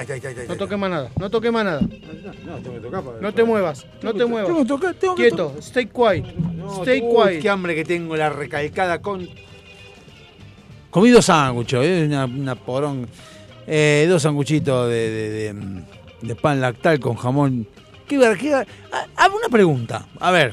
[0.00, 0.44] Está, está, está.
[0.44, 1.80] No toques más nada, no toques más nada.
[1.80, 4.46] No, tengo que tocar para No te muevas, no te muevas.
[4.48, 6.24] Tengo que tocar, tengo que Quieto, stay quiet.
[6.80, 7.42] Stay quiet.
[7.42, 9.28] Qué hambre que tengo, la recalcada con.
[10.90, 12.04] Comí dos sándwiches, ¿eh?
[12.06, 13.08] una, una porón.
[13.66, 15.82] Eh, dos sanguchitos de, de, de,
[16.22, 17.66] de pan lactal con jamón.
[18.08, 20.06] ¿Qué, qué, ver- ah, ah, una pregunta.
[20.20, 20.52] A ver,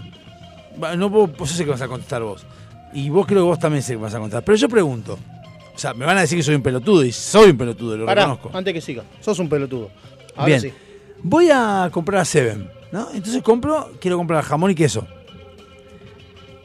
[0.97, 2.45] no puedo, pues yo sé que vas a contestar vos.
[2.94, 4.44] Y vos creo que vos también sé que vas a contestar.
[4.44, 5.18] Pero yo pregunto.
[5.80, 8.06] O sea, me van a decir que soy un pelotudo y soy un pelotudo, lo
[8.06, 8.52] Pará, reconozco.
[8.54, 9.06] antes que siga.
[9.22, 9.90] Sos un pelotudo.
[10.36, 10.60] Ahora Bien.
[10.60, 10.74] sí.
[11.24, 13.08] Voy a comprar a Seven, ¿no?
[13.14, 15.08] Entonces compro, quiero comprar jamón y queso.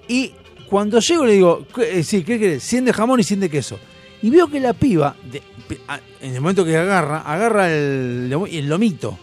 [0.08, 0.32] Y
[0.68, 2.64] cuando llego le digo, ¿qué, eh, sí, ¿qué querés?
[2.64, 3.78] 100 de jamón y 100 de queso.
[4.20, 8.28] Y veo que la piba, de- pi- a- en el momento que agarra, agarra el,
[8.50, 9.16] el lomito,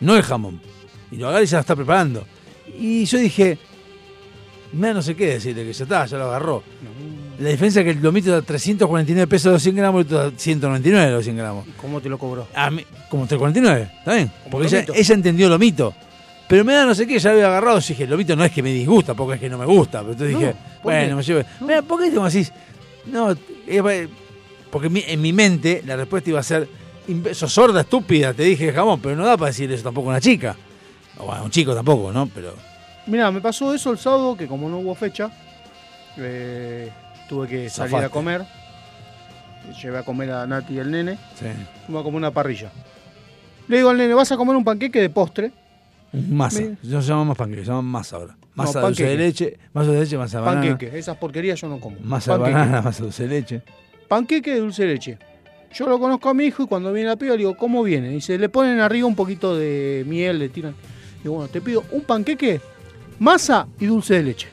[0.00, 0.62] no el jamón.
[1.10, 2.24] Y lo agarra y ya lo está preparando.
[2.78, 3.58] Y yo dije,
[4.72, 6.62] mira, no sé qué decirle, que ya está, ya lo agarró.
[7.40, 10.30] La diferencia es que el lomito da 349 pesos los 100 gramos y el otro
[10.30, 11.64] da 199 los 100 gramos.
[11.80, 12.46] ¿Cómo te lo cobró?
[12.54, 14.30] A mí, como 349, ¿está bien?
[14.50, 14.94] Porque ella, lomito.
[14.94, 15.94] ella entendió lo mito.
[16.48, 17.78] Pero me da no sé qué, ya lo había agarrado.
[17.78, 20.00] Yo dije, lo mito no es que me disgusta, porque es que no me gusta.
[20.00, 20.52] Pero entonces No, dije,
[20.82, 21.14] ¿por bueno, qué?
[21.14, 21.48] me llevo.
[21.60, 22.52] Mira, ¿por qué te decís?
[23.06, 23.34] No,
[24.70, 26.68] porque en mi, en mi mente la respuesta iba a ser,
[27.08, 30.10] "Imbe- sos sorda, estúpida, te dije jamón, pero no da para decir eso tampoco a
[30.12, 30.54] una chica.
[31.18, 32.26] O bueno, a un chico tampoco, ¿no?
[32.34, 32.54] Pero.
[33.06, 35.30] Mira, me pasó eso el sábado, que como no hubo fecha,
[36.18, 36.90] eh,
[37.30, 38.06] tuve que salir Zafaste.
[38.06, 38.44] a comer.
[39.80, 41.16] Llevé a comer a Nati y al nene.
[41.38, 41.46] Sí.
[41.86, 42.72] Fuimos a comer una parrilla.
[43.68, 45.52] Le digo al nene, ¿vas a comer un panqueque de postre?
[46.12, 46.60] Masa.
[46.60, 46.76] Mira.
[46.82, 48.36] No se llama más panqueque, se llama masa ahora.
[48.56, 50.66] Masa dulce de leche, masa de leche, masa de banana.
[50.70, 50.98] Panqueque.
[50.98, 51.96] Esas porquerías yo no como.
[52.00, 52.58] Masa de Panqueque.
[52.58, 53.62] banana, masa dulce de leche.
[54.08, 55.18] Panqueque de dulce de leche.
[55.72, 58.08] Yo lo conozco a mi hijo y cuando viene la piba le digo, ¿cómo viene?
[58.08, 60.74] Dice, le ponen arriba un poquito de miel, le tiran.
[61.22, 62.60] Digo, bueno, te pido un panqueque,
[63.20, 64.48] masa y dulce de leche.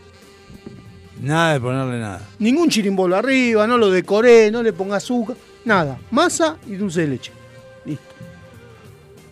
[1.22, 2.22] Nada de ponerle nada.
[2.40, 5.36] Ningún chirimbolo arriba, no lo decoré, no le ponga azúcar,
[5.66, 5.98] nada.
[6.12, 7.32] Masa y dulce de leche.
[7.86, 8.14] Listo.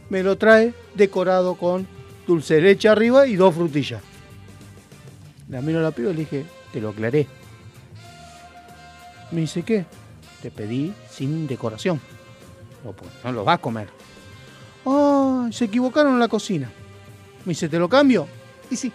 [0.09, 1.87] Me lo trae decorado con
[2.25, 4.01] dulce de leche arriba y dos frutillas.
[5.49, 7.27] La miro a la piba y le dije, te lo aclaré.
[9.31, 9.85] Me dice, ¿qué?
[10.41, 11.99] Te pedí sin decoración.
[12.83, 13.87] No, pues, no lo vas a comer.
[14.85, 16.71] Ah, se equivocaron en la cocina.
[17.45, 18.27] Me dice, ¿te lo cambio?
[18.69, 18.91] Y sí.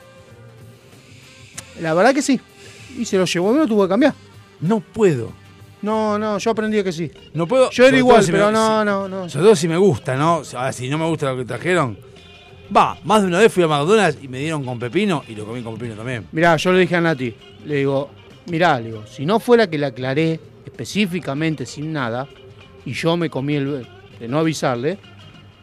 [1.80, 2.40] La verdad que sí.
[2.98, 4.14] Y se lo llevó me lo tuvo que cambiar.
[4.60, 5.32] No puedo.
[5.82, 7.10] No, no, yo aprendí que sí.
[7.32, 7.70] No puedo.
[7.70, 9.28] Yo era igual, si pero me- no, si- no, no.
[9.28, 10.42] Sobre todo si me gusta, ¿no?
[10.54, 11.96] Ahora, si no me gusta lo que trajeron.
[12.76, 15.44] Va, más de una vez fui a McDonald's y me dieron con pepino y lo
[15.46, 16.26] comí con pepino también.
[16.32, 17.34] Mirá, yo le dije a Nati,
[17.64, 18.10] le digo,
[18.46, 22.28] mirá, le digo, si no fuera que le aclaré específicamente sin nada,
[22.84, 23.86] y yo me comí el
[24.20, 24.98] de no avisarle,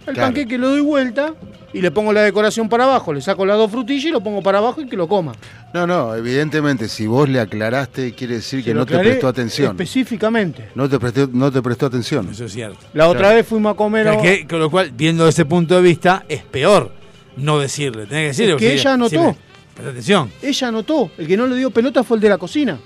[0.07, 0.27] el Claro.
[0.27, 1.33] panqueque lo doy vuelta
[1.73, 4.41] y le pongo la decoración para abajo, le saco las dos frutillas y lo pongo
[4.41, 5.33] para abajo y que lo coma.
[5.73, 9.71] No, no, evidentemente, si vos le aclaraste, quiere decir que no te prestó atención.
[9.71, 10.69] Específicamente.
[10.75, 12.29] No te prestó, no te prestó atención.
[12.31, 12.79] Eso es cierto.
[12.93, 14.17] La otra vez fuimos a comer.
[14.21, 16.91] Que- con lo cual, viendo ese punto de vista, es peor
[17.35, 18.05] no decirle.
[18.05, 18.53] Tenés que decirle.
[18.53, 19.23] Es que ella si anotó.
[19.23, 19.35] me-
[19.75, 20.31] Presta atención.
[20.41, 22.79] Ella anotó, el que no le dio pelota fue el de la cocina.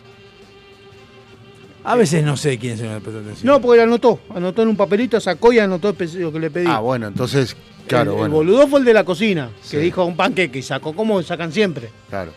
[1.83, 3.45] A veces no sé quién se me presta atención.
[3.47, 6.65] No, porque él anotó, anotó en un papelito, sacó y anotó lo que le pedí.
[6.67, 7.55] Ah, bueno, entonces,
[7.87, 8.35] claro, el, el bueno.
[8.35, 9.71] boludo fue el de la cocina, Sí.
[9.77, 11.89] que dijo un panqueque y sacó como sacan siempre.
[12.09, 12.31] Claro.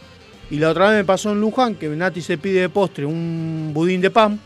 [0.50, 3.70] Y la otra vez me pasó en Luján que Nati se pide de postre un
[3.74, 4.38] budín de pan.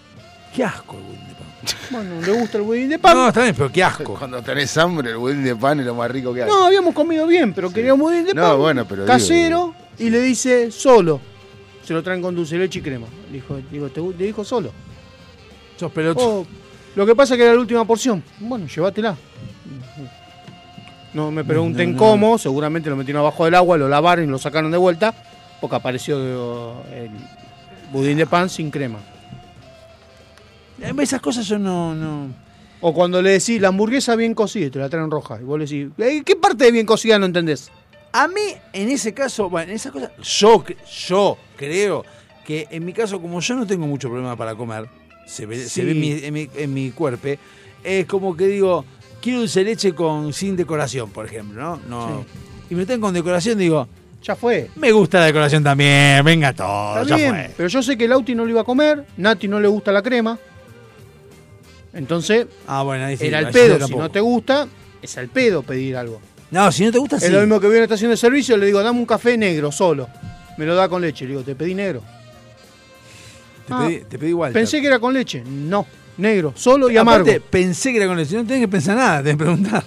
[0.54, 1.38] Qué asco el budín de pan.
[1.90, 3.14] Bueno, le gusta el budín de pan.
[3.16, 4.14] No, No, está bien, pero qué asco.
[4.18, 6.50] Cuando tenés hambre, el budín de pan es lo más rico que hay.
[6.50, 8.58] habíamos comido bien, pero quería un budín de No, pan.
[8.58, 11.20] bueno, pero Casero y le dice solo.
[11.84, 13.06] se lo traen con dulce de leche y crema.
[13.30, 14.72] Le dijo, digo, te, le dijo solo.
[15.78, 16.40] Sos pelotudo.
[16.40, 16.46] Oh,
[16.96, 18.22] lo que pasa es que era la última porción.
[18.40, 19.16] Bueno, llévatela.
[21.14, 24.28] No me pregunten No, no, cómo, seguramente lo metieron abajo del agua, lo lavaron y
[24.28, 25.14] lo sacaron de vuelta,
[25.60, 26.18] porque apareció
[26.92, 27.10] el
[27.92, 28.98] budín de pan sin crema.
[31.00, 32.28] Esas cosas yo no, no.
[32.80, 35.58] O cuando le decís la hamburguesa bien cocida y te la traen roja, y vos
[35.58, 37.70] le decís, "Eh, ¿qué parte de bien cocida no entendés?
[38.12, 40.64] A mí, en ese caso, bueno, en esas cosas, yo,
[41.08, 42.04] yo creo
[42.44, 44.88] que en mi caso, como yo no tengo mucho problema para comer,
[45.28, 45.82] se ve, se Sí.
[45.82, 47.28] ve en, mi, en, mi, en mi cuerpo,
[47.84, 48.84] es como que digo,
[49.20, 51.80] quiero dulce leche con sin decoración, por ejemplo, ¿no?
[51.88, 52.24] no
[52.70, 53.86] Y me tengo con decoración, digo,
[54.22, 54.68] Ya fue.
[54.76, 57.50] me gusta la decoración también, venga todo, Está ya bien, fue.
[57.56, 60.02] pero yo sé que Lauti no lo iba a comer, Nati no le gusta la
[60.02, 60.38] crema.
[61.92, 63.26] Entonces, Ah, bueno, ahí sí.
[63.26, 63.86] era sí pedo.
[63.86, 64.66] Si no te gusta,
[65.00, 66.20] es al pedo pedir algo.
[66.50, 67.26] No, si no te gusta, sí.
[67.26, 69.36] Es lo mismo que voy a una estación de servicio, le digo, dame un café
[69.36, 70.08] negro solo.
[70.56, 71.24] Me lo da con leche.
[71.24, 72.02] Le digo, te pedí negro.
[73.68, 74.52] Te, Ah, pedí, te pedí igual.
[74.52, 75.42] Pensé que era con leche.
[75.46, 77.46] No, negro, solo y Aparte, amargo.
[77.50, 78.34] pensé que era con leche.
[78.36, 79.84] No tenés que pensar nada, tenés que preguntar.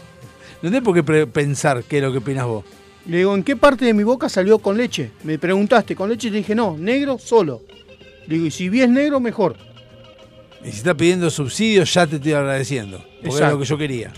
[0.62, 2.64] No tenés por qué pensar qué es lo que opinas vos.
[3.08, 5.12] Le digo, ¿en qué parte de mi boca salió con leche?
[5.24, 6.30] Me preguntaste, ¿con leche?
[6.30, 7.62] Te dije, no, negro, solo.
[8.28, 9.56] Le digo, y si vi es negro, mejor.
[10.64, 13.00] Y si estás pidiendo subsidios, ya te estoy agradeciendo.
[13.00, 13.56] Porque es Exacto.
[13.56, 14.14] lo que yo quería.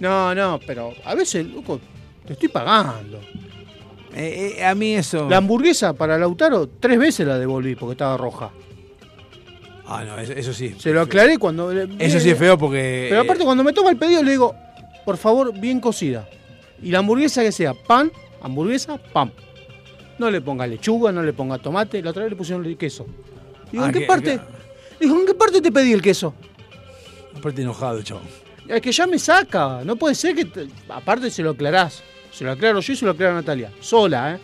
[0.00, 1.80] No, no, pero a veces, loco,
[2.26, 3.18] te estoy pagando.
[4.14, 5.28] Eh, eh, a mí eso.
[5.28, 8.50] La hamburguesa para Lautaro, tres veces la devolví porque estaba roja.
[9.90, 10.74] Ah, no, eso, eso sí.
[10.78, 11.72] Se lo aclaré cuando...
[11.72, 13.06] Eso sí es feo porque.
[13.08, 14.54] Pero aparte, cuando me toma el pedido, le digo,
[15.06, 16.28] por favor, bien cocida.
[16.82, 19.32] Y la hamburguesa que sea pan, hamburguesa, pan.
[20.18, 22.02] No le ponga lechuga, no le ponga tomate.
[22.02, 23.06] La otra vez le pusieron queso.
[23.72, 24.38] Digo, Ah, ¿en qué que- parte?
[24.38, 26.34] que- Digo, ¿en qué parte te pedí el queso?
[27.36, 28.20] Aparte enojado, chavo.
[28.66, 29.82] Es que ya me saca.
[29.84, 30.44] No puede ser que.
[30.44, 32.02] te- Aparte, se lo aclarás.
[32.30, 33.72] Se lo aclaro yo y se lo aclaro a Natalia.
[33.80, 34.38] Sola, ¿eh?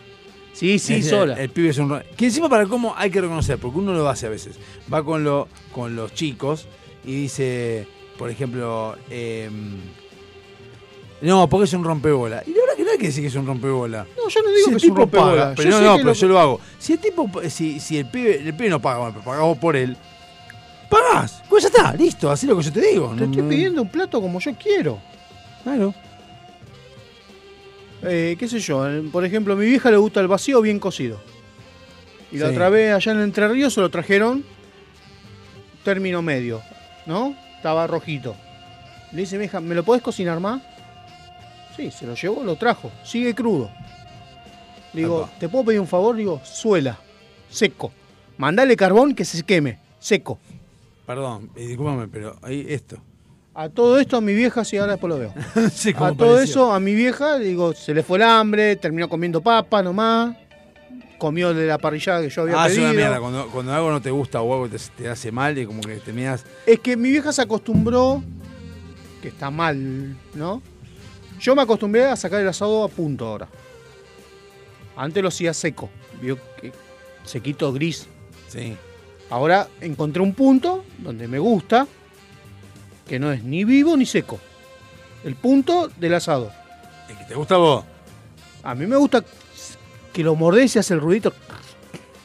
[0.54, 1.34] Sí, sí, Es- sola.
[1.34, 2.00] El, el pibe es un.
[2.16, 4.56] Que encima, para cómo hay que reconocer, porque uno lo hace a veces.
[4.92, 6.66] Va con, lo, con los chicos
[7.04, 9.76] y dice, por ejemplo, em,
[11.20, 12.42] no, porque es un rompebola.
[12.46, 14.06] Y la verdad que no hay que decir que es un rompebola.
[14.16, 15.30] no, yo no digo Si que el es un tipo rompebola.
[15.42, 16.60] paga, pero Yo no, no, pero lo- yo lo hago.
[16.78, 19.74] Si el tipo, si, si el pibe, el pibe no paga, bueno, pero pagamos por
[19.76, 19.96] él,
[20.90, 21.42] pagás.
[21.48, 23.08] Pues ya está, listo, así es lo que yo te digo.
[23.10, 24.98] Te No- estoy no- pidiendo un plato como yo quiero.
[25.62, 25.94] Claro.
[28.06, 31.20] Eh, qué sé yo, por ejemplo, a mi vieja le gusta el vacío bien cocido.
[32.32, 32.52] Y la Sí.
[32.54, 34.44] otra vez allá en Entre Ríos se lo trajeron
[35.84, 36.62] término medio,
[37.06, 37.36] ¿no?
[37.56, 38.34] Estaba rojito.
[39.12, 40.60] Le dice mi hija, ¿me lo podés cocinar más?
[41.76, 42.90] Sí, se lo llevó, lo trajo.
[43.04, 43.70] Sigue crudo.
[44.92, 45.28] Le digo.
[45.38, 46.16] ¿te puedo pedir un favor?
[46.16, 46.98] Digo, suela,
[47.48, 47.92] seco.
[48.38, 50.38] Mandale carbón que se queme, seco.
[51.06, 52.96] Perdón, discúlpame, pero ahí esto.
[53.54, 55.34] A todo esto a mi vieja, sí, ahora después lo veo.
[55.72, 56.38] Sí, A todo pareció.
[56.42, 60.36] eso, a mi vieja, digo, se le fue el hambre, terminó comiendo papa nomás,
[61.18, 63.20] comió de la parrillada que yo había Ah, es una mierda.
[63.20, 65.96] Cuando, cuando algo no te gusta o algo te, te hace mal, y como que
[65.96, 66.44] terminas.
[66.66, 68.22] Es que mi vieja se acostumbró,
[69.22, 70.60] que está mal, ¿no?
[71.40, 73.48] Yo me acostumbré a sacar el asado a punto ahora.
[74.96, 76.72] Antes lo hacía seco, vio que
[77.24, 78.06] sequito gris.
[78.48, 78.76] Sí.
[79.30, 81.86] Ahora encontré un punto donde me gusta,
[83.06, 84.40] que no es ni vivo ni seco.
[85.24, 86.50] El punto del asado.
[87.08, 87.84] Es que te gusta a vos.
[88.62, 89.24] A mí me gusta
[90.12, 91.32] que lo mordés y hace el ruidito.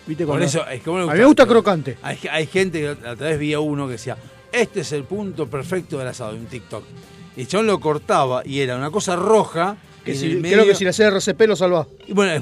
[0.05, 0.25] ¿Viste?
[0.25, 1.97] Por eso, es que a mí me gusta crocante.
[2.01, 4.17] Hay, hay gente que a través vi a uno que decía,
[4.51, 6.83] este es el punto perfecto del asado, en un TikTok.
[7.35, 9.77] Y el chabón lo cortaba y era una cosa roja.
[10.03, 11.87] Que en si- creo que si le hacía RCP lo salvás.
[12.07, 12.41] Y bueno,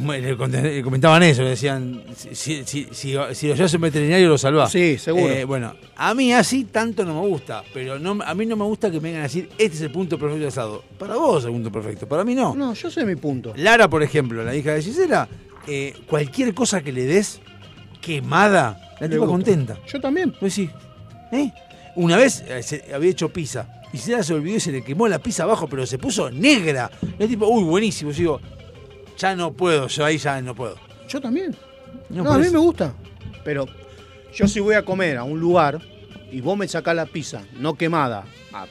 [0.83, 4.71] comentaban eso, le decían, si, si, si, si, lo llevas un veterinario lo salvás.
[4.71, 5.33] Sí, seguro.
[5.33, 8.63] Eh, bueno, a mí así tanto no me gusta, pero no, a mí no me
[8.65, 10.83] gusta que me vengan a decir, este es el punto perfecto del asado.
[10.99, 12.53] Para vos es el punto perfecto, para mí no.
[12.55, 13.53] No, yo sé mi punto.
[13.55, 15.27] Lara, por ejemplo, la hija de Gisela,
[15.67, 17.41] eh, cualquier cosa que le des
[18.01, 19.77] quemada, la tipa contenta.
[19.87, 20.31] Yo también.
[20.39, 20.69] Pues sí.
[21.31, 21.51] ¿Eh?
[21.95, 23.67] Una vez se había hecho pizza.
[23.93, 26.91] Y se se olvidó y se le quemó la pizza abajo, pero se puso negra.
[27.17, 28.11] Y el tipo, uy, buenísimo.
[28.11, 28.41] Yo digo,
[29.17, 30.75] ya no puedo, yo ahí ya no puedo.
[31.07, 31.55] Yo también.
[32.09, 32.93] No, No, a mí me gusta.
[33.43, 33.65] Pero
[34.35, 35.79] yo si voy a comer a un lugar
[36.31, 38.65] y vos me sacás la pizza no quemada, a-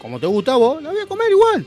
[0.00, 1.66] como te gusta a vos, la voy a comer igual.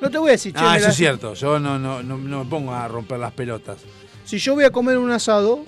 [0.00, 1.34] No te voy a decir, che, Ah, eso la- es cierto.
[1.34, 3.78] Yo no, no, no, no me pongo a romper las pelotas.
[4.24, 5.64] Si yo voy a comer un asado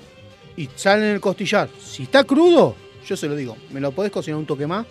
[0.57, 2.75] y sale en el costillar, si está crudo,
[3.07, 4.87] yo se lo digo, ¿me lo podés cocinar un toque más?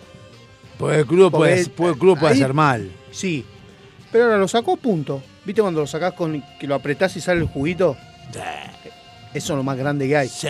[0.80, 2.90] Porque el crudo puede, puede- crudo puede ahí- hacer mal.
[3.12, 3.44] Sí.
[4.10, 5.22] Pero ahora lo sacó punto.
[5.44, 7.96] ¿Viste cuando lo sacás con que lo apretás y sale el juguito?
[9.32, 10.28] Eso es lo más grande que hay.
[10.28, 10.48] Sí,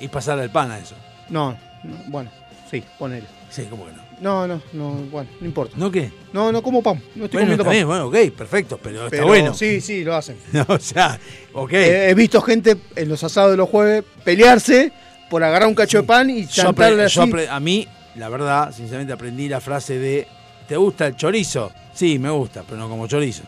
[0.00, 0.94] y pasarle el pan a eso.
[1.28, 2.30] No, no, bueno.
[2.70, 3.26] Sí, ponele.
[3.50, 4.02] Sí, ¿cómo que no?
[4.20, 5.74] No, no, no, bueno, no importa.
[5.76, 6.12] ¿No qué?
[6.32, 7.02] No, no como pan.
[7.16, 7.86] No estoy Bueno, comiendo está pan.
[7.88, 9.54] bueno, ok, perfecto, pero, está bueno.
[9.54, 10.36] Sí, sí, lo hacen.
[10.68, 11.18] O sea,
[11.52, 11.72] ok.
[11.72, 14.92] Eh, he visto gente en los asados de los jueves pelearse
[15.28, 17.16] por agarrar un cacho de pan y chantarle así.
[17.16, 20.26] yo apre- a mí, la verdad, sinceramente aprendí la frase de
[20.68, 21.72] ¿te gusta el chorizo?
[21.94, 23.42] Sí, me gusta, pero no como chorizo.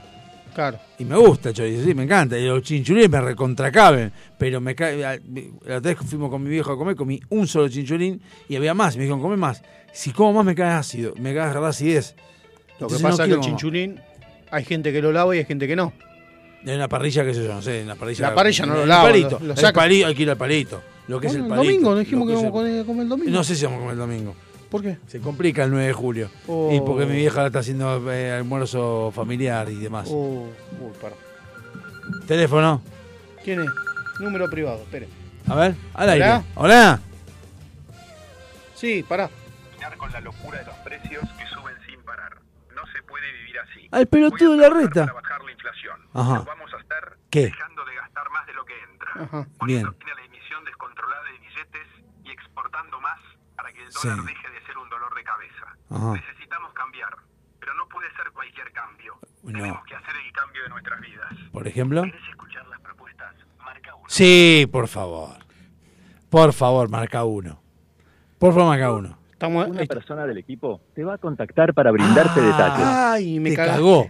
[0.55, 0.79] Claro.
[0.99, 2.39] Y me gusta el chorizo, sí, me encanta.
[2.39, 4.13] Y los chinchulines me recontracaben.
[4.37, 4.99] Pero me cae.
[4.99, 8.57] La otra vez que fuimos con mi viejo a comer, comí un solo chinchulín y
[8.57, 8.97] había más.
[8.97, 9.63] Me dijeron, come más.
[9.95, 12.15] Si como más me cae ácido, me cae acidez.
[12.79, 14.01] Lo que pasa no es que el chinchulín,
[14.51, 15.93] hay gente que lo lava y hay gente que no.
[16.65, 18.29] En una parrilla, qué sé yo, no sé, en la parrilla.
[18.29, 20.37] La parrilla no lo el lava, palito, lo- lo el palito, hay que ir al
[20.37, 20.83] palito.
[21.09, 21.65] Lo que Bueno, es el el palito.
[21.73, 23.31] domingo, no dijimos que íbamos el- a comer el domingo.
[23.31, 24.35] No sé si vamos a comer el domingo.
[24.73, 24.99] ¿Por qué?
[25.07, 26.31] Se complica el 9 de julio.
[26.49, 26.71] Oh.
[26.73, 30.09] Y porque mi vieja está haciendo eh, almuerzo familiar y demás.
[30.11, 30.49] Oh,
[30.81, 31.15] uy, pará.
[32.27, 32.83] Teléfono.
[33.45, 33.71] ¿Quién es?
[34.19, 35.09] Número privado, espere.
[35.47, 36.13] A ver, al Hola.
[36.13, 36.47] aire.
[36.55, 37.01] Hola.
[38.75, 39.29] Sí, pará.
[39.99, 42.39] con la locura de los precios que suben sin parar.
[42.75, 43.89] No se puede vivir así.
[43.93, 45.07] Al pelotudo de la reta.
[45.07, 46.01] Para bajar la inflación.
[46.15, 46.35] Ajá.
[46.39, 47.45] Lo vamos a estar ¿Qué?
[47.47, 49.11] dejando de gastar más de lo que entra.
[49.23, 49.47] Ajá.
[49.67, 49.85] Bien.
[49.85, 51.89] la emisión descontrolada de billetes
[52.25, 53.19] y exportando más
[53.55, 54.09] para que el Sí.
[54.09, 55.67] dólar deje de ser un dolor de cabeza.
[55.93, 56.13] Ajá.
[56.15, 57.11] Necesitamos cambiar,
[57.61, 59.15] pero no puede ser cualquier cambio.
[59.43, 59.53] No.
[59.53, 61.29] Tenemos que hacer el cambio de nuestras vidas.
[61.53, 62.03] Por ejemplo.
[62.03, 63.35] ¿Querés escuchar las propuestas?
[63.59, 64.05] Marca uno.
[64.09, 65.37] Sí, por favor.
[66.31, 67.61] Por favor, marca uno.
[68.39, 69.19] Por favor, marca uno.
[69.33, 69.69] Estamos.
[69.69, 72.45] Una persona del equipo te va a contactar para brindarte Ah.
[72.45, 72.87] detalles.
[72.87, 74.09] Ay, me Te cagó.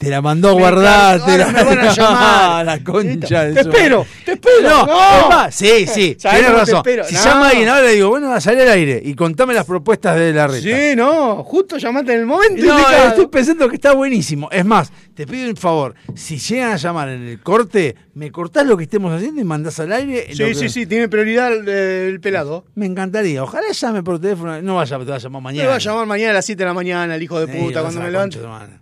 [0.00, 1.22] Te la mandó a guardar.
[1.26, 2.64] Te la, me van a llamar.
[2.64, 4.62] la concha de Te su- espero, te espero.
[4.62, 5.20] No, No.
[5.20, 6.76] es más, sí, sí, ¿Sabes tienes cómo te razón.
[6.78, 7.04] espero?
[7.04, 7.22] Si No.
[7.24, 10.46] llama alguien ahora, le digo, bueno, salí al aire y contame las propuestas de la
[10.46, 10.62] reta.
[10.62, 12.64] Sí, no, justo llamaste en el momento.
[12.64, 13.08] No, indicado.
[13.08, 14.48] estoy pensando que está buenísimo.
[14.50, 15.94] Es más, te pido un favor.
[16.14, 19.80] Si llegan a llamar en el corte, me cortás lo que estemos haciendo y mandás
[19.80, 20.28] al aire.
[20.30, 22.64] lo Sí, que- sí, sí, tiene prioridad el, el pelado.
[22.74, 23.42] Me encantaría.
[23.44, 24.62] Ojalá llame por teléfono.
[24.62, 25.68] No vaya, te va a llamar Me mañana.
[25.68, 27.82] va a llamar mañana a las 7 de la mañana, el hijo de Sí, puta,
[27.82, 28.38] cuando a me levante.
[28.38, 28.80] concha de tu madre.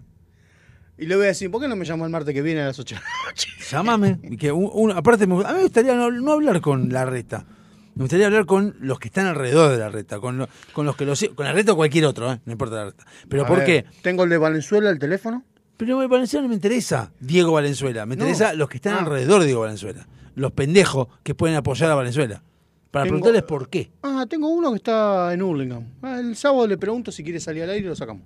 [0.98, 2.66] Y le voy a decir, ¿por qué no me llamó el martes que viene a
[2.66, 3.48] las 8 de la noche?
[3.70, 4.18] Llámame.
[4.22, 7.04] y Que un- un- aparte, me- a mí me gustaría no, no hablar con la
[7.04, 7.46] reta.
[7.94, 10.18] Me gustaría hablar con los que están alrededor de la reta.
[10.20, 12.40] Con, lo- con los que lo sig- Con la reta o cualquier otro, ¿eh?
[12.44, 13.04] no importa la reta.
[13.28, 13.84] ¿Pero A por ver, qué?
[14.02, 15.44] Tengo el de Valenzuela, el teléfono.
[15.76, 18.04] Pero Valenzuela no me interesa Diego Valenzuela.
[18.06, 18.22] Me No.
[18.24, 18.98] interesa los que están Ah.
[19.00, 20.06] alrededor de Diego Valenzuela.
[20.34, 22.42] Los pendejos que pueden apoyar a Valenzuela.
[22.90, 23.90] Para Tengo- preguntarles por qué.
[24.02, 25.84] Ah, tengo uno que está en Hurlingham.
[26.02, 28.22] Ah, el sábado le pregunto si quiere salir al aire y lo sacamos.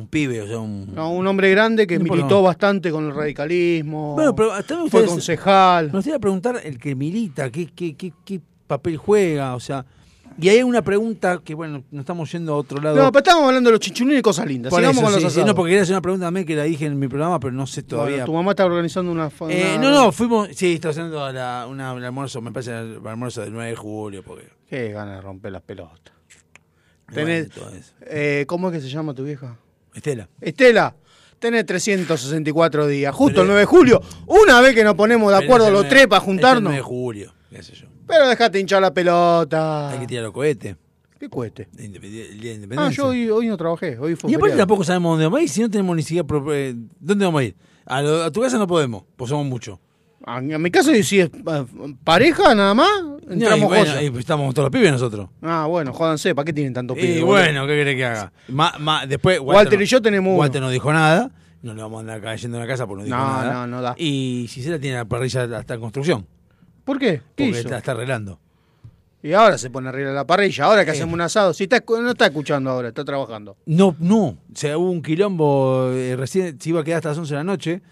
[0.00, 0.94] Un pibe, o sea, un.
[0.94, 4.14] No, un hombre grande que No militó bastante con el radicalismo.
[4.14, 4.52] Bueno, pero
[4.84, 5.86] me fue concejal.
[5.86, 9.84] Me gustaría preguntar el que milita, qué, qué, qué, qué papel juega, o sea.
[10.40, 12.96] Y hay una pregunta que, bueno, nos estamos yendo a otro lado.
[12.96, 14.70] No, pero estábamos hablando de los chichulines y cosas lindas.
[14.70, 16.62] Por Sigamos eso, con los sí, no, porque quería hacer una pregunta también que la
[16.62, 18.24] dije en mi programa, pero no sé Bueno, todavía.
[18.24, 19.26] tu mamá está organizando una...
[19.26, 20.48] Eh, una- no, no, fuimos.
[20.54, 24.22] Sí, está haciendo la, una, un almuerzo, me parece el almuerzo del 9 de julio.
[24.22, 26.14] Porque, Qué ganas de romper las pelotas.
[27.12, 27.50] Tenés-.
[28.02, 29.58] Eh, ¿Cómo es que se llama tu vieja?
[29.94, 30.28] Estela.
[30.40, 30.94] Estela,
[31.38, 33.14] tenés 364 días.
[33.14, 34.02] Justo Pero- el 9 de julio.
[34.26, 36.62] Una vez que nos ponemos de acuerdo los 9 tres para es el juntarnos.
[36.64, 37.86] 9 de julio, qué sé yo.
[38.06, 39.90] Pero dejate hinchar la pelota.
[39.90, 40.76] Hay que tirar los cohetes.
[41.18, 42.96] ¿Qué independe- El día de Ah, independencia.
[42.96, 43.98] yo hoy, hoy no trabajé.
[43.98, 46.26] Hoy fue y aparte tampoco sabemos dónde vamos a ir, si no tenemos ni siquiera...
[46.52, 47.56] eh, ¿Dónde vamos a ir?
[47.84, 49.78] A, lo- a tu casa no podemos, pues somos muchos.
[50.24, 51.30] A, a mi caso, si es eh,
[52.04, 52.88] pareja nada más,
[53.30, 55.28] No, entramos bueno, y estamos todos los pibes nosotros.
[55.42, 57.18] Ah, bueno, jódanse, ¿para qué tienen tanto pibe?
[57.18, 58.32] Y bueno, ¿qué querés que haga?
[58.48, 60.38] Ma- ma- después Walter no- y yo tenemos uno.
[60.40, 61.30] Walter no dijo nada,
[61.62, 63.52] no le vamos a andar cayendo en la casa porque no dijo No, nada.
[63.52, 63.94] no, no da.
[63.98, 66.26] Y Gisela tiene la parrilla hasta en construcción,
[66.84, 67.22] ¿Por qué?
[67.36, 67.68] ¿Qué porque hizo?
[67.68, 68.40] la está arreglando.
[69.22, 70.94] Y ahora se pone arriba la parrilla, ahora que Eh.
[70.94, 71.52] hacemos un asado.
[71.52, 73.56] Si está, no está escuchando ahora, está trabajando.
[73.66, 74.24] No, no.
[74.28, 77.38] O sea, hubo un quilombo, eh, recién se iba a quedar hasta las 11 de
[77.38, 77.82] la noche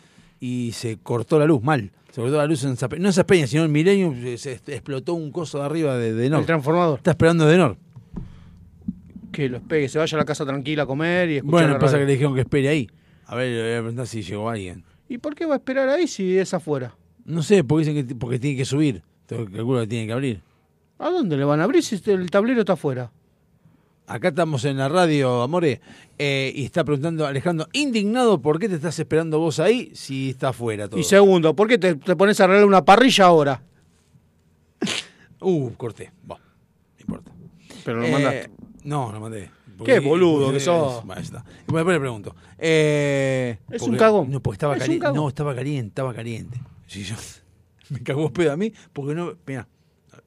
[0.40, 1.92] y se cortó la luz, mal.
[2.18, 5.14] Se cortó la luz en Zape- no en Zapeña, sino en Milenio, se, se explotó
[5.14, 6.44] un coso de arriba de, de El Denor.
[6.46, 6.98] transformador.
[6.98, 7.76] Está esperando Denor.
[9.30, 11.78] Que los pegue, se vaya a la casa tranquila a comer y escuchar Bueno, la
[11.78, 12.88] pasa que le dijeron que espere ahí.
[13.26, 14.82] A ver, le voy a preguntar si llegó alguien.
[15.08, 16.96] ¿Y por qué va a esperar ahí si es afuera?
[17.24, 19.02] No sé, porque dicen que porque tiene que subir.
[19.28, 20.40] Calculo que tiene que abrir.
[20.98, 23.12] ¿A dónde le van a abrir si el tablero está afuera?
[24.08, 25.82] Acá estamos en la radio, Amore,
[26.18, 30.48] eh, y está preguntando Alejandro, indignado, ¿por qué te estás esperando vos ahí si está
[30.48, 30.98] afuera todo?
[30.98, 33.62] Y segundo, ¿por qué te, te pones a arreglar una parrilla ahora?
[35.40, 36.10] Uh, corté.
[36.24, 36.42] Bueno,
[36.96, 37.30] no importa.
[37.84, 38.50] Pero lo Eh, mandaste.
[38.82, 39.48] No, lo mandé.
[39.84, 41.04] Qué boludo que sos.
[41.16, 41.44] Está.
[41.46, 42.34] Y Después le pregunto.
[42.58, 44.30] Eh, Es porque- un cagón.
[44.32, 45.12] No, porque estaba Es caliente.
[45.14, 46.60] No, estaba caliente, estaba caliente.
[46.88, 47.14] Sí, yo,
[47.90, 49.34] me cagó pedo a mí porque no.
[49.46, 49.68] Mira,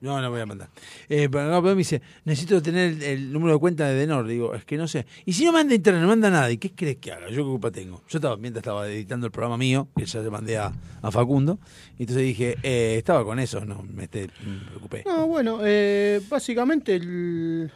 [0.02, 0.70] no, no voy a mandar.
[1.08, 4.28] Eh, pero no, pero me dice, necesito tener el, el número de cuenta de Denor.
[4.28, 5.06] Digo, es que no sé.
[5.26, 6.52] Y si no manda internet, no manda nada.
[6.52, 7.30] ¿Y qué crees que haga?
[7.30, 8.02] Yo qué culpa tengo.
[8.10, 11.60] Yo estaba, mientras estaba editando el programa mío, que ya le mandé a, a Facundo.
[11.98, 15.04] Y entonces dije, eh, estaba con eso, no me, este, me preocupé.
[15.06, 17.72] No, bueno, eh, básicamente el,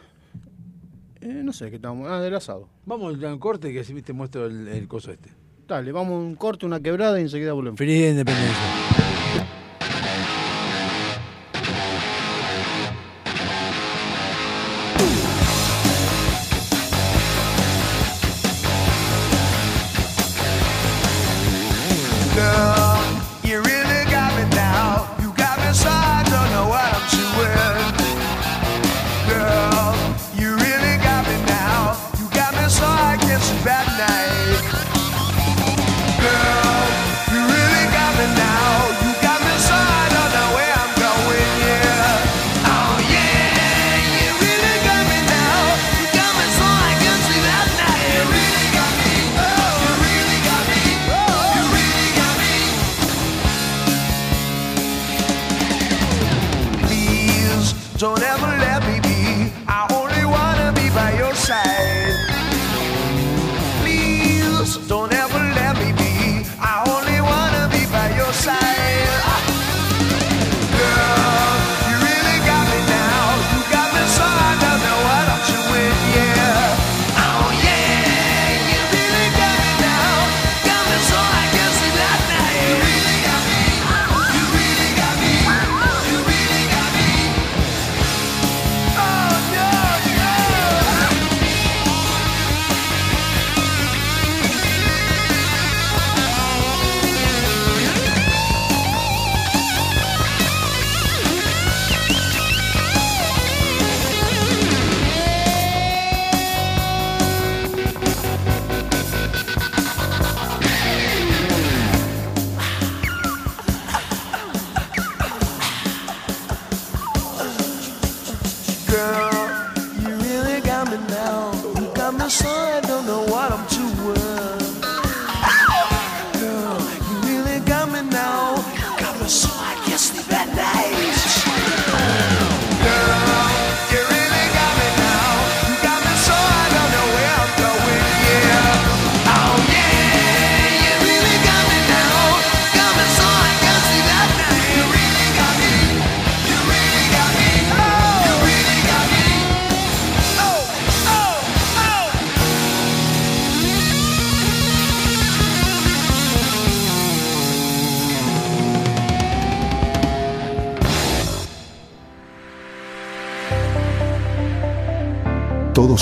[1.20, 2.08] Eh, no sé qué estamos.
[2.10, 2.68] Ah, del asado.
[2.84, 5.30] Vamos a un corte que así te muestro el, el coso este.
[5.66, 7.78] Dale, vamos a un corte, una quebrada y enseguida volvemos.
[7.78, 8.85] Feliz Independencia.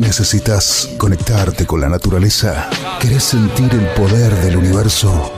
[0.00, 2.70] ¿Necesitas conectarte con la naturaleza?
[3.00, 5.30] ¿Querés sentir el poder del universo?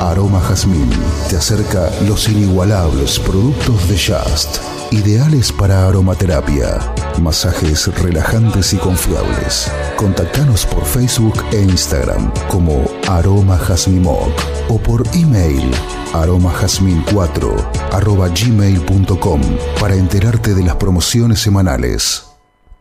[0.00, 0.88] Aroma Jazmín
[1.28, 4.56] te acerca los inigualables productos de Just,
[4.90, 6.78] ideales para aromaterapia,
[7.20, 9.70] masajes relajantes y confiables.
[9.96, 14.32] Contactanos por Facebook e Instagram como Aroma Jazmimoc
[14.68, 15.70] o por email
[16.14, 19.40] aromajazmin4 arroba gmail.com
[19.78, 22.25] para enterarte de las promociones semanales.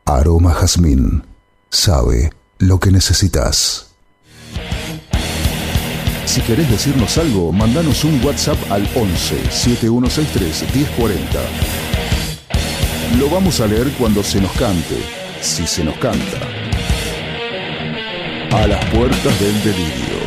[0.08, 1.24] Aroma Jazmín
[1.72, 3.88] sabe lo que necesitas.
[6.28, 11.40] Si querés decirnos algo, mandanos un WhatsApp al 11 7163 1040.
[13.18, 14.96] Lo vamos a leer cuando se nos cante,
[15.42, 16.40] si se nos canta.
[18.52, 20.20] A las puertas del delirio.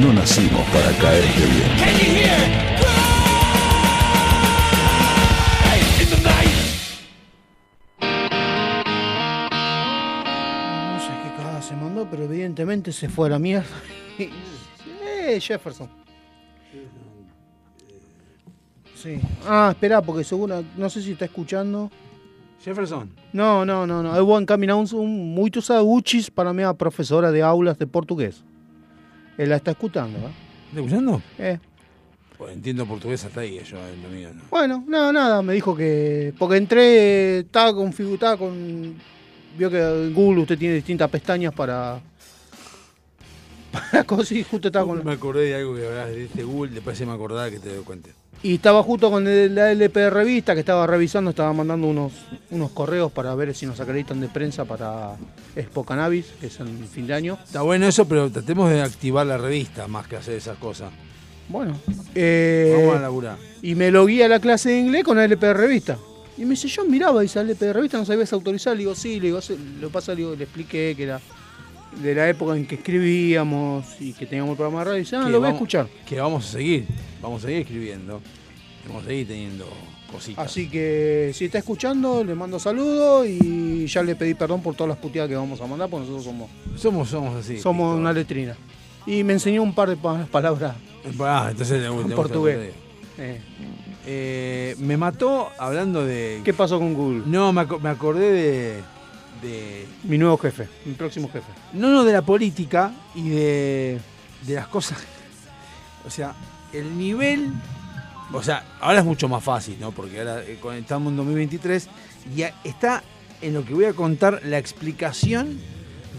[0.00, 2.73] No nacimos para caerte bien.
[12.14, 13.66] Pero evidentemente se fue a la mierda.
[14.18, 15.88] eh, Jefferson.
[18.94, 19.18] Sí.
[19.44, 21.90] Ah, espera, porque seguro, no sé si está escuchando.
[22.62, 23.10] Jefferson.
[23.32, 24.16] No, no, no, no.
[24.16, 28.44] Eu vou encaminar un, un muitos saúdes para minha professora de aulas de portugués.
[29.36, 30.30] Él la está escuchando, ¿eh?
[30.68, 31.20] ¿Estás escuchando?
[31.40, 31.58] Eh,
[32.38, 34.30] Pues entiendo portugués hasta ahí, yo es lo mío.
[34.32, 34.42] ¿no?
[34.50, 36.32] Bueno, no, nada, me dijo que.
[36.38, 38.94] Porque entré, estaba configurada con.
[39.56, 42.00] Vio que en Google usted tiene distintas pestañas para.
[43.70, 45.04] Para cosas y justo estaba con.
[45.04, 47.74] Me acordé de algo que hablabas de este Google, después se me acordaba que te
[47.74, 48.10] doy cuenta.
[48.42, 52.12] Y estaba justo con la LP revista que estaba revisando, estaba mandando unos,
[52.50, 55.16] unos correos para ver si nos acreditan de prensa para
[55.56, 57.38] Expo Cannabis, que es en fin de año.
[57.42, 60.92] Está bueno eso, pero tratemos de activar la revista más que hacer esas cosas.
[61.48, 61.78] Bueno.
[62.14, 63.36] eh, Vamos a laburar.
[63.62, 65.96] y me lo guía a la clase de inglés con la LP revista.
[66.36, 68.72] Y me dice, yo miraba esa LP revista, no sabías autorizar.
[68.74, 69.40] Le digo, sí, le digo,
[69.80, 71.20] lo pasa, le, digo, le expliqué que era
[72.02, 74.96] de la época en que escribíamos y que teníamos el programa de radio.
[74.98, 75.86] Y dice, ah, Que lo voy a escuchar.
[76.06, 76.86] Que vamos a seguir,
[77.22, 78.20] vamos a seguir escribiendo.
[78.88, 79.66] Vamos a seguir teniendo
[80.10, 80.44] cositas.
[80.44, 84.88] Así que si está escuchando, le mando saludos y ya le pedí perdón por todas
[84.90, 87.58] las puteadas que vamos a mandar, porque nosotros somos, Somos, somos así.
[87.58, 88.00] somos Víctor.
[88.00, 88.56] una letrina.
[89.06, 90.74] Y me enseñó un par de pa- palabras
[91.20, 92.72] Ah, entonces en portugués.
[93.18, 93.40] Eh,
[94.06, 96.40] Eh, me mató hablando de.
[96.44, 97.22] ¿Qué pasó con Google?
[97.26, 98.80] No, me, aco- me acordé de.
[99.42, 101.46] de Mi nuevo jefe, mi próximo jefe.
[101.72, 104.00] no, no, de la política y de,
[104.46, 104.98] de las cosas.
[106.06, 106.34] O sea,
[106.72, 107.50] el nivel.
[108.32, 109.92] O sea, ahora es mucho más fácil, ¿no?
[109.92, 111.88] Porque ahora eh, con- estamos en 2023
[112.36, 113.02] y está
[113.40, 115.58] en lo que voy a contar la explicación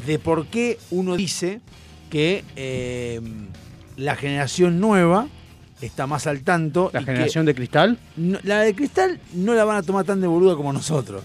[0.07, 1.61] de por qué uno dice
[2.09, 3.19] que eh,
[3.97, 5.27] la generación nueva
[5.81, 6.89] está más al tanto.
[6.93, 7.97] La que- generación de cristal.
[8.17, 11.23] no- la de cristal no la van a tomar tan de boluda como nosotros.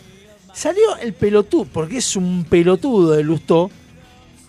[0.52, 3.70] Salió el pelotudo, porque es un pelotudo de Lustó,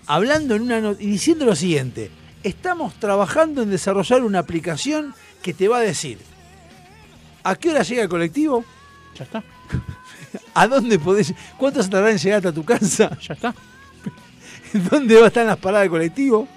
[0.08, 2.10] hablando en una y diciendo lo siguiente:
[2.44, 6.18] estamos trabajando en desarrollar una aplicación que te va a decir
[7.44, 8.64] a qué hora llega el colectivo,
[9.18, 9.44] Ya está,
[10.56, 13.54] a dónde podés, cuánto se tardará en llegar hasta tu casa, ya está,
[14.92, 16.48] dónde va a estar las paradas de colectivo.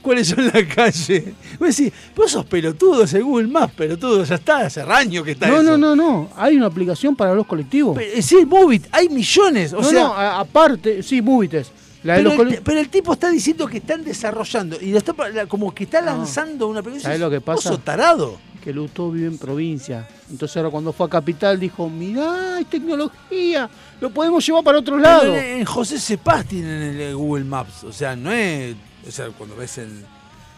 [0.00, 1.24] Cuáles son las calles.
[1.58, 5.54] Vos decís, vos sos pelotudo, Google Maps, pelotudo, ya está, hace raño que está No,
[5.60, 5.62] eso.
[5.62, 6.30] no, no, no.
[6.36, 7.96] Hay una aplicación para los colectivos.
[7.96, 9.72] Pero, eh, sí, Movit, hay millones.
[9.72, 11.70] O no, sea, no, a- aparte, sí, Movites.
[12.04, 15.14] La de pero, los el, pero tipo está diciendo que están desarrollando y está
[15.46, 16.06] como que está No.
[16.06, 17.04] lanzando una aplicación.
[17.04, 17.68] ¿Sabés lo que Vos pasa?
[17.68, 18.38] sos tarado.
[18.62, 20.08] que Lustó vive en provincia.
[20.30, 23.68] Entonces ahora cuando fue a Capital dijo, mirá, hay tecnología,
[24.00, 25.32] lo podemos llevar para otro lado.
[25.32, 27.82] Pero en, José Cepaz tienen el Google Maps.
[27.84, 28.74] O sea, no es.
[29.06, 30.04] O sea, cuando ves el.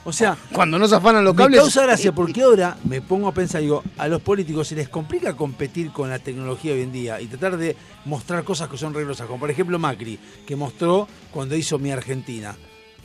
[0.06, 1.60] O sea, Cuando no se afanan los me cables...
[1.60, 5.34] causa gracia porque ahora me pongo a pensar, digo, a los políticos se les complica
[5.34, 9.26] competir con la tecnología hoy en día y tratar de mostrar cosas que son reglosas,
[9.26, 12.54] como por ejemplo Macri, que mostró cuando hizo Mi Argentina.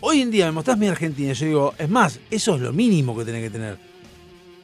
[0.01, 2.73] Hoy en día me mostrás Mi Argentina y yo digo, es más, eso es lo
[2.73, 3.77] mínimo que tenés que tener.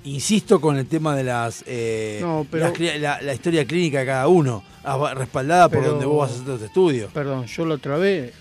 [0.04, 4.06] Insisto con el tema de las, eh, No, pero- las la, la historia clínica de
[4.08, 7.12] cada uno, ah, respaldada por donde vos vas a hacer tus estudios.
[7.14, 8.34] Perdón, yo la otra vez,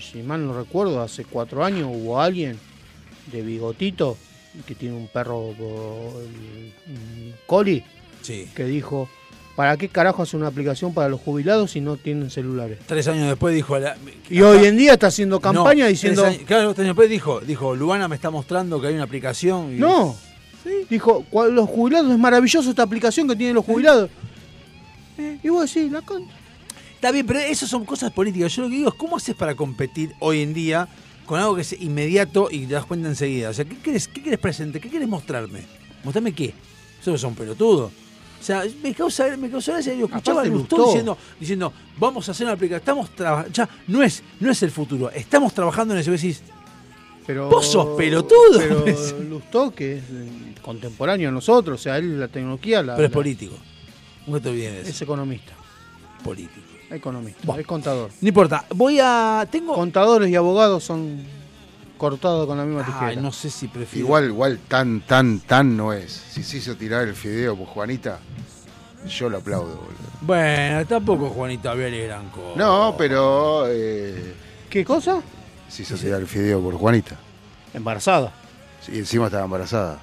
[0.00, 2.58] si mal no recuerdo, hace cuatro años hubo alguien
[3.32, 4.16] de bigotito
[4.66, 7.82] que tiene un perro, un coli,
[8.22, 8.48] Sí.
[8.54, 9.08] que dijo,
[9.56, 12.78] ¿para qué carajo hace una aplicación para los jubilados si no tienen celulares?
[12.86, 13.78] Tres años después dijo...
[13.78, 13.96] la-
[14.30, 16.22] Y hoy en día está haciendo campaña No, diciendo...
[16.22, 19.04] tres años- claro, tres años después dijo, dijo, Luana me está mostrando que hay una
[19.04, 19.74] aplicación.
[19.74, 20.16] y- No.
[20.88, 24.08] Dijo, "Cual- los jubilados es maravilloso esta aplicación que tienen los jubilados.
[25.42, 26.24] Y vos decís, la con...
[27.04, 28.56] Está bien, pero eso son cosas políticas.
[28.56, 30.88] Yo lo que digo es, ¿cómo haces para competir hoy en día
[31.26, 33.50] con algo que es inmediato y te das cuenta enseguida?
[33.50, 34.80] O sea, ¿qué quieres, qué quieres presente?
[34.80, 35.66] ¿Qué quieres mostrarme?
[36.02, 36.54] ¿Mostrarme qué?
[36.98, 37.92] Eso es un pelotudo.
[38.40, 39.92] O sea, me causa, me causa gracia.
[39.92, 42.80] Yo escuchaba a Lustó diciendo, diciendo, vamos a hacer una aplicación.
[42.80, 43.50] Estamos trabajando.
[43.52, 45.10] Ya, no es, no es el futuro.
[45.10, 46.08] Estamos trabajando en eso.
[46.08, 46.42] Y decís,
[47.26, 48.58] Pero, Vos sos pelotudo.
[48.58, 53.08] Pero Lustó, que es eh, contemporáneo a nosotros, o sea, él la tecnología la, pero
[53.08, 53.58] es la- político.
[54.26, 55.52] No te olvides es economista.
[56.24, 56.63] político.
[56.94, 57.60] Economista, Buah.
[57.60, 58.10] es contador.
[58.20, 58.64] No importa.
[58.74, 59.46] Voy a.
[59.50, 59.74] Tengo.
[59.74, 61.22] Contadores y abogados son
[61.98, 63.20] cortados con la misma Ay, tijera.
[63.22, 64.06] no sé si prefiero.
[64.06, 66.12] Igual, igual, tan, tan, tan no es.
[66.12, 68.18] Si se hizo tirar el fideo por Juanita,
[69.08, 69.94] yo lo aplaudo, boludo.
[70.22, 72.56] Bueno, tampoco Juanita Vial es gran cosa.
[72.56, 74.34] No, pero eh,
[74.70, 75.20] ¿Qué cosa?
[75.68, 77.16] se hizo tirar el fideo por Juanita.
[77.72, 78.32] Embarazada.
[78.88, 79.98] Y encima estaba embarazada.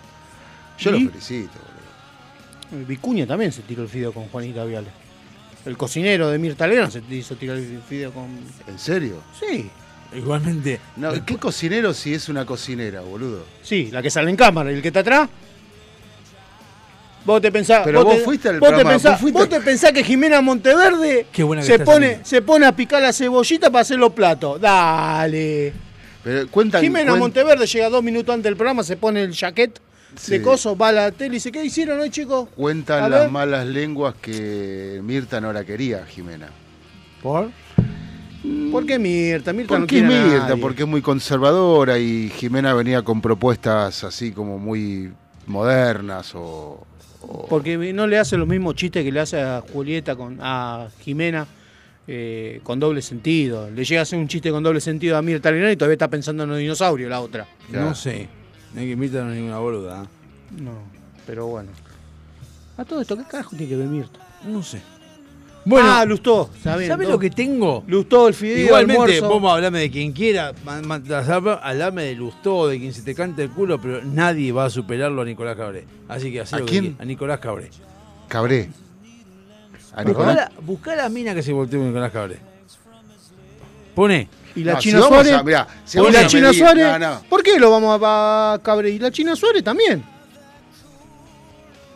[0.78, 1.04] Yo ¿Y?
[1.04, 1.52] lo felicito,
[2.72, 2.88] boludo.
[2.88, 4.92] Vicuña también se tiró el fideo con Juanita Viales.
[5.66, 8.28] El cocinero de Mirta Legrand se hizo tirar el fideo con.
[8.68, 9.18] ¿En serio?
[9.40, 9.70] Sí,
[10.14, 10.80] Igualmente.
[10.98, 13.46] No, ¿Qué cocinero si es una cocinera, boludo?
[13.64, 15.30] sí, la que sale en cámara, y el que está atrás.
[17.24, 17.82] Vos te pensás.
[17.86, 20.04] Pero vos te- fuiste al vos te programa, pensás, vos fuiste- vos te pensás que
[20.04, 24.00] Jimena Monteverde Qué buena que se pone, se pone a picar la cebollita para hacer
[24.00, 24.60] los platos.
[24.60, 25.72] Dale.
[26.24, 29.80] Pero cuentan, Jimena cuen- Monteverde llega dos minutos antes del programa, se pone el jaquet
[30.16, 30.32] Sí.
[30.34, 32.50] de coso, va a la tele y dice, ¿qué hicieron hoy, chicos?
[32.52, 33.22] A cuentan ver.
[33.22, 36.50] las malas lenguas que Mirta no la quería, Jimena.
[37.24, 37.50] ¿Por?
[38.72, 39.54] ¿Por qué Mirta?
[39.54, 40.48] Mirta no ¿Por qué quiere a Mirta?
[40.50, 40.62] nadie.
[40.62, 45.12] Porque es muy conservadora y Jimena venía con propuestas así como muy
[45.48, 46.86] modernas o...
[47.22, 50.88] o- Porque no le hace los mismos chistes que le hace a Julieta, con, a
[51.02, 51.46] Jimena,
[52.08, 53.70] eh, con doble sentido.
[53.70, 56.10] Le llega a hacer un chiste con doble sentido a Mirta Legrand y todavía está
[56.10, 57.48] pensando en los dinosaurios la otra.
[57.70, 58.28] No sé.
[58.74, 60.04] No hay que Mirta no es ninguna boluda.
[60.04, 60.08] ¿eh?
[60.62, 60.72] No,
[61.26, 61.70] pero bueno.
[62.78, 64.20] A todo esto, ¿qué carajo tiene que ver Mirta?
[64.48, 64.82] No sé.
[65.64, 67.84] Bueno, ah, Lustó, ¿sabes lo que tengo?
[67.86, 69.40] Lustó, el fideo, Igualmente, almuerzo.
[69.40, 70.54] vos hablame de quien quiera,
[71.62, 75.22] hablame de Lustó, de quien se te cante el culo, pero nadie va a superarlo
[75.22, 75.86] a Nicolás Cabré.
[76.08, 76.84] Así que así ¿A lo que quién?
[76.86, 77.02] quieras.
[77.02, 77.70] A Nicolás Cabré.
[78.28, 78.70] Cabré.
[79.94, 80.36] A Buscá Nicolás.
[80.36, 82.40] la, buscá la mina que se volteó con Nicolás Cabré.
[83.94, 84.28] Pone.
[84.56, 85.32] Y la No, China si Suárez.
[85.34, 86.86] a- mirá, si y vamos la China medir- Suárez.
[86.88, 87.22] no, no.
[87.30, 88.88] ¿Por qué lo vamos a, a?
[88.88, 90.04] Y la China Suárez también.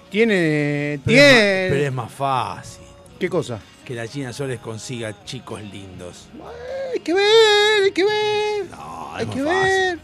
[0.10, 1.00] Tiene.
[1.04, 1.68] Pero, es más, tiene.
[1.70, 2.84] pero es más fácil
[3.20, 3.60] ¿Qué cosa?
[3.84, 6.28] que la China Suárez consiga chicos lindos.
[6.94, 8.66] Hay que ver, hay que ver.
[8.72, 9.70] No, hay es que más fácil.
[9.70, 10.00] ver.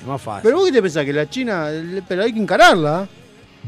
[0.00, 0.42] Es más fácil.
[0.44, 1.68] Pero vos qué te pensás que la China.
[2.08, 3.06] Pero hay que encararla.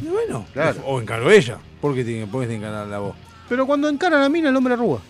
[0.01, 0.81] Y bueno, Claro.
[0.87, 1.59] o encaró ella.
[1.81, 3.17] ¿Por qué tiene, por qué tiene que encarar la voz?
[3.49, 5.01] Pero cuando encara a la mina, el hombre arruga.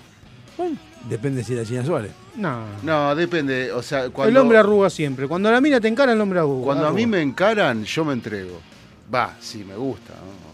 [0.56, 0.76] Bueno,
[1.08, 2.12] depende si es la China Suárez.
[2.36, 2.60] No.
[2.82, 3.72] No, depende.
[3.72, 5.26] O sea, cuando, el hombre arruga siempre.
[5.28, 6.64] Cuando la mina te encara, el hombre arruga.
[6.64, 8.60] cuando a mí me encaran, yo me entrego.
[9.14, 10.12] Va, sí, me gusta.
[10.14, 10.46] ¿no?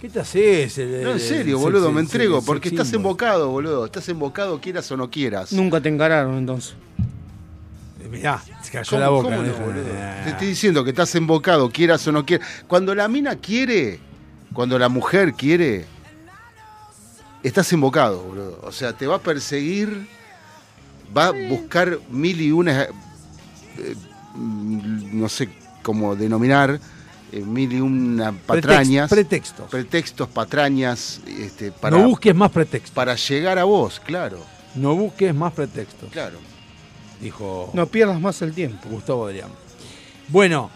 [0.00, 0.78] ¿Qué te haces?
[0.78, 3.84] El- No, en serio, el boludo, me el entrego, porque estás embocado, boludo.
[3.84, 5.52] Estás embocado, quieras o no quieras.
[5.52, 6.74] Nunca te encararon entonces.
[8.00, 9.28] Eh, Mirá, se cayó ¿Cómo- la boca.
[9.30, 9.58] cómo no, ¿no?
[9.66, 9.84] boludo?
[9.96, 10.20] Ah.
[10.24, 12.46] Te estoy diciendo que estás embocado, quieras o no quieras.
[12.68, 13.98] Cuando la mina quiere,
[14.52, 15.84] cuando la mujer quiere,
[17.42, 18.60] estás embocado, boludo.
[18.62, 20.08] O sea, te va a perseguir,
[21.16, 22.88] va a buscar mil y una, eh,
[24.34, 25.48] mm, no sé
[25.82, 26.80] cómo denominar,
[27.32, 29.70] eh, mil y una patrañas, Pretextos.
[29.70, 32.92] pretextos, patrañas, este, para, No busques más pretextos.
[32.94, 34.38] para llegar a vos, claro,
[34.74, 36.10] No busques más pretextos.
[36.10, 36.38] claro.
[37.20, 38.88] Dijo No pierdas más el tiempo.
[38.88, 39.50] Gustavo Adrián.
[40.28, 40.70] Bueno,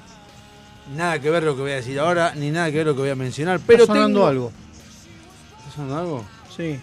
[0.97, 3.03] nada que ver lo que voy a decir ahora, ni nada que ver lo que
[3.03, 4.53] voy a mencionar, pero Está sonando tengo- algo.
[5.61, 6.25] ¿Está sonando algo?
[6.57, 6.79] Sí.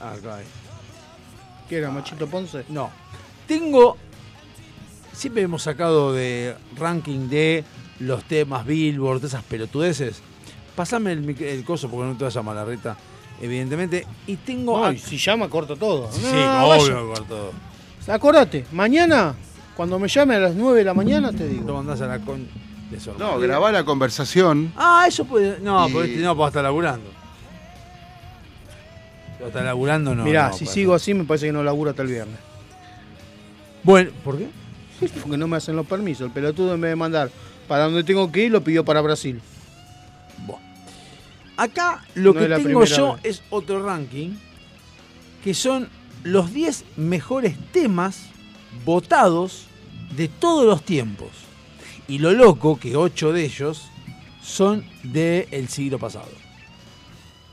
[0.00, 0.44] Ah, acá hay.
[1.68, 2.64] ¿Qué era, Machito Ponce?
[2.68, 2.90] No.
[3.46, 3.96] Tengo.
[5.12, 7.64] Siempre hemos sacado de ranking de
[8.00, 10.20] los temas Billboard, de esas pelotudeces.
[10.74, 12.96] Pasame el, coso porque no te vas a llamar la reta,
[13.40, 14.06] evidentemente.
[14.26, 14.84] Y tengo.
[14.84, 16.10] Ay, si llama, corta todo.
[16.10, 17.14] Sí, No, obvio, vaya.
[17.14, 17.52] corto.
[18.08, 19.34] Acordate, mañana,
[19.76, 21.74] cuando me llame a las 9 de la mañana, te Lo digo.
[21.74, 22.48] mandás a la con.
[22.90, 24.72] de No, grabá la conversación.
[24.76, 25.60] Ah, eso puede.
[25.60, 27.21] No, Y- porque este no, porque estar laburando.
[29.42, 30.24] Si está laburando, no.
[30.24, 32.38] Mirá, no, si sigo así, me parece que no laburo hasta el viernes.
[33.82, 34.48] Bueno, ¿por qué?
[35.20, 36.26] Porque no me hacen los permisos.
[36.28, 37.30] El pelotudo, en vez de mandar
[37.66, 39.40] para donde tengo que ir, lo pidió para Brasil.
[40.46, 40.62] Bueno.
[41.56, 43.24] Acá lo No que tengo yo vez.
[43.24, 44.36] es otro ranking,
[45.42, 45.88] que son
[46.22, 48.26] los 10 mejores temas
[48.84, 49.66] votados
[50.16, 51.30] de todos los tiempos.
[52.06, 53.88] Y lo loco que 8 de ellos
[54.40, 56.30] son del siglo pasado.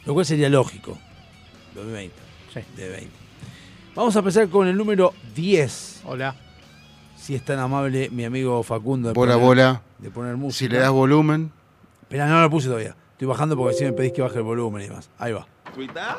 [0.06, 1.00] Lo cual sería lógico.
[1.80, 2.16] 2020.
[2.54, 2.60] Sí.
[2.76, 3.10] De 20.
[3.96, 6.02] Vamos a empezar con el número 10.
[6.06, 6.36] Hola.
[7.18, 9.82] Si es tan amable mi amigo Facundo de, Bola, poner, bola.
[9.98, 10.60] de poner música.
[10.60, 11.52] Si le das volumen.
[12.02, 12.96] Espera, no lo puse todavía.
[13.12, 15.10] Estoy bajando porque si me pedís que baje el volumen y demás.
[15.20, 15.46] Ahí va.
[15.76, 16.16] 3000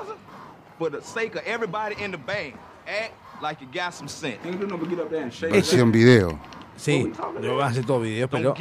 [0.78, 2.54] for the sake of everybody in the band.
[2.86, 4.38] Act like you got some sense.
[4.44, 6.38] Ain't do no but get up there and shake Versión video.
[6.80, 7.12] Sí,
[7.42, 8.54] lo van a hacer todos videos, pero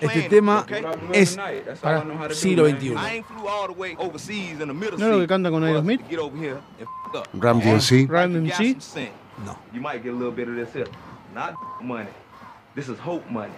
[0.00, 0.82] este tema okay?
[1.12, 1.38] es
[1.82, 2.92] Para siglo XXI.
[2.92, 5.50] I ain't flew all the way overseas in the middle ¿No es lo que canta
[5.50, 6.00] con Aerosmith?
[7.34, 8.08] Ram DMC.
[8.08, 9.10] Ram DMC?
[9.44, 9.58] No.
[9.74, 10.88] You might get a little bit of this here.
[11.34, 12.08] Not money.
[12.74, 13.52] This is hope money.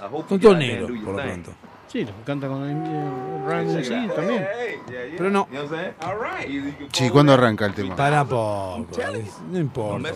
[0.00, 1.54] I hope Con you todo get out there negro, and do your por lo pronto.
[1.88, 2.72] Sí, canta con eh,
[3.78, 4.14] it sí, out.
[4.14, 4.46] también.
[4.54, 5.14] Hey, hey, yeah, yeah.
[5.16, 5.48] Pero no.
[6.92, 7.96] Sí, ¿cuándo arranca el tema?
[7.96, 8.86] Para poco.
[9.50, 10.10] No importa.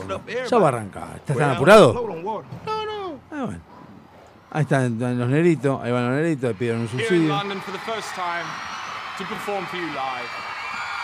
[0.50, 1.08] Ya va a arrancar.
[1.16, 1.92] ¿Estás tan Well, apurado?
[1.92, 2.50] float on water.
[3.30, 3.60] Ah, bueno.
[4.54, 7.28] Ahí están los negritos, ahí van los negritos, le pidieron un subsidio.
[7.28, 8.44] London for the first time
[9.16, 10.28] to perform for you live.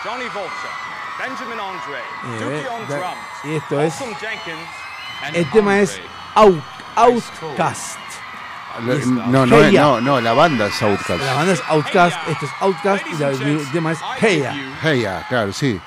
[0.03, 0.69] Johnny Vulture,
[1.17, 4.69] Benjamin Andre, Eh, Dookie on drums, y esto es- Awesome Jenkins,
[5.25, 5.99] and El tema es.
[6.35, 6.61] Out,
[6.95, 7.97] Outcast.
[8.81, 11.21] No, no, es- no, no, la banda es Outcast.
[11.23, 14.53] La banda es Outcast, esto es Outcast y la- el tema es Heya.
[14.81, 15.79] Hey, ah, claro, sí.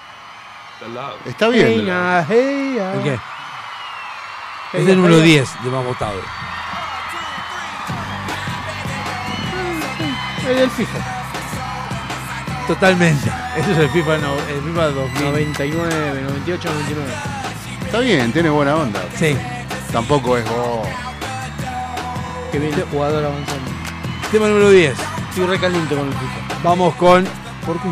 [1.26, 1.86] Está bien.
[1.86, 2.92] na, hey, ah.
[2.96, 3.18] ¿El qué?
[4.72, 6.20] Es el número hey, 10 de más votado.
[10.48, 10.98] El del FIFA.
[12.66, 13.30] Totalmente.
[13.56, 15.24] Ese es el FIFA, no, el FIFA 2000.
[15.24, 17.12] 99, 98, 99.
[17.84, 19.00] Está bien, tiene buena onda.
[19.16, 19.36] Sí.
[19.92, 20.82] Tampoco es oh,
[22.52, 23.70] Que viene el jugador avanzando.
[24.30, 24.94] Tema número 10.
[25.30, 26.60] Estoy recaliente con el FIFA.
[26.62, 27.24] Vamos con.
[27.66, 27.88] ¿Por qué?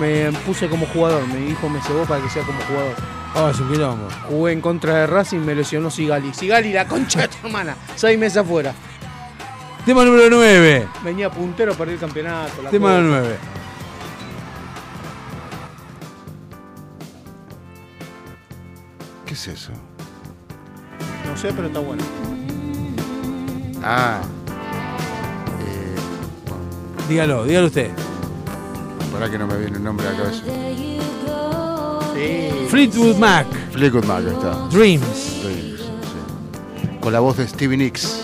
[0.00, 1.24] Me puse como jugador.
[1.28, 2.94] Mi hijo me cebó para que sea como jugador.
[3.34, 4.08] Ah, es un quilombo.
[4.28, 6.34] Jugué en contra de Racing, me lesionó Sigali.
[6.34, 7.76] Sigali, la concha de tu hermana.
[7.94, 8.74] Seis meses afuera.
[9.86, 10.88] Tema número 9.
[11.04, 12.62] Venía puntero para el campeonato.
[12.62, 13.36] la Tema número 9.
[19.24, 19.72] ¿Qué es eso?
[21.26, 22.02] No sé, pero está bueno.
[23.82, 24.20] Ah.
[25.60, 25.96] Eh,
[27.08, 27.90] Dígalo, dígalo usted.
[29.12, 30.42] para que no me viene el nombre a la cabeza.
[32.14, 32.50] Sí.
[32.68, 34.68] Fleetwood Mac, Fleetwood Mac, ahí está.
[34.70, 35.06] Dreams.
[35.16, 36.88] Sí, sí.
[37.00, 38.22] Con la voz de Stevie Nicks.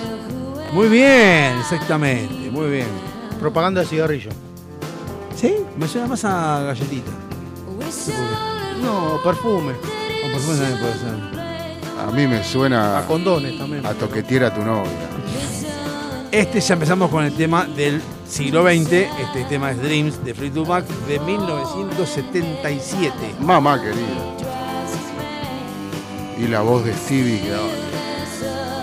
[0.73, 2.87] Muy bien, exactamente, muy bien.
[3.41, 4.31] Propaganda de cigarrillo.
[5.35, 5.57] ¿Sí?
[5.79, 7.11] Me suena más a galletita.
[8.83, 9.73] No, perfume.
[9.73, 11.36] O supuesto también puede ser.
[11.99, 13.84] A mí me suena A condones también.
[13.86, 14.90] a toquetear a tu novia.
[16.30, 18.92] Este ya empezamos con el tema del siglo XX.
[18.92, 23.12] Este tema es Dreams de Fleetwood Mac de 1977.
[23.40, 24.34] Mamá querida.
[26.38, 27.68] Y la voz de Stevie que daba.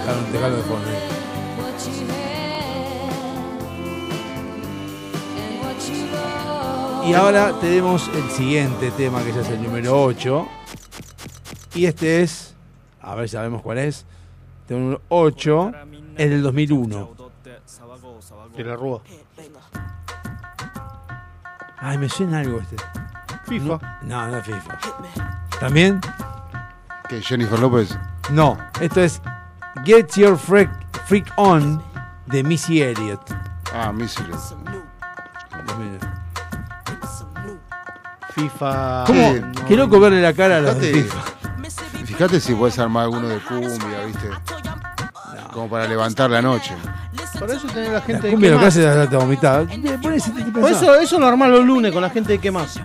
[0.03, 0.87] Claro, dejalo de fondo.
[7.05, 10.47] Y ahora tenemos el siguiente tema que ya es el número 8.
[11.75, 12.52] Y este es,
[13.03, 14.05] a ver si sabemos cuál es.
[14.67, 15.71] Tema número 8
[16.17, 17.09] es del 2001.
[18.55, 19.01] De la Rúa.
[21.77, 22.77] Ay, me suena algo este.
[23.45, 23.99] FIFA.
[24.03, 24.79] No, no es FIFA.
[25.59, 25.99] ¿También?
[27.09, 27.97] Que Jennifer López.
[28.31, 29.21] No, esto es
[29.83, 30.69] Get Your Freak,
[31.05, 31.83] Freak On
[32.27, 33.21] de Missy Elliott.
[33.73, 34.23] Ah, Missy.
[38.33, 39.03] FIFA.
[39.05, 39.33] ¿Cómo?
[39.33, 41.32] Sí, Qué loco verle la cara a los de FIFA.
[42.23, 44.29] Fíjate si puedes armar alguno de cumbia, ¿viste?
[45.51, 46.73] Como para levantar la noche.
[47.37, 48.89] Para eso tenés la La gente cumbia de lo qué que hace más.
[48.91, 49.67] es darte vomitar.
[50.01, 50.13] Por
[50.71, 52.79] eso, eso lo armás los lunes con la gente de qué más.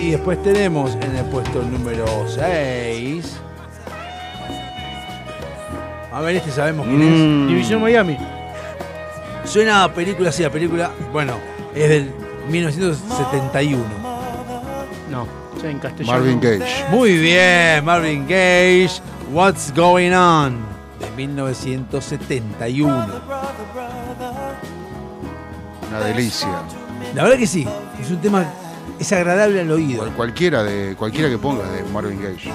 [0.00, 3.36] Y después tenemos en el puesto número 6.
[6.12, 7.48] A ver, este sabemos quién Mm.
[7.48, 8.16] División Miami.
[9.46, 10.90] Suena a película, sí, a película.
[11.12, 11.38] Bueno,
[11.74, 12.12] es del
[12.50, 13.82] 1971.
[15.10, 15.26] No,
[15.62, 16.18] ya en castellano.
[16.18, 16.84] Marvin Gage.
[16.90, 19.00] Muy bien, Marvin Gage.
[19.32, 20.58] What's Going On?
[21.00, 23.06] De 1971.
[25.88, 26.48] Una delicia.
[27.14, 27.66] La verdad que sí,
[28.00, 28.44] es un tema,
[28.98, 29.98] es agradable al oído.
[30.00, 32.50] Cual- Cualquiera de cualquiera que pongas de Marvin Gage.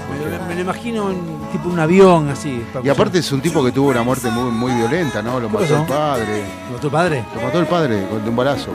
[0.47, 1.19] Me, lo imagino en
[1.51, 2.63] tipo un avión así.
[2.83, 5.39] Y aparte es un tipo que tuvo una muerte muy, muy violenta, ¿no?
[5.39, 5.81] Lo ¿Qué mató pasó?
[5.81, 6.43] el padre.
[6.81, 7.25] ¿Tu padre?
[7.35, 8.71] Lo mató el padre con de un balazo.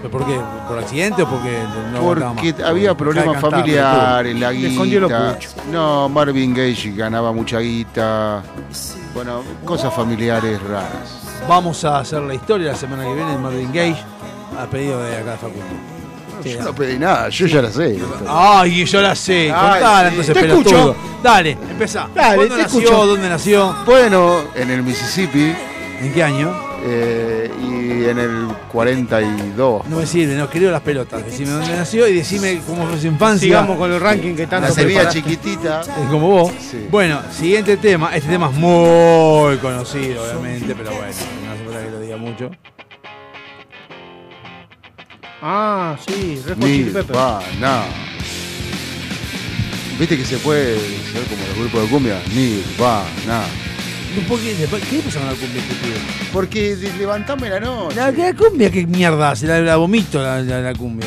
[0.00, 0.38] ¿Pero ¿Por qué?
[0.68, 1.58] ¿Por accidente o porque
[1.92, 2.62] no Porque más?
[2.64, 5.36] había problemas familiares, la guita.
[5.72, 8.42] No, Marvin Gage ganaba mucha guita.
[9.12, 11.18] Bueno, cosas familiares raras.
[11.48, 13.96] Vamos a hacer la historia la semana que viene de Marvin Gaye
[14.56, 15.64] a pedido de acá de Facundo.
[16.44, 17.98] Yo no pedí nada, yo ya la sé.
[18.26, 19.48] Ay, yo la sé.
[19.48, 20.78] Contala entonces, Te pelotudo.
[20.90, 20.96] escucho.
[21.22, 22.08] Dale, empezá.
[22.14, 22.78] Dale, ¿Cuándo te nació?
[22.80, 23.06] escucho.
[23.06, 23.76] ¿Dónde nació?
[23.86, 25.52] Bueno, en el Mississippi
[26.00, 26.54] ¿En qué año?
[26.84, 29.86] eh, y en el 42.
[29.88, 31.24] No me sirve, no creo las pelotas.
[31.24, 33.40] Decime dónde nació y decime cómo fue su infancia.
[33.46, 35.22] Sigamos con el ranking que tanto La semilla preparaste.
[35.22, 35.80] chiquitita.
[35.80, 36.52] Es como vos.
[36.70, 36.86] Sí.
[36.90, 38.14] Bueno, siguiente tema.
[38.14, 41.06] Este tema es muy conocido, obviamente, pero bueno,
[41.44, 42.50] no hace falta que lo diga mucho.
[45.42, 47.06] Ah, sí, Red Hot Chili Pepper.
[47.16, 47.82] Nirvana.
[49.98, 50.78] ¿Viste que se puede
[51.12, 52.22] ser como los grupos de cumbia?
[52.34, 53.42] Nirvana.
[54.28, 55.96] ¿Por qué, ¿Qué le pasa con la cumbia este pibe?
[56.32, 57.96] Porque de- levantame la noche.
[57.96, 61.06] La, la cumbia, qué mierda, se la, la vomito la, la- la cumbia.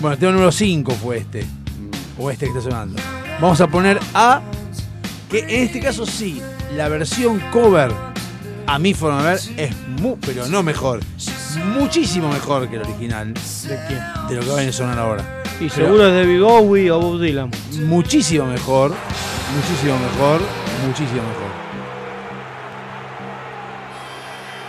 [0.00, 1.44] Bueno, el tema número 5 fue este.
[2.18, 3.00] O este que está sonando.
[3.40, 4.42] Vamos a poner a.
[5.30, 6.40] Que en este caso sí,
[6.76, 7.90] la versión cover,
[8.66, 11.00] a mi forma de ver, es muy, pero no mejor.
[11.64, 13.34] Muchísimo mejor que el original.
[13.34, 14.00] ¿De quién?
[14.28, 15.42] De lo que va a sonar ahora.
[15.60, 17.50] Y seguro es David Bowie o Bob Dylan.
[17.86, 18.92] Muchísimo mejor.
[19.56, 20.40] Muchísimo mejor.
[20.86, 21.50] Muchísimo mejor.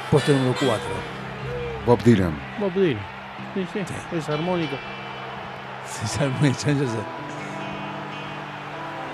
[0.09, 0.79] Puesto número 4.
[1.85, 2.33] Bob Dylan.
[2.59, 2.99] Bob Dylan.
[3.53, 3.79] Sí, sí,
[4.17, 4.75] es armónico.
[5.85, 6.97] César Muecha, yo sé.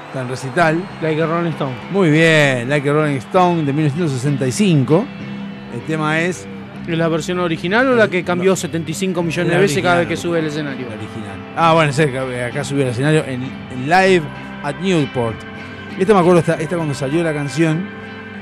[0.08, 0.84] Está en recital.
[1.02, 1.76] Like a Rolling Stone.
[1.92, 5.06] Muy bien, Like a Rolling Stone de 1965.
[5.74, 6.48] El tema es
[6.88, 10.08] ¿Es la versión original o la que cambió 75 millones La de veces cada vez
[10.08, 10.86] que sube al escenario?
[10.88, 11.38] el original.
[11.56, 11.92] Ah, bueno,
[12.48, 14.22] acá subió al escenario en, en Live
[14.64, 15.36] at Newport.
[15.98, 17.88] Esta me acuerdo, esta, esta cuando salió la canción,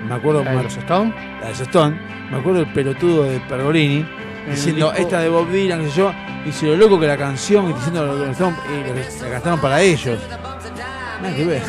[0.10, 1.14] me acuerdo, ¿La de los Stone?
[1.40, 1.98] la de los Stone,
[2.32, 4.06] me acuerdo el pelotudo de Pergolini
[4.50, 6.14] diciendo disco- esta de Bob Dylan, qué sé yo,
[6.46, 8.26] y si lo loco que la canción, y diciendo lo que
[9.24, 10.20] la cantaron para ellos.
[11.22, 11.62] Nada que ver.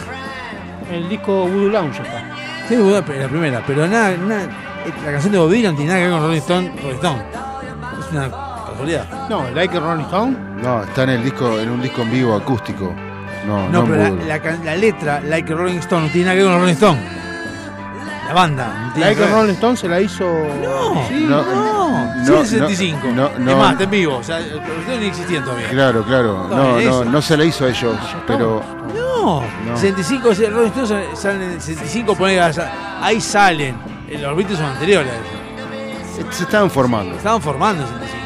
[0.90, 2.30] El disco Voodoo Lounge está.
[2.68, 4.48] Sí, la primera, pero nada, nada,
[5.04, 7.22] la canción de Bob Dylan no tiene nada que ver con Rolling Stone, Rolling Stone.
[8.00, 8.30] Es una
[8.70, 9.28] casualidad.
[9.28, 10.36] No, Like a Rolling Stone.
[10.62, 12.94] No, está en el disco, en un disco en vivo acústico.
[13.46, 16.36] No, No, no, pero la, la la letra, Like a Rolling Stone, no tiene nada
[16.36, 17.00] que ver con Rolling Stone.
[18.28, 19.26] La banda, no Like a.
[19.28, 20.24] Rolling Stone se la hizo.
[20.24, 22.98] No, Sí, no, no, no, no, el 65.
[23.14, 23.50] no, no.
[23.50, 25.68] es más, está en vivo, o sea, el Rolling Stone ni existía todavía.
[25.68, 26.46] Claro, claro.
[26.48, 28.62] No, No, no, no se la hizo a ellos, pero
[28.94, 29.76] No, No.
[29.76, 32.40] 65, o sea, Rolling Stone salen- salen en 65, ponen,
[33.02, 33.93] ahí salen.
[34.14, 35.16] Eh, Los Beatles son anteriores a
[36.20, 36.32] eso.
[36.32, 37.16] se estaban formando.
[37.16, 38.24] Estaban formando en 65.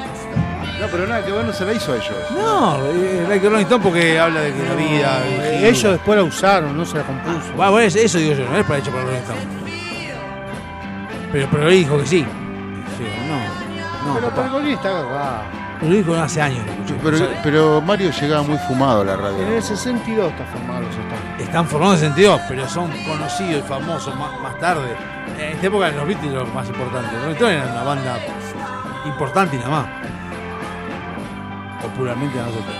[0.80, 2.14] No, pero nada que ver no se la hizo a ellos.
[2.36, 5.22] No, eh, Like a Rolling Stone porque habla de que la vida.
[5.26, 7.53] Eh, Ellos después la usaron, no se la compuso.
[7.57, 9.41] Bueno, bueno, eso- digo yo, no es para hecho para Rolling Stone.
[11.32, 12.24] Pero, pero él dijo que sí.
[12.97, 14.43] Sí, no, no, pero papá.
[14.43, 15.43] Pergolini está cagado.
[15.81, 16.64] Pero lo dijo hace años.
[17.03, 19.39] Pero, O sea, pero Mario llegaba muy fumado a la radio.
[19.47, 21.18] En el 62 está formado los Stones.
[21.41, 24.97] están formados en 62, pero son conocidos y famosos más, más tarde.
[25.39, 27.12] En esta época los Beatles eran los más importantes.
[27.22, 28.18] Rolling Stone era una banda
[29.07, 29.87] importante y nada más.
[31.83, 32.74] Popularmente a nosotros.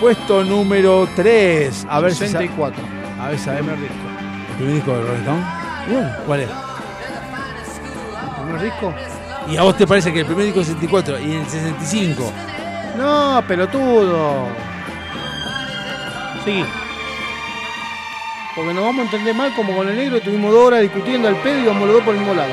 [0.00, 1.86] Puesto número 3.
[1.88, 2.82] A ver si sa- 64.
[3.22, 3.74] a ver, sabemos.
[3.74, 4.08] Primer disco.
[4.48, 5.44] ¿El primer disco de Rolling Stone?
[6.26, 6.48] ¿Cuál es?
[6.48, 8.94] ¿El primer disco?
[9.48, 12.32] ¿Y a vos te parece que el primer disco es 64 y el 65?
[12.96, 14.46] No, pelotudo.
[16.44, 16.64] Seguí.
[18.54, 21.36] Porque nos vamos a entender mal como con el negro tuvimos dos horas discutiendo al
[21.36, 22.52] pedo y vamos los dos por el mismo lado.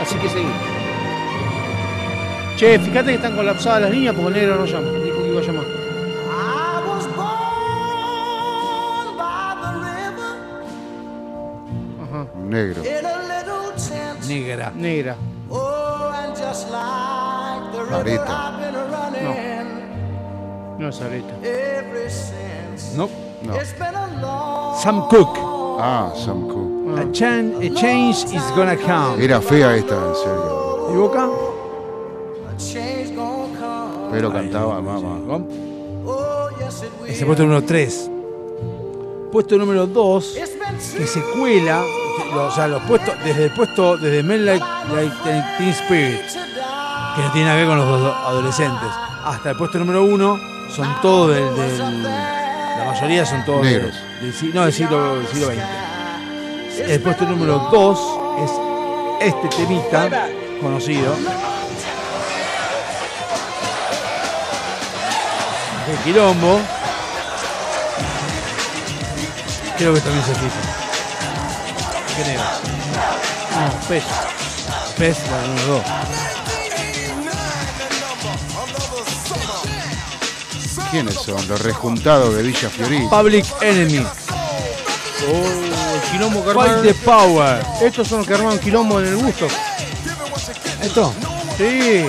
[0.00, 0.46] Así que seguí.
[2.56, 4.90] Che, fíjate que están colapsadas las líneas porque el negro no llama.
[5.04, 5.64] Dijo que iba a llamar.
[12.02, 12.26] Ajá.
[12.46, 12.82] Negro.
[14.28, 14.72] Negra.
[14.76, 15.16] Negra.
[17.92, 18.52] Areta.
[19.22, 19.34] No.
[20.78, 21.34] No es areta.
[22.96, 23.08] No.
[23.42, 23.54] No.
[24.82, 25.40] Sam Cooke.
[25.80, 26.70] Ah, Sam Cooke.
[27.00, 29.22] A, chan- a change is gonna come.
[29.24, 30.88] Era fea esta, en serio.
[30.92, 31.28] ¿Y Boca?
[34.10, 35.44] Pero cantaba, mamá.
[37.06, 38.10] Ese puesto número 3.
[39.32, 40.36] Puesto número 2,
[40.96, 41.84] que se cuela,
[42.34, 45.14] o sea, los puestos, desde el puesto, desde Men Like, Like
[45.56, 46.20] Teen Spirit,
[47.16, 48.88] que no tiene nada que ver con los dos adolescentes,
[49.24, 50.40] hasta el puesto número 1,
[50.74, 53.94] son todos del, del- la mayoría son todos del- Negros.
[54.20, 56.80] del no, del siglo, del siglo XX.
[56.88, 58.00] El puesto número 2
[58.44, 58.50] es
[59.34, 60.08] este temita
[60.62, 61.14] conocido.
[65.90, 66.60] El quilombo.
[69.76, 70.60] Creo que también se fija.
[72.22, 72.40] Creo.
[72.40, 74.06] No, peso.
[74.96, 75.82] Pez, la número 2.
[80.90, 81.46] ¿Quiénes son?
[81.48, 83.10] Los rejuntados de Villa Fiorita.
[83.10, 83.98] Public Enemy.
[85.28, 86.82] Oh, quilombo que Fight armaron.
[86.86, 87.62] the Power.
[87.82, 89.46] Estos son los que armaron quilombo en el busto.
[90.82, 91.14] ¿Esto?
[91.56, 92.06] Sí.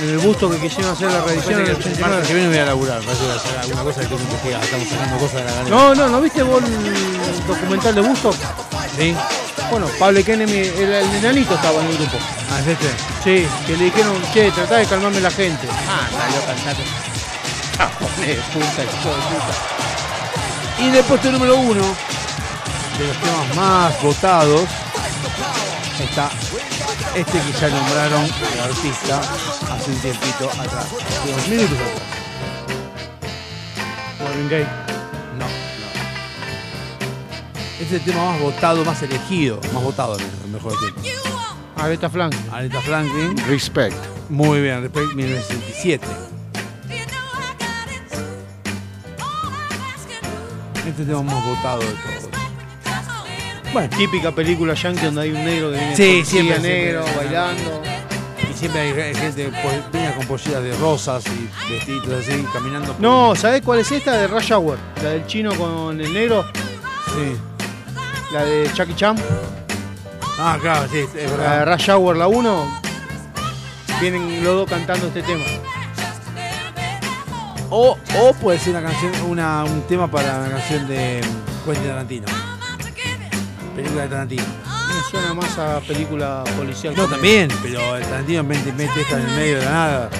[0.00, 2.34] En el busto que quisieron hacer la reedición en el El martes que 89.
[2.34, 3.00] viene voy a laburar.
[3.02, 4.62] Parece que voy a hacer alguna cosa que tengo que investigar.
[4.64, 5.74] Estamos sacando cosas de la galería.
[5.74, 8.32] No, no, ¿no viste vos el documental de Busto?
[8.96, 9.14] ¿Sí?
[9.70, 12.16] Bueno, Pablo Kennedy, el, el enanito estaba en el grupo.
[12.50, 12.88] Ah, es este.
[13.22, 15.68] Sí, que le dijeron, che, tratá de calmarme la gente.
[15.88, 16.82] Ah, salió cantando.
[17.76, 19.54] Cajones puta, hijo de puta.
[20.78, 21.82] Y en el puesto número uno
[22.98, 24.62] de los temas más votados
[26.02, 26.30] está
[27.14, 29.20] este que ya nombraron el artista
[29.72, 30.86] hace un tiempito atrás.
[30.86, 32.18] Hace unos minutos atrás.
[34.22, 34.87] Marvin Gaye.
[37.80, 41.22] Es el tema más votado, más elegido, más votado el mejor tiempo.
[41.76, 42.42] Aretha Franklin.
[42.50, 43.96] Aretha Franklin, Respect.
[44.28, 46.04] muy bien, Respect 1967.
[50.88, 52.28] Este tema más votado de todos.
[53.72, 57.24] Bueno, Típica película yankee donde hay un negro que viene Sí, siempre, negro siempre.
[57.26, 57.82] bailando.
[58.50, 59.52] y siempre hay gente
[59.92, 62.92] venía con polleras de rosas y vestidos así, caminando.
[62.94, 64.12] por- No, ¿sabés cuál es esta?
[64.16, 64.78] De Rush Hour.
[65.02, 66.44] La del chino con el negro.
[67.14, 67.36] Sí.
[68.32, 69.16] La de Chucky Chan.
[70.38, 71.72] Ah, claro, sí, es La de verdad.
[71.74, 72.80] Rush Hour, la 1.
[74.00, 75.44] Vienen los dos cantando este tema.
[77.70, 81.20] O, o puede ser una canción, una, un tema para una canción de
[81.64, 82.26] Quentin Tarantino.
[83.74, 84.42] Película de Tarantino.
[84.44, 86.94] Me suena más a película policial.
[86.96, 90.10] No, también, pero el Tarantino mete, mete esta en el medio de la nada.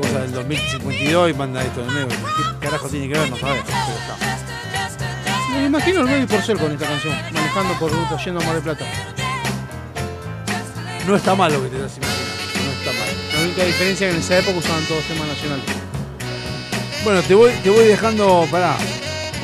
[0.00, 2.18] Cosa del 2052 y manda esto en el medio.
[2.60, 3.30] ¿Qué carajo tiene que ver?
[3.30, 3.62] No sabes.
[3.64, 4.23] Pero está.
[5.54, 7.14] Me imagino el Baby Porcel con esta canción.
[7.32, 8.84] Manejando por ruta, yendo a Mar del Plata.
[11.06, 12.24] No está mal lo que te das imaginar.
[12.64, 13.08] No está mal.
[13.34, 15.64] La única diferencia es que en esa época usaban todos temas nacionales.
[17.04, 18.76] Bueno, te voy, te voy dejando, pará.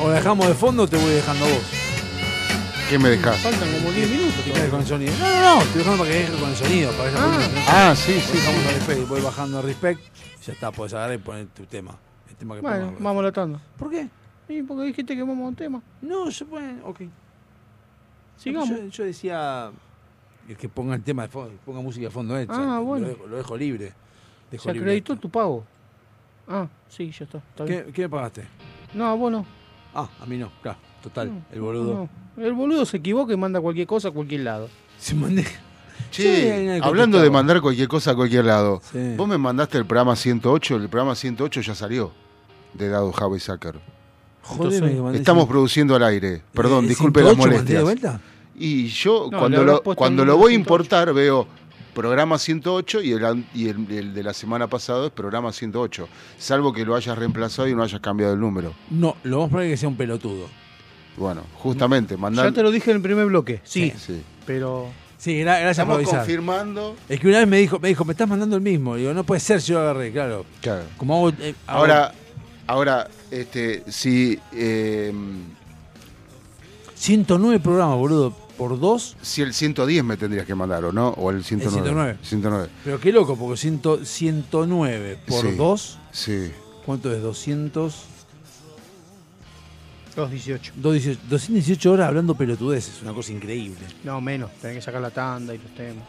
[0.01, 1.61] O la dejamos de fondo o te voy dejando a vos.
[2.89, 3.37] ¿Qué me dejas?
[3.37, 4.35] Faltan como 10 minutos.
[4.43, 5.13] Quede con el sonido.
[5.19, 6.91] No, no, no, estoy dejando para que deje con el sonido.
[6.93, 7.89] Para que esa Ah.
[7.91, 8.37] Ah, sí, sí.
[8.37, 10.01] Dejamos a respect, voy bajando a respect.
[10.45, 11.95] Ya está, puedes agarrar y poner tu tema.
[12.29, 13.59] El tema que Bueno, vamos a la tanda.
[13.77, 14.07] ¿Por qué?
[14.47, 15.81] Sí, porque dijiste que vamos a un tema.
[16.01, 16.81] No, se puede.
[16.83, 17.01] Ok.
[18.37, 18.69] Sigamos.
[18.69, 19.71] Yo, yo decía
[20.49, 22.37] el que ponga el tema de fondo, ponga música de fondo.
[22.37, 23.07] eh, Ah, ya, lo bueno.
[23.07, 23.93] dejo- Lo, dejo libre.
[24.49, 25.63] Dejo Se acreditó tu pago.
[26.47, 27.37] Ah, sí, ya está.
[27.37, 27.85] está bien.
[27.85, 28.45] ¿Qué, ¿Qué me pagaste?
[28.93, 29.45] No, bueno.
[29.93, 31.29] Ah, a mí no, claro, total.
[31.29, 32.09] No, el boludo.
[32.37, 32.43] no.
[32.43, 34.69] El boludo se equivoca y manda cualquier cosa a cualquier lado.
[34.97, 35.43] Se mandé.
[36.09, 39.13] Sí, Che, hablando de mandar cualquier cosa a cualquier lado, Sí.
[39.15, 42.11] vos me mandaste el programa 108, el programa 108 ya salió
[42.73, 43.79] de Dado Javi Sacker.
[45.13, 46.41] Estamos produciendo al aire.
[46.53, 47.83] Perdón, Eh, disculpe las 108 mandé de molestias.
[47.83, 48.21] vuelta?
[48.57, 50.59] Y yo No, cuando lo, cuando lo voy a 108.
[50.59, 51.47] importar veo
[51.93, 56.07] programa 108 y, el, an- y el, el de la semana pasada es programa 108.
[56.37, 58.73] Salvo que lo hayas reemplazado y no hayas cambiado el número.
[58.89, 60.47] No, lo vamos a poner que sea un pelotudo.
[61.17, 62.45] Bueno, justamente, mandar...
[62.45, 63.61] Ya te lo dije en el primer bloque.
[63.63, 64.21] Sí, Sí.
[64.45, 64.87] pero.
[65.17, 66.19] Sí, gra- gracias Estamos por avisar.
[66.21, 66.95] confirmando.
[67.07, 68.95] Es que una vez me dijo, me dijo, me estás mandando el mismo.
[68.97, 70.45] Y digo, no puede ser, yo lo agarré, claro.
[70.61, 70.83] Claro.
[70.97, 72.11] Como hago, eh, hago- Ahora,
[72.65, 75.11] ahora, este, si, eh,
[76.95, 79.15] 109 programas, boludo, por dos.
[79.21, 81.09] si el 110 me tendrías que mandar, ¿o no?
[81.09, 81.81] O el 109.
[81.81, 82.17] 109.
[82.21, 82.69] 109.
[82.83, 85.55] Pero qué loco, porque 100 109 por Sí.
[85.55, 86.51] dos, Sí.
[86.85, 87.21] ¿cuánto es?
[87.23, 87.95] 200,
[90.15, 90.73] 2.18.
[90.75, 93.79] 218 218 horas hablando pelotudeces, una cosa increíble.
[94.03, 94.51] No, menos.
[94.61, 96.03] Tenés que sacar la tanda y los temas.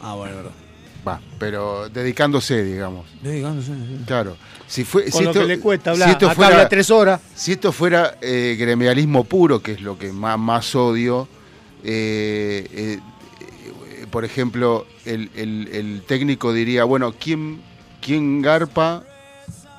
[0.00, 0.50] Ah, bueno, verdad.
[1.06, 3.06] Va, pero dedicándose, digamos.
[3.22, 3.72] No sé.
[4.06, 4.36] Claro.
[4.66, 6.10] Si fue, Con si lo esto- que le cuesta si hablar.
[6.10, 7.20] esto Acá fuera- habla tres horas.
[7.34, 11.26] Si esto fuera eh, gremialismo puro, que es lo que más, más odio,
[11.82, 12.98] eh, eh,
[13.40, 17.60] eh, por ejemplo, el, el- el técnico diría, bueno, ¿quién,
[18.02, 19.02] quién garpa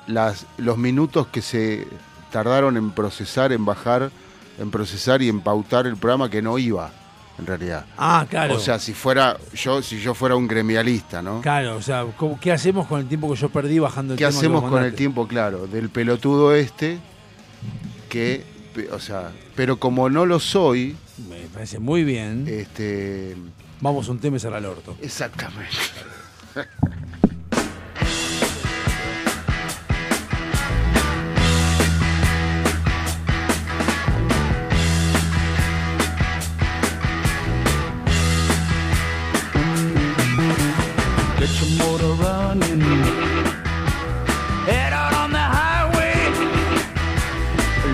[0.08, 1.86] las, los minutos que se
[2.32, 4.10] tardaron en procesar, en bajar,
[4.58, 6.90] en procesar y en pautar el programa que no iba,
[7.42, 7.84] en realidad?
[7.98, 8.54] Ah, claro.
[8.54, 11.40] O sea, si fuera yo, si yo fuera un gremialista, ¿no?
[11.42, 14.24] claro, o sea, ¿cómo- ¿qué hacemos con el tiempo que yo perdí bajando el ¿Qué
[14.26, 16.98] tema hacemos con el tiempo, claro, del pelotudo este?
[18.08, 18.44] Que,
[18.92, 20.96] o sea, pero como no lo soy,
[21.28, 22.46] Me parece muy bien.
[22.48, 23.36] este,
[23.80, 24.96] Vamos a un tema y el orto.
[25.02, 25.76] exactamente.
[42.52, 42.80] running.
[44.68, 46.16] Head out on the highway,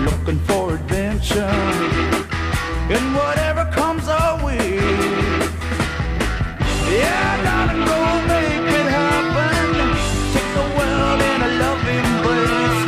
[0.05, 1.55] looking for adventure.
[2.95, 4.77] And whatever comes our way,
[6.97, 7.99] yeah, darling, go
[8.33, 9.67] make it happen.
[10.33, 12.81] Take the world in a loving place.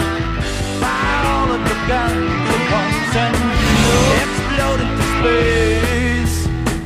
[0.84, 3.36] Buy all of the guns and pumps and
[4.24, 6.36] explode into space.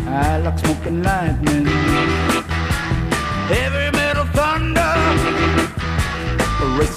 [0.07, 1.54] I like smoking lightning.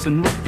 [0.09, 0.48] The wind,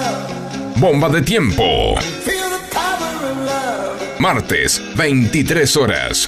[0.81, 1.93] Bomba de tiempo.
[4.17, 6.27] Martes, 23 horas.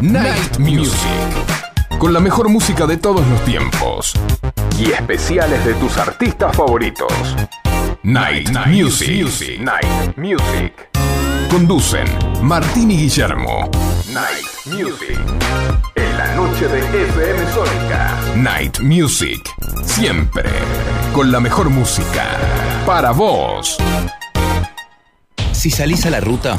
[0.00, 1.08] Night Music.
[1.98, 4.12] Con la mejor música de todos los tiempos.
[4.78, 7.12] Y especiales de tus artistas favoritos.
[8.02, 9.60] Night, Music.
[9.60, 10.72] Night Music.
[11.50, 12.06] Conducen
[12.42, 13.70] Martín y Guillermo.
[14.12, 15.18] Night Music.
[15.94, 18.20] En la noche de FM Sónica.
[18.36, 19.48] Night Music.
[19.84, 20.50] Siempre.
[21.14, 22.26] Con la mejor música.
[22.84, 23.78] Para vos.
[25.52, 26.58] Si salís a la ruta,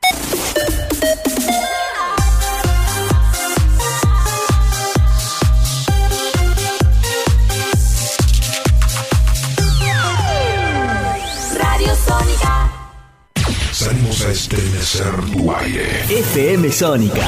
[14.21, 16.05] Salimos a estremecer tu aire.
[16.09, 17.27] FM Sónica.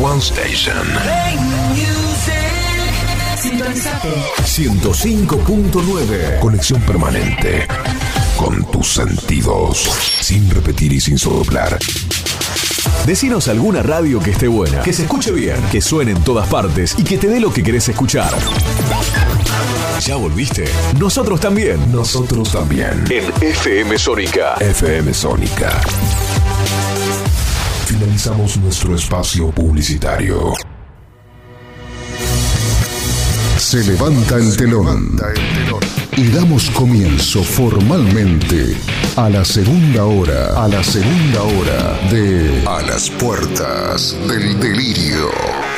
[0.00, 0.86] One Station.
[3.36, 4.08] Sintonizate.
[4.44, 6.40] 105.9.
[6.40, 7.66] Conexión permanente
[8.36, 9.88] con tus sentidos.
[10.20, 11.78] Sin repetir y sin soplar.
[13.06, 16.94] Decinos alguna radio que esté buena, que se escuche bien, que suene en todas partes
[16.98, 18.32] y que te dé lo que querés escuchar.
[20.00, 20.64] ¿Ya volviste?
[20.98, 21.90] Nosotros también.
[21.92, 23.04] Nosotros también.
[23.10, 24.54] En FM Sónica.
[24.60, 25.80] FM Sónica.
[27.86, 30.52] Finalizamos nuestro espacio publicitario.
[33.56, 35.16] Se levanta el telón
[36.18, 38.76] y damos comienzo formalmente
[39.14, 45.77] a la segunda hora, a la segunda hora de A las puertas del delirio.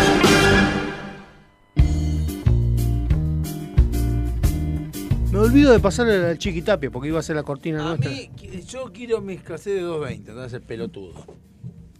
[5.51, 8.09] Olvido de pasarle al Chiquitapia porque iba a ser la cortina A nuestra.
[8.11, 8.29] mí,
[8.67, 11.13] yo quiero mis cassettes de 220, entonces el pelotudo.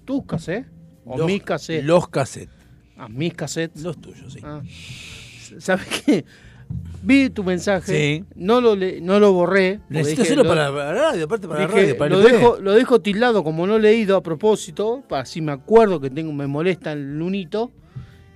[0.06, 0.68] ¿Tus cassettes?
[1.06, 1.86] ¿O Los- mis cassettes?
[1.86, 2.56] Los cassettes.
[2.98, 3.82] Ah, mis cassettes.
[3.84, 4.40] Los tuyos, sí.
[4.44, 4.62] Ah.
[5.60, 6.26] ¿Sabes qué?
[7.04, 8.26] Vi tu mensaje, Sí.
[8.36, 9.80] no lo le- no lo borré.
[9.90, 12.72] Necesito hacerlo lo- para la radio, aparte para dije, la radio, para lo, dejo, lo
[12.74, 16.94] dejo tildado como no leído a propósito, para si me acuerdo que tengo me molesta
[16.94, 17.72] el lunito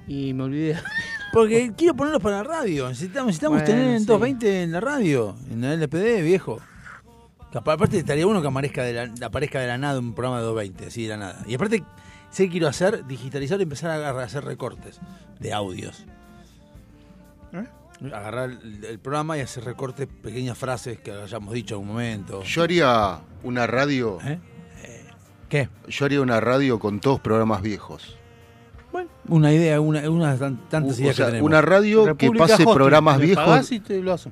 [0.07, 0.75] y me olvidé.
[1.35, 2.87] Porque quiero ponerlos para la radio.
[2.87, 4.05] Necesitamos, necesitamos Bueno, tener en sí.
[4.05, 6.59] 220 en la radio, en la LPD, viejo.
[7.51, 10.43] Que Aparte estaría bueno que aparezca de la, aparezca de la nada un programa de
[10.45, 11.43] 220, así de la nada.
[11.45, 11.83] Y aparte,
[12.31, 14.99] sé que quiero hacer, digitalizar y empezar a agarrar- a hacer recortes
[15.39, 16.05] de audios.
[17.53, 17.65] ¿Eh?
[18.13, 22.43] Agarrar el, el programa y hacer recortes, pequeñas frases que hayamos dicho en algún momento.
[22.43, 24.19] Yo haría una radio.
[24.23, 24.39] ¿Eh?
[25.49, 25.69] ¿Qué?
[25.87, 28.17] Yo haría una radio con todos programas viejos.
[29.27, 31.47] Una idea, una, una tan- tantas O ideas sea, que tenemos.
[31.49, 33.65] una radio que pase Hosting, programas viejos.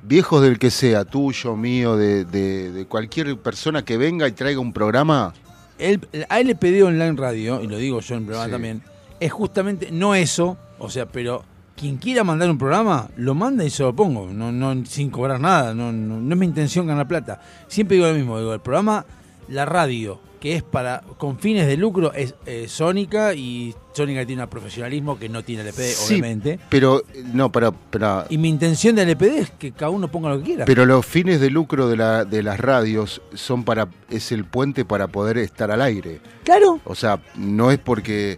[0.03, 4.59] Viejos del que sea, tuyo, mío, de, de- de cualquier persona que venga y traiga
[4.59, 5.33] un programa.
[5.79, 8.51] el, el ALPD Online Radio, y lo digo yo en el programa Sí.
[8.51, 8.81] también,
[9.19, 11.43] es justamente no eso, o sea, pero
[11.75, 15.39] quien quiera mandar un programa, lo manda y se lo pongo, no, no, sin cobrar
[15.39, 17.41] nada, no, no, no es mi intención ganar plata.
[17.67, 19.05] Siempre digo lo mismo, digo, el programa,
[19.49, 24.43] la radio, que es para con fines de lucro, es eh, Sónica, y Sónica tiene
[24.43, 26.59] un profesionalismo que no tiene LPD, Sí, obviamente.
[26.67, 27.01] pero
[27.33, 30.43] no, para, para, Y mi intención de LPD es que cada uno ponga lo que
[30.43, 30.65] quiera.
[30.65, 34.83] pero los fines de lucro de, la, de las radios son para es el puente
[34.83, 36.19] para poder estar al aire.
[36.43, 36.81] Claro.
[36.83, 38.37] O sea, no es porque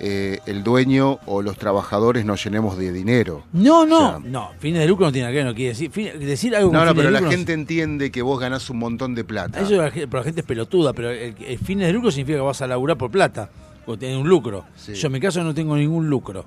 [0.00, 3.44] eh, el dueño o los trabajadores nos llenemos de dinero.
[3.52, 5.68] No, no, O sea, no, fines de lucro no tiene nada que ver, no quiere
[5.70, 8.10] decir, fin- decir algo con No, no, fines pero de la lucro no- gente entiende
[8.10, 9.60] que vos ganás un montón de plata.
[9.60, 12.38] Eso la, gente- pero la gente es pelotuda, pero el, el fines de lucro significa
[12.38, 13.50] que vas a laburar por plata,
[13.86, 14.64] o tenés un lucro.
[14.92, 16.44] Yo en mi caso no tengo ningún lucro.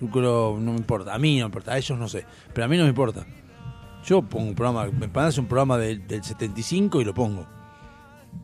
[0.00, 2.24] Lucro no me importa, a mí no me importa, a ellos no sé,
[2.54, 3.26] pero a mí no me importa.
[4.06, 7.44] Yo pongo un programa, me parece un programa del, del 75 y lo pongo.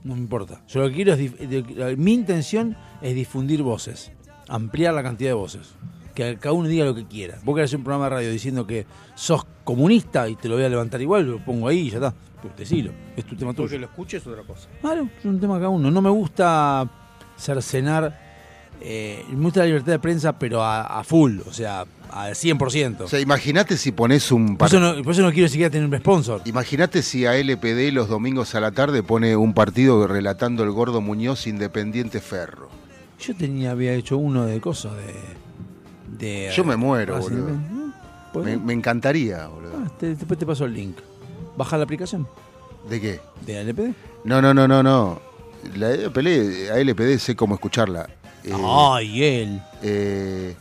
[0.02, 0.62] No me importa.
[0.66, 4.10] Yo lo que quiero es, mi intención es difundir voces,
[4.48, 5.74] ampliar la cantidad de voces.
[6.14, 7.38] Que cada uno diga lo que quiera.
[7.42, 10.64] Vos querés hacer un programa de radio diciendo que sos comunista y te lo voy
[10.64, 12.14] a levantar igual, lo pongo ahí y ya está.
[12.40, 13.64] Pues decilo, es tu tema tuyo.
[13.64, 14.68] Porque lo escuches es otra cosa.
[14.80, 15.90] Claro, es un tema cada uno.
[15.90, 16.88] No me gusta
[17.36, 18.22] cercenar.
[18.80, 23.00] Eh, me gusta la libertad de prensa, pero a, a full, o sea, al 100%.
[23.00, 24.56] O sea, imagínate si pones un...
[24.56, 26.42] por, eso no, por eso no quiero siquiera tener un sponsor.
[26.44, 31.00] Imagínate si a LPD los domingos a la tarde pone un partido relatando el gordo
[31.00, 32.68] Muñoz Independiente Ferro.
[33.26, 35.14] Yo tenía, había hecho uno de cosas de.
[36.18, 37.30] de Yo me muero, Racing.
[38.32, 38.44] boludo.
[38.44, 39.72] Me, me encantaría, boludo.
[39.84, 40.96] Ah, te- después te paso el link.
[41.56, 42.26] Baja la aplicación
[42.90, 43.20] ¿De qué?
[43.46, 43.94] de LPD.
[44.24, 45.20] No, no, no, no, no.
[45.76, 48.08] La LPD, a LPD sé cómo escucharla.
[48.42, 49.62] Eh, Ay, él.
[49.82, 50.54] eh,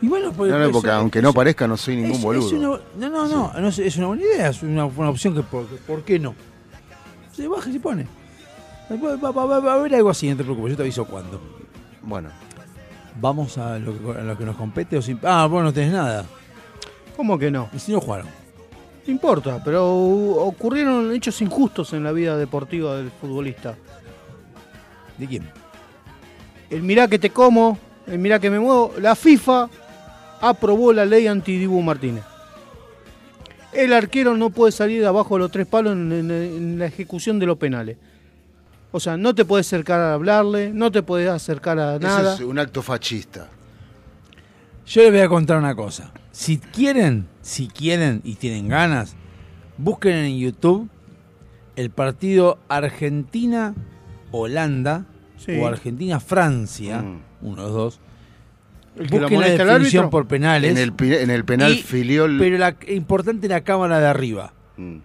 [0.00, 2.22] Y bueno, pues, no, no, pues, porque aunque es- no parezca, no soy ningún es-
[2.22, 2.48] boludo.
[2.96, 6.02] una- no, no, no, es una buena idea, es una, una opción que por, por
[6.04, 6.34] qué no.
[7.36, 8.06] Se baja y se pone.
[8.90, 11.40] Va, va- va- va a haber algo así, no te preocupes, yo te aviso cuándo.
[12.02, 12.30] Bueno.
[13.20, 15.18] Vamos a lo que, a lo que nos compete o sin...
[15.22, 16.24] Ah, vos no tenés nada.
[17.16, 17.68] ¿Cómo que no?
[17.74, 18.26] Y si no jugaron.
[19.06, 23.74] No importa, pero ocurrieron hechos injustos en la vida deportiva del futbolista.
[25.18, 25.48] ¿De quién?
[26.70, 28.94] El mirá que te como, el mirá que me muevo.
[28.98, 29.68] La FIFA
[30.40, 32.24] aprobó la ley anti-Dibu Martínez.
[33.74, 36.86] El arquero no puede salir de abajo de los tres palos en, en- en la
[36.86, 37.96] ejecución de los penales.
[38.92, 42.34] O sea, no te puedes acercar a hablarle, no te puedes acercar a nada.
[42.34, 43.48] Eso es un acto fascista.
[44.86, 46.12] Yo les voy a contar una cosa.
[46.30, 49.16] Si quieren, si quieren y tienen ganas,
[49.78, 50.88] busquen en YouTube
[51.76, 55.06] el partido Argentina-Holanda
[55.38, 55.52] Sí.
[55.58, 57.02] o Argentina-Francia,
[57.40, 58.00] uno de los dos.
[58.96, 60.70] El que Busquen la definición por penales.
[60.70, 62.36] En el, pi- en el penal Y- filiol.
[62.38, 64.52] Pero la importante la cámara de arriba.
[64.76, 64.98] Mm.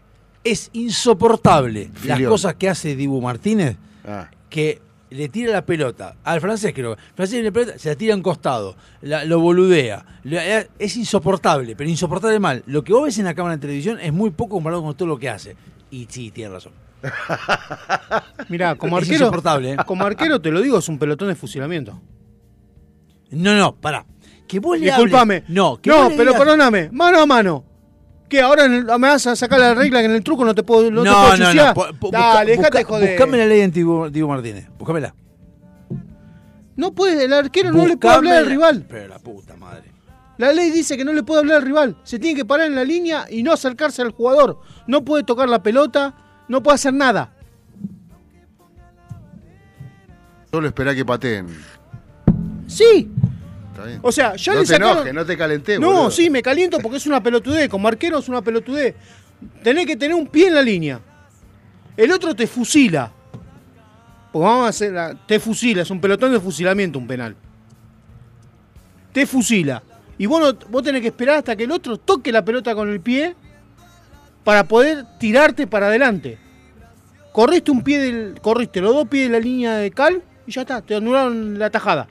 [0.51, 3.77] Es insoportable las cosas que hace Dibu Martínez,
[4.07, 4.29] Ah.
[4.49, 6.93] que le tira la pelota al francés, creo.
[6.93, 10.05] El francés le pelota, se la tira en costado, la- lo boludea.
[10.79, 12.63] Es insoportable, pero insoportable mal.
[12.65, 15.07] Lo que vos ves en la cámara de televisión es muy poco comparado con todo
[15.07, 15.55] lo que hace.
[15.91, 16.73] Y sí, tiene razón.
[18.49, 19.77] Mirá, como Es arquero, insoportable, ¿eh?
[19.85, 21.99] como arquero te lo digo, es un pelotón de fusilamiento.
[23.31, 24.05] No, no, pará.
[24.47, 25.35] Que vos le Disculpame.
[25.37, 27.63] hables- No, que no vos le pero digas- perdóname, mano a mano.
[28.29, 28.41] ¿Qué?
[28.41, 30.63] ¿Ahora en el- me vas a sacar la regla que en el truco no te
[30.63, 31.73] puedo, no te No, puedo no, no.
[31.73, 33.09] po- po- Dale, busca- dejate joder.
[33.11, 34.67] Buscame la ley de Dibu Martínez.
[34.77, 35.15] Buscámela.
[36.75, 38.79] No puede, el arquero no le puede hablar al Buscame rival.
[38.81, 39.91] la- Pero la puta madre.
[40.37, 41.97] La ley dice que no le puede hablar al rival.
[42.03, 44.59] Se tiene que parar en la línea y no acercarse al jugador.
[44.85, 46.13] No puede tocar la pelota,
[46.47, 47.33] no puede hacer nada.
[50.51, 51.47] Solo espera que pateen.
[52.67, 53.09] Sí.
[53.87, 53.99] Bien.
[54.03, 56.11] O sea, ya no le te sacaron- enojes, no te calentés, No, boludo.
[56.11, 57.69] sí, me caliento porque es una pelotudez.
[57.69, 58.95] Como arquero es una pelotudez.
[59.63, 60.99] Tenés que tener un pie en la línea.
[61.95, 63.11] El otro te fusila.
[64.31, 67.35] Porque vamos a hacer la- Te fusila, es un pelotón de fusilamiento, un penal.
[69.13, 69.81] Te fusila.
[70.17, 72.89] Y vos, no- vos tenés que esperar hasta que el otro toque la pelota con
[72.89, 73.35] el pie
[74.43, 76.37] para poder tirarte para adelante.
[77.31, 78.41] Corriste un pie del.
[78.41, 81.69] Corriste los dos pies de la línea de cal y ya está, te anularon la
[81.69, 82.07] tajada.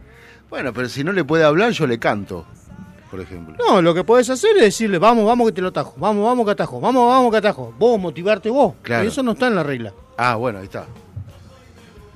[0.51, 2.45] Bueno, pero si no le puede hablar, yo le canto,
[3.11, 3.57] por ejemplo.
[3.59, 6.45] No, lo que podés hacer es decirle, vamos, vamos que te lo atajo, vamos, vamos
[6.45, 7.75] que atajo, vamos, vamos que atajo.
[7.79, 8.75] Vos motivarte vos.
[8.83, 9.09] Claro.
[9.09, 9.93] Eso no está en la regla.
[10.17, 10.87] Ah, bueno, ahí está.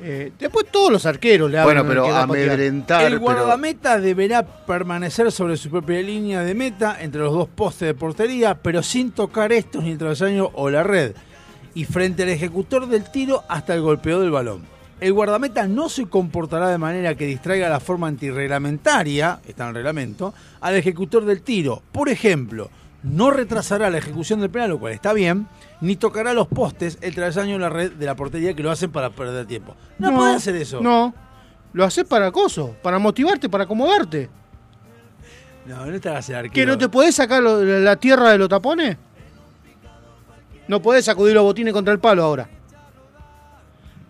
[0.02, 1.86] Eh, después todos los arqueros le hablan.
[1.86, 3.02] Bueno, pero amedrentar.
[3.02, 7.88] El pero- guardameta deberá permanecer sobre su propia línea de meta entre los dos postes
[7.88, 11.14] de portería, pero sin tocar estos ni el travesaño o la red,
[11.74, 14.62] y frente al ejecutor del tiro hasta el golpeo del balón.
[15.00, 19.74] El guardameta no se comportará de manera que distraiga la forma antirreglamentaria, está en el
[19.76, 21.82] reglamento, al ejecutor del tiro.
[21.90, 22.70] Por ejemplo,
[23.02, 25.46] no retrasará la ejecución del penal, lo cual está bien,
[25.80, 28.90] ni tocará los postes el travesaño de la red de la portería que lo hacen
[28.92, 29.74] para perder tiempo.
[29.98, 30.80] No, puede hacer eso.
[30.82, 31.14] No.
[31.72, 34.28] Lo haces para acoso, para motivarte, para acomodarte.
[35.66, 36.52] No, no te hagas el arquero.
[36.52, 38.98] ¿Que no te podés sacar lo- la tierra de los tapones?
[40.68, 42.48] No podés sacudir los botines contra el palo ahora.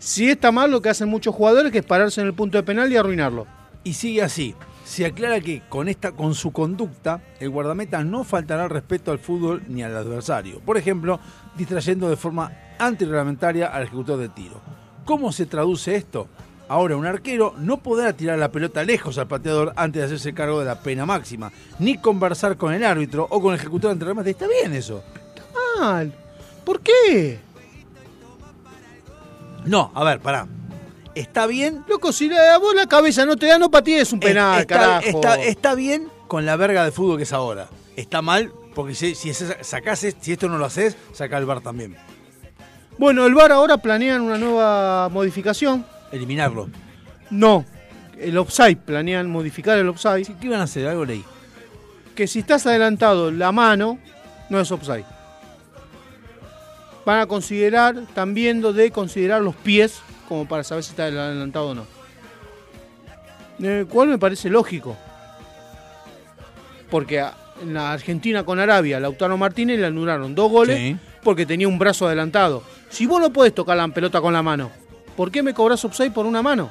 [0.01, 2.65] Si está mal lo que hacen muchos jugadores, que es pararse en el punto de
[2.65, 3.47] penal y arruinarlo.
[3.85, 4.55] Y sigue así.
[4.83, 9.19] Se aclara que con esta, con su conducta, el guardameta no faltará al respeto al
[9.19, 10.61] fútbol ni al adversario.
[10.61, 11.21] Por ejemplo,
[11.55, 14.63] distrayendo de forma antirreglamentaria al ejecutor de tiro.
[15.05, 16.29] ¿Cómo se traduce esto?
[16.69, 20.61] Ahora, un arquero no podrá tirar la pelota lejos al pateador antes de hacerse cargo
[20.61, 24.31] de la pena máxima, ni conversar con el árbitro o con el ejecutor ante.
[24.31, 25.05] Está bien eso.
[25.79, 26.11] Mal.
[26.65, 27.50] ¿Por qué?
[29.65, 30.47] No, a ver, pará.
[31.15, 31.85] Está bien.
[31.89, 34.75] Loco, si la, a vos la cabeza no te da, no patees un penal, está,
[34.79, 35.07] carajo.
[35.07, 37.69] está- está bien con la verga de fútbol que es ahora.
[37.97, 41.97] Está mal porque si, si sacás, si esto no lo haces, saca el bar también.
[42.99, 45.85] Bueno, el VAR ahora planean una nueva modificación.
[46.13, 46.69] Eliminarlo.
[47.31, 47.65] No,
[48.19, 50.27] el offside, planean modificar el offside.
[50.39, 50.87] ¿Qué iban a hacer?
[50.87, 51.25] Algo leí.
[52.15, 53.99] Que si estás adelantado la mano,
[54.51, 55.05] no es offside.
[57.11, 61.71] Van a considerar, están viendo de considerar los pies como para saber si está adelantado
[61.71, 61.85] o no.
[63.61, 64.97] El cual me parece lógico.
[66.89, 67.19] Porque
[67.61, 70.97] en la Argentina con Arabia, Lautaro Martínez le anularon dos goles Sí.
[71.25, 72.63] porque tenía un brazo adelantado.
[72.91, 74.71] Si vos no podés tocar la pelota con la mano,
[75.17, 76.71] ¿por qué me cobras offside por una mano?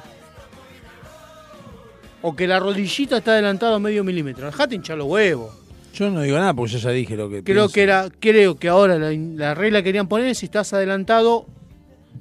[2.22, 4.46] O que la rodillita está adelantada a medio milímetro.
[4.46, 5.54] Dejate hinchar los huevos.
[5.94, 7.74] Yo no digo nada porque yo ya dije lo que Creo pienso.
[7.74, 11.46] que era, creo que ahora la, la regla que querían poner es si estás adelantado,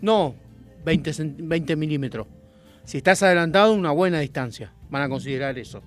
[0.01, 0.35] no
[0.85, 2.27] 20, cent- 20 milímetros.
[2.85, 5.81] Si estás adelantado una buena distancia, van a considerar eso.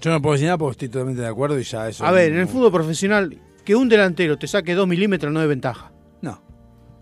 [0.00, 2.04] Yo no puedo decir nada porque estoy totalmente de acuerdo y ya eso.
[2.04, 5.48] A ver, en el fútbol profesional, que un delantero te saque 2 milímetros no es
[5.48, 5.92] ventaja.
[6.20, 6.42] No.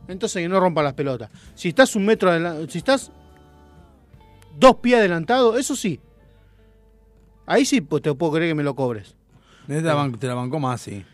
[0.07, 1.31] Entonces que no rompa las pelotas.
[1.55, 3.11] Si estás un metro adelantado, si estás
[4.59, 5.99] dos pies adelantado, eso sí.
[7.47, 9.17] Ahí sí pues, te puedo creer que me lo cobres.
[9.67, 11.05] Te la, ban- te la bancó más, sí.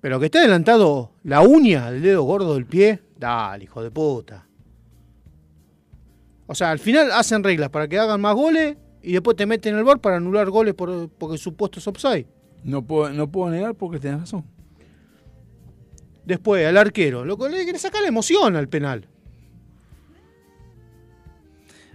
[0.00, 4.46] Pero que esté adelantado la uña del dedo gordo del pie, dale, hijo de puta.
[6.46, 9.76] O sea, al final hacen reglas para que hagan más goles y después te meten
[9.76, 12.26] el bar para anular goles por, porque supuesto es offside.
[12.64, 14.44] No puedo, no puedo negar porque tenés razón.
[16.24, 19.08] Después, al arquero, loco, le quiere sacar la emoción al penal.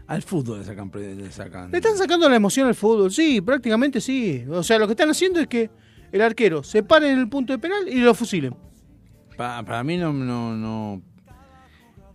[0.08, 0.90] Al fútbol le sacan.
[0.94, 1.72] Le sacan.
[1.72, 4.46] Le están sacando la emoción al fútbol, sí, prácticamente sí.
[4.50, 5.70] O sea, lo que están haciendo es que
[6.12, 8.56] el arquero se pare en el punto de penal y lo fusilen.
[9.36, 11.02] Pa- para mí no, no, no.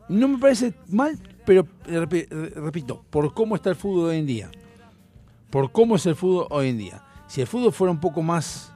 [0.09, 4.27] No me parece mal, pero repi- re- repito, por cómo está el fútbol hoy en
[4.27, 4.51] día.
[5.51, 7.03] Por cómo es el fútbol hoy en día.
[7.29, 8.73] Si el fútbol fuera un poco más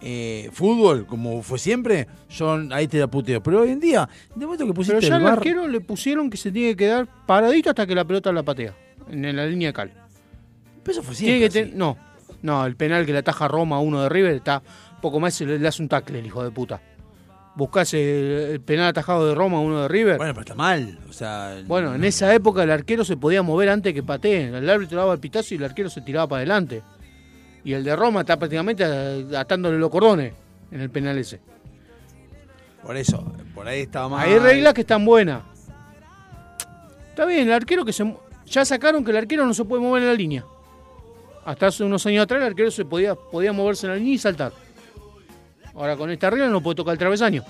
[0.00, 3.42] eh, fútbol, como fue siempre, yo ahí te la puteo.
[3.42, 6.36] Pero hoy en día, de momento que pusiste Pero ya el arquero le pusieron que
[6.36, 8.74] se tiene que quedar paradito hasta que la pelota la patea,
[9.10, 9.92] en la línea de cal.
[10.82, 11.96] Pero eso fue Tiene siempre ten- No,
[12.42, 14.62] no, el penal que le ataja Roma a uno de River está
[15.02, 16.80] poco más, le, le hace un tackle el hijo de puta.
[17.56, 18.00] Buscás el,
[18.52, 20.16] el penal atajado de Roma a uno de River.
[20.16, 20.96] Bueno, pero está mal.
[21.10, 24.54] O sea, Bueno, en esa época el arquero se podía mover antes que pateen.
[24.54, 26.82] El árbitro daba el pitazo y el arquero se tiraba para adelante.
[27.68, 28.82] Y el de Roma está prácticamente
[29.36, 30.32] atándole los cordones
[30.70, 31.38] en el penal ese.
[32.82, 34.26] por eso, por ahí estaba mal.
[34.26, 35.42] Hay reglas que están buenas.
[37.10, 38.10] Está bien, el arquero que se.
[38.46, 40.46] Ya sacaron que el arquero no se puede mover en la línea.
[41.44, 44.18] Hasta hace unos años atrás el arquero se podía, podía moverse en la línea y
[44.18, 44.50] saltar.
[45.74, 47.44] Ahora con esta regla no puede tocar el travesaño.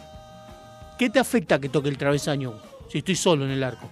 [0.99, 2.55] ¿Qué te afecta que toque el travesaño
[2.89, 3.89] si estoy solo en el arco?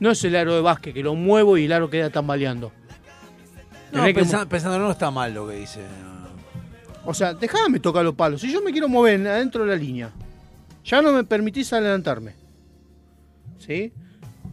[0.00, 2.72] No es el aro de básquet que lo muevo y el aro queda tambaleando.
[3.92, 4.02] No,
[4.48, 5.80] pensando, no está mal lo que dice.
[7.04, 8.40] O sea, déjame tocar los palos.
[8.40, 10.10] Si yo me quiero mover en- adentro de la línea,
[10.84, 12.34] ya no me permitís adelantarme.
[13.58, 13.92] ¿Sí?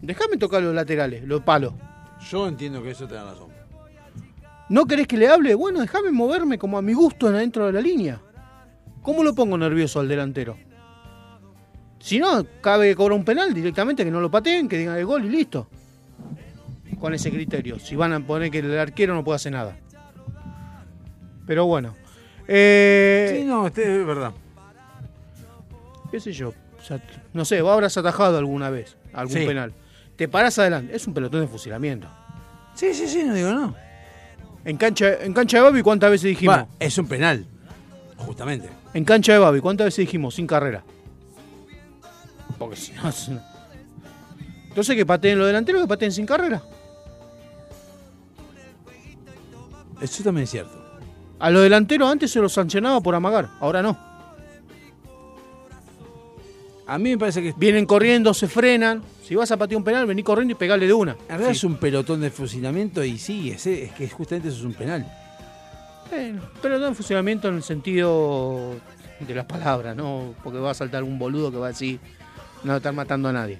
[0.01, 1.73] Déjame tocar los laterales, los palos.
[2.29, 3.49] Yo entiendo que eso te da razón.
[4.69, 5.55] ¿No querés que le hable?
[5.55, 8.21] Bueno, déjame moverme como a mi gusto en adentro de la línea.
[9.01, 10.57] ¿Cómo lo pongo nervioso al delantero?
[11.99, 15.05] Si no, cabe que cobra un penal directamente, que no lo pateen, que digan el
[15.05, 15.67] gol y listo.
[17.03, 17.79] Con ese criterio.
[17.79, 19.75] Si van a poner que el arquero no puede hacer nada.
[21.45, 21.95] Pero bueno.
[22.47, 24.31] Eh, Sí, no, este es verdad.
[26.09, 27.01] qué sé yo, o sea,
[27.33, 29.45] no sé, vos habrás atajado alguna vez algún Sí.
[29.45, 29.73] penal.
[30.15, 32.07] Te parás adelante, es un pelotón de fusilamiento.
[32.73, 33.75] Sí, sí, sí, no digo no.
[34.63, 36.67] En cancha, en cancha de Babi, ¿cuántas veces dijimos?
[36.79, 37.45] Es un penal,
[38.15, 38.69] justamente.
[38.93, 40.35] En cancha de Babi, ¿cuántas veces dijimos?
[40.35, 40.85] Sin carrera.
[42.57, 43.09] Porque si no.
[43.09, 43.29] es-
[44.69, 46.61] Entonces que pateen los delanteros, que pateen sin carrera.
[50.03, 50.79] Eso también es cierto.
[51.39, 53.97] A los delanteros antes se los sancionaba por amagar, ahora no.
[56.85, 59.01] A mí me parece que Vienen corriendo, se frenan.
[59.23, 61.13] Si vas a patear un penal, vení corriendo y pegale de una.
[61.13, 61.57] en realidad Sí.
[61.57, 65.05] es un pelotón de fusilamiento y sí, es, es que justamente eso es un penal.
[66.09, 68.75] Bueno, pero no en funcionamiento en el sentido
[69.25, 70.35] de las palabras, ¿no?
[70.43, 71.99] Porque va a saltar un boludo que va a decir,
[72.63, 73.59] no va a estar matando a nadie.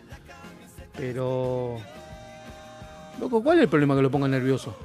[0.98, 1.78] Pero...
[3.20, 4.76] Loco, ¿cuál es el problema que lo ponga nervioso?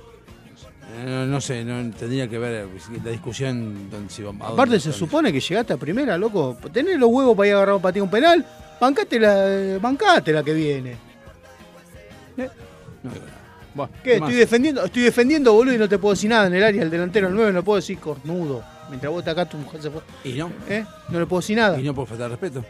[1.07, 2.67] No, no sé, no tendría que ver
[3.05, 6.57] la discusión donde si Aparte se supone que llegaste a primera, loco.
[6.73, 8.47] Tenés los huevos para ir a agarrar a patear un penal,
[8.81, 10.97] bancate la, bancate la que viene.
[12.39, 12.49] ¿Eh?
[13.03, 13.11] No.
[13.75, 14.03] Bueno, ¿Qué?
[14.03, 14.37] ¿qué Estoy más?
[14.39, 16.83] defendiendo, estoy defendiendo, boludo, y no te puedo decir nada en el área.
[16.83, 18.65] El delantero, el 9, no puedo decir cornudo.
[18.89, 20.01] Mientras vos estás acá, tu mujer se fue.
[20.25, 20.51] Y no.
[20.69, 20.85] ¿Eh?
[21.11, 21.79] No le puedo decir nada.
[21.79, 22.65] Y no por faltar respeto.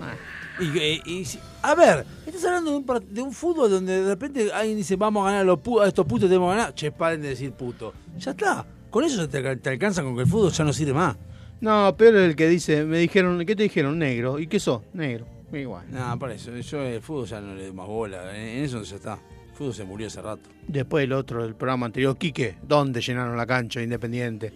[0.00, 0.14] Ah.
[0.60, 4.08] Y, que- y si- a ver, estás hablando de un, de un fútbol donde de
[4.08, 6.74] repente alguien dice vamos a ganar a, los pu- a estos putos, tenemos que ganar.
[6.74, 7.92] Che, paren de decir puto.
[8.18, 8.64] Ya está.
[8.90, 11.16] Con eso te, te alcanza con que el fútbol ya no sirve más.
[11.60, 13.98] No, peor es el que dice, me dijeron, ¿qué te dijeron?
[13.98, 14.38] Negro.
[14.38, 14.82] ¿Y qué sos?
[14.92, 15.26] Negro.
[15.52, 15.86] Igual.
[15.90, 16.54] No, para eso.
[16.56, 18.36] Yo el fútbol ya no le doy más bola.
[18.36, 19.14] En, en eso ya está.
[19.14, 20.48] El fútbol se murió hace rato.
[20.68, 24.52] Después el otro del programa anterior, Quique, ¿dónde llenaron la cancha de Independiente?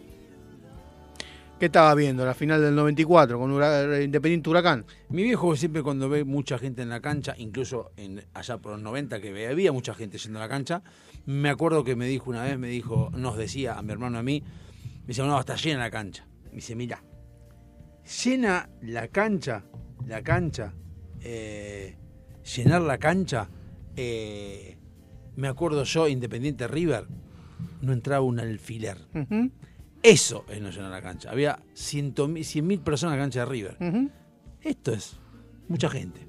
[1.61, 2.25] ¿Qué estaba viendo?
[2.25, 4.87] La final del 94 con Hura- Independiente Huracán.
[5.11, 8.81] Mi viejo siempre cuando ve mucha gente en la cancha, incluso en, allá por los
[8.83, 10.83] 90 que había mucha gente yendo a la cancha,
[11.27, 14.23] me acuerdo que me dijo una vez, me dijo, nos decía a mi hermano a
[14.23, 14.43] mí,
[15.03, 16.27] me dice, no, está llena la cancha.
[16.47, 17.05] Me dice, mira,
[18.25, 19.63] llena la cancha,
[20.07, 20.73] la cancha,
[21.21, 21.97] eh,
[22.57, 23.51] llenar la cancha,
[23.97, 24.79] eh,
[25.37, 27.07] me acuerdo yo, Independiente River,
[27.83, 28.97] no entraba un alfiler.
[29.15, 29.51] Ujú,
[30.03, 31.31] Eso es no llenar la cancha.
[31.31, 33.77] Había 100.000 mil personas en la cancha de River.
[34.63, 35.17] Esto es
[35.69, 36.27] mucha gente.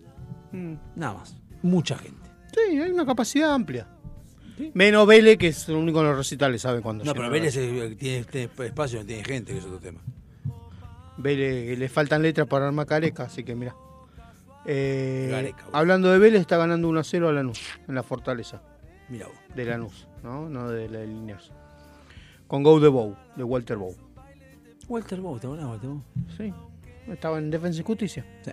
[0.52, 0.74] Mm.
[0.96, 1.38] Nada más.
[1.62, 2.30] Mucha gente.
[2.54, 3.88] Sí, hay una capacidad amplia.
[4.74, 7.96] Menos Vélez, que es el único en los recitales, sabe cuándo No, pero Vélez eh,
[7.98, 10.02] tiene, tiene espacio, no tiene gente, que es otro tema.
[11.18, 13.76] Vélez, le faltan letras para armar Careca, así que mira.
[14.66, 18.62] Eh, Gareca, hablando de Vélez, está ganando 1 a 0 a Lanús, en la fortaleza
[19.10, 19.36] Mira vos.
[19.56, 20.48] de Lanús, ¿no?
[20.50, 21.52] No de la de Liniers.
[22.52, 23.96] Con Go de Bow, de Walter Bow.
[24.90, 26.02] Walter Bow, ¿te acordás, Walter Bow?
[26.36, 26.54] Sí,
[27.10, 28.26] estaba en Defensa y Justicia.
[28.44, 28.52] Sí.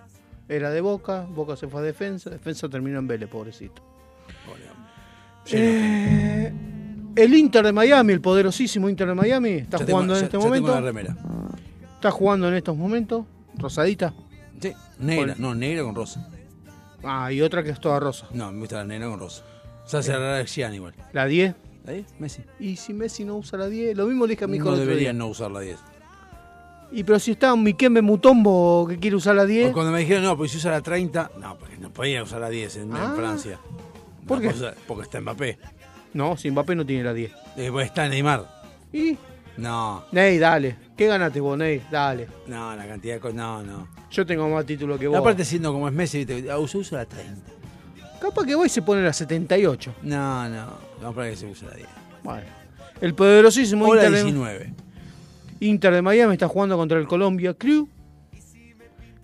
[0.48, 3.82] Era de Boca, Boca se fue a Defensa, Defensa terminó en Vélez, pobrecito.
[4.46, 4.88] Pobre hombre.
[5.50, 6.52] Eh,
[7.16, 10.24] el Inter de Miami, el poderosísimo Inter de Miami, está Ya tengo- jugando en ya-
[10.26, 10.74] este ya tengo momento.
[10.74, 11.16] la remera.
[11.96, 13.26] Está jugando en estos momentos.
[13.56, 14.14] Rosadita.
[14.60, 15.32] Sí, negra.
[15.34, 16.28] Con- No, negra con rosa.
[17.02, 18.28] Ah, y otra que es toda rosa.
[18.32, 19.42] No, me gusta la negra con rosa.
[19.84, 20.94] O sea, se la Xian igual.
[21.12, 21.56] La 10.
[21.88, 22.04] ¿Ahí?
[22.18, 22.42] Messi.
[22.60, 24.70] Y si Messi no usa la 10, lo mismo le dije a mi hijo No
[24.72, 25.18] el otro debería día.
[25.18, 25.78] no usar la 10.
[26.92, 29.70] Y pero si está un Miquembe Mutombo que quiere usar la 10.
[29.70, 32.40] O cuando me dijeron, no, pues si usa la 30, no, porque no podía usar
[32.40, 33.12] la 10 en, Ah.
[33.16, 33.58] Francia.
[34.26, 34.54] ¿Por No, qué?
[34.86, 35.58] porque está Mbappé.
[36.14, 37.32] No, si Mbappé no tiene la 10.
[37.56, 38.46] Eh, pues está Neymar.
[38.92, 39.16] Y.
[39.58, 40.76] No, Ney, dale.
[40.96, 41.82] ¿Qué ganaste vos, Ney?
[41.90, 42.28] Dale.
[42.46, 43.34] no, la cantidad de cosas.
[43.36, 43.88] No, no.
[44.10, 45.18] Yo tengo más títulos que vos.
[45.18, 46.50] Aparte, siendo como es Messi, ¿viste?
[46.50, 47.52] Ah, usa la 30.
[48.28, 49.94] Capaz que voy y se pone la 78.
[50.02, 50.66] No, no.
[51.00, 51.88] No, para que se use la 10.
[52.22, 52.42] Bueno.
[53.00, 54.74] El poderosísimo O la Inter de, 19.
[55.60, 57.88] Inter de Miami está jugando contra el Colombia Crew.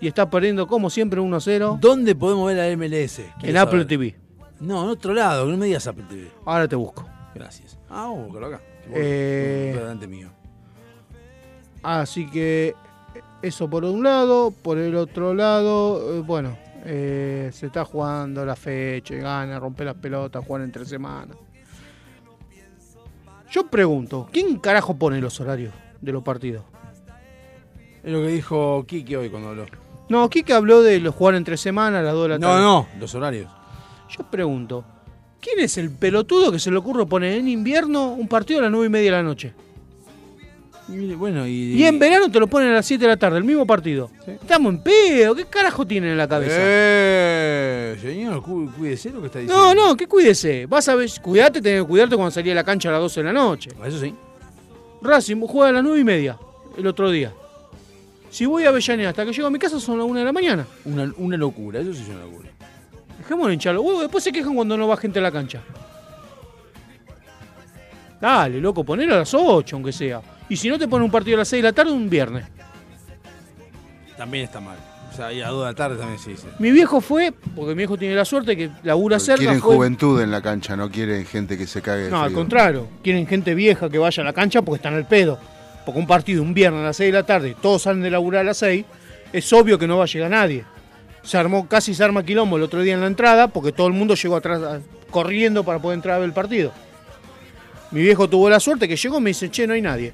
[0.01, 3.21] Y está perdiendo como siempre 1 a 0 ¿Dónde podemos ver la MLS?
[3.43, 3.87] en Apple saber.
[3.87, 4.15] TV.
[4.61, 6.31] No, en otro lado, no me digas Apple TV.
[6.47, 7.07] Ahora te busco.
[7.35, 7.79] Gracias.
[7.91, 8.63] Ah, búscalo acá.
[8.91, 10.31] Eh, delante mío.
[11.83, 12.75] Así que
[13.43, 18.57] eso por un lado, por el otro lado, eh, bueno, eh, se está jugando la
[18.57, 21.37] fecha, gana, romper las pelotas, jugar entre semanas.
[23.51, 26.65] Yo pregunto, ¿quién carajo pone los horarios de los partidos?
[28.03, 29.67] Es lo que dijo Kiki hoy cuando habló.
[30.09, 32.63] No, Kike habló de los jugar entre semanas a las 2 de la No, tarde.
[32.63, 33.51] no, los horarios.
[34.11, 34.85] Yo pregunto,
[35.41, 38.71] ¿quién es el pelotudo que se le ocurre poner en invierno un partido a las
[38.73, 39.55] 9 y media de la noche?
[40.89, 41.75] Y, bueno, y.
[41.77, 44.11] Y en verano te lo ponen a las 7 de la tarde, el mismo partido.
[44.27, 46.57] Estamos en pedo, ¿qué carajo tienen en la cabeza?
[46.59, 49.75] Eh, señor, cu- cuídese lo que está diciendo.
[49.75, 50.67] No, no, que cuídese.
[50.67, 53.21] Vas a ver, cuidate, tenés que cuidarte cuando salí a la cancha a las 12
[53.21, 53.71] de la noche.
[53.87, 54.15] Eso sí.
[55.01, 56.39] Racing juega a las 9 y media
[56.77, 57.33] el otro día.
[58.31, 60.33] Si voy a Avellaneda hasta que llego a mi casa son las 1 de la
[60.33, 60.67] mañana.
[60.85, 62.51] Una, una locura, eso sí es una locura.
[63.21, 65.63] Dejémonos hinchar los huevos, después se quejan cuando no va gente a la cancha.
[68.21, 70.21] Dale, loco, ponelo a las 8, aunque sea.
[70.49, 72.45] Y si no te ponen un partido a las 6 de la tarde, un viernes.
[74.17, 74.77] También está mal.
[75.13, 76.49] O sea, y a 2 de la tarde también se dice.
[76.59, 79.43] Mi viejo fue, porque mi viejo tiene la suerte que labura cerca.
[79.43, 82.33] Quieren fue- juventud en la cancha, no quieren gente que se cague de No, al
[82.33, 82.89] contrario.
[83.03, 85.39] Quieren gente vieja que vaya a la cancha porque están al pedo.
[85.85, 88.41] Porque un partido un viernes a las 6 de la tarde, todos salen de laburar
[88.41, 88.85] a las 6,
[89.33, 90.65] es obvio que no va a llegar nadie.
[91.23, 93.93] Se armó, casi se arma quilombo el otro día en la entrada porque todo el
[93.93, 94.81] mundo llegó atrás
[95.11, 96.73] corriendo para poder entrar a ver el partido.
[97.91, 100.13] Mi viejo tuvo la suerte que llegó y me dice, che, no hay nadie.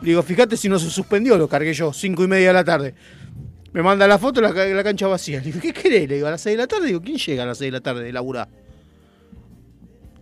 [0.00, 2.64] Le digo, fíjate si no se suspendió, lo cargué yo, cinco y media de la
[2.64, 2.94] tarde.
[3.72, 5.38] Me manda la foto, la, la cancha vacía.
[5.40, 6.08] Le digo, ¿qué querés?
[6.08, 6.86] Le digo, a las 6 de la tarde.
[6.86, 8.48] digo, ¿quién llega a las 6 de la tarde de laburar?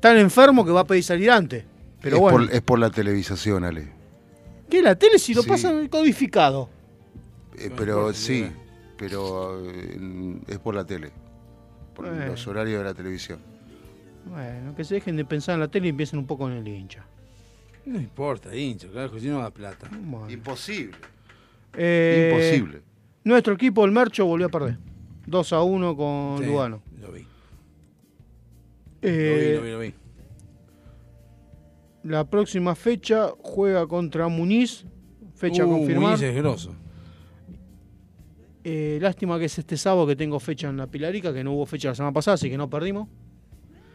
[0.00, 1.64] Tan enfermo que va a pedir salir antes.
[2.00, 3.88] Pero es, bueno, por, es por la televisación, Ale.
[4.68, 5.48] ¿qué la tele si lo Sí.
[5.48, 6.68] pasan codificado?
[7.58, 8.46] Eh, pero sí,
[8.98, 11.10] pero eh, es por la tele.
[11.94, 12.26] Por Bueno.
[12.26, 13.38] los horarios de la televisión.
[14.26, 16.66] Bueno, que se dejen de pensar en la tele y empiecen un poco en el
[16.68, 17.04] hincha.
[17.86, 19.88] No importa, hincho, carajo, si no da plata.
[20.28, 20.96] Imposible.
[21.74, 22.82] Eh, Imposible.
[23.24, 24.78] Nuestro equipo, el Mercho, volvió a perder.
[25.26, 26.82] 2 a 1 con Sí, Lugano.
[27.00, 27.26] Lo vi.
[29.02, 29.94] Eh, lo vi, lo vi, lo vi.
[32.04, 34.84] La próxima fecha juega contra Muniz.
[35.34, 36.10] Fecha Uh, confirmar.
[36.12, 36.74] Muniz es grosso.
[38.64, 41.66] Eh, lástima que es este sábado que tengo fecha en la Pilarica, que no hubo
[41.66, 43.08] fecha la semana pasada, así que no perdimos.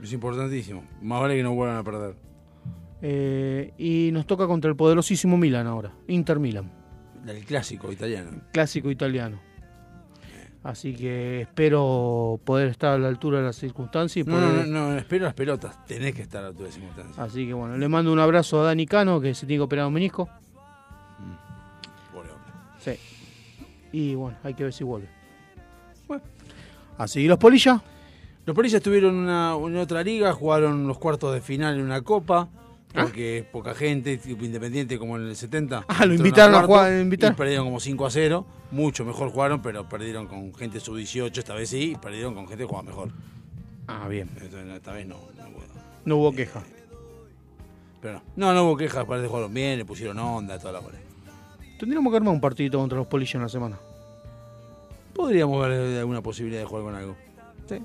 [0.02, 0.84] Es importantísimo.
[1.02, 2.16] Más vale que no vuelvan a perder.
[3.02, 5.92] Eh, y nos toca contra el poderosísimo Milan ahora.
[6.08, 6.72] Inter Milan.
[7.28, 8.32] El clásico italiano.
[8.52, 9.40] Clásico italiano.
[10.64, 14.26] Así que espero poder estar a la altura de las circunstancias.
[14.28, 15.84] y No, no, poder- no, no, espero las pelotas.
[15.88, 17.24] Tenés que estar a tu circunstancia.
[17.24, 19.88] Así que bueno, le mando un abrazo a Dani Cano, que se tiene que operar
[19.88, 20.30] un menisco.
[22.14, 22.54] Pobre hombre.
[22.80, 22.92] Sí.
[23.92, 25.10] Y bueno, hay que ver si vuelve.
[26.98, 27.82] Así, ¿y los polillas?
[28.46, 32.02] Los polillas estuvieron en, una, en otra liga, jugaron los cuartos de final en una
[32.02, 32.50] copa.
[32.94, 35.86] Porque es poca gente, tipo independiente como en el 70.
[35.88, 37.34] Ah, lo invitaron a jugar, invitaron.
[37.36, 38.46] Y perdieron como 5 a 0.
[38.72, 41.92] Mucho mejor jugaron, pero perdieron con gente sub-18 esta vez sí.
[41.92, 43.10] Y perdieron con gente que jugaba mejor.
[43.88, 44.30] Ah, bien.
[44.42, 45.16] Entonces, esta vez no.
[45.38, 45.62] no hubo-
[46.06, 46.62] No hubo queja.
[48.02, 48.24] pero no.
[48.36, 50.98] No, no hubo quejas, parece que jugaron bien, le pusieron onda, toda la bola.
[51.80, 53.78] Tendríamos que armar un partidito contra los polillas en la semana.
[55.14, 57.16] Podríamos ver alguna posibilidad de jugar con algo.
[57.68, 57.80] Sí.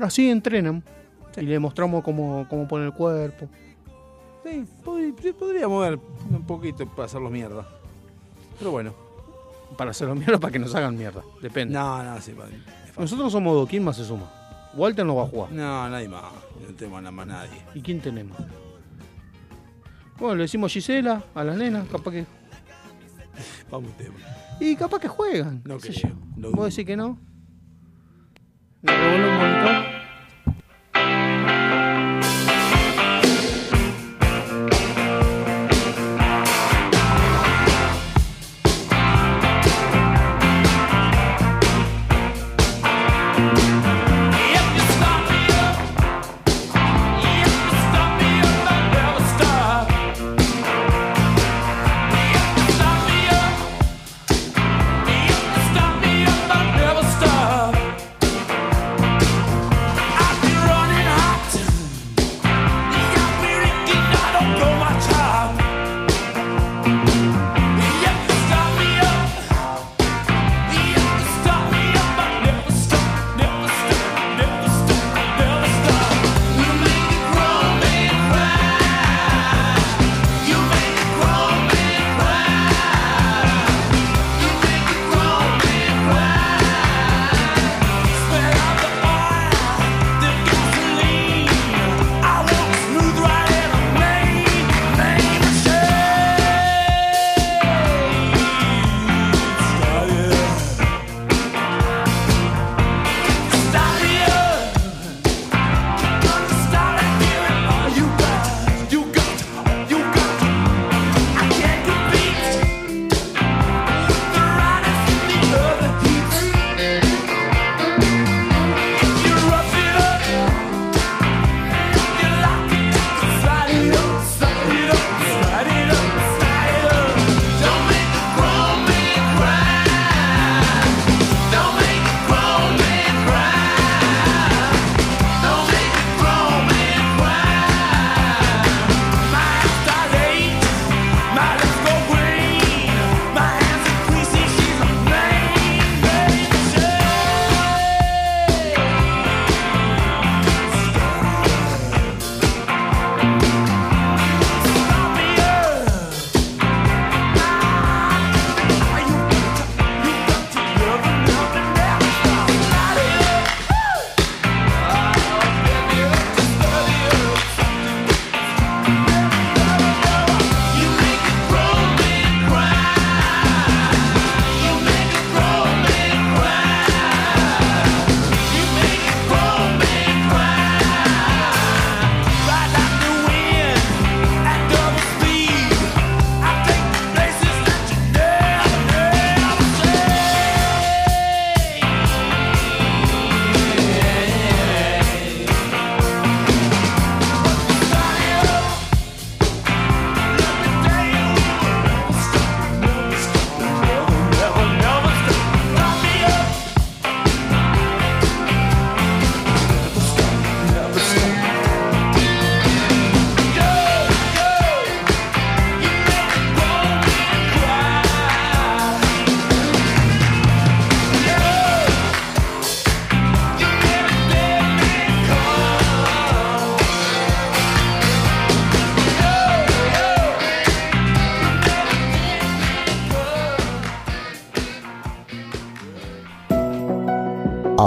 [0.00, 0.82] Así entrenan.
[1.36, 3.48] Y le mostramos cómo, cómo pone el cuerpo.
[4.44, 5.98] Sí, pod- sí, podríamos ver
[6.30, 7.66] un poquito para hacerlos mierda.
[8.58, 8.92] Pero bueno.
[9.76, 11.22] Para hacerlo mierda, para que nos hagan mierda.
[11.40, 11.72] Depende.
[11.74, 12.58] No, no, sí, padre.
[12.98, 13.68] Nosotros somos dos.
[13.68, 14.30] ¿Quién más se suma?
[14.74, 15.52] Walter no va a jugar.
[15.52, 16.24] No, nadie más.
[16.60, 17.62] No tenemos nada más nadie.
[17.74, 18.36] ¿Y quién tenemos?
[20.18, 22.26] Bueno, le decimos a Gisela, a las nenas, capaz que.
[23.70, 24.14] Vamos tema.
[24.60, 25.62] Y capaz que juegan.
[25.64, 26.08] No yo.
[26.36, 27.18] no ¿Vos decís que no?
[28.82, 30.01] ¿Me revuelve un monitor?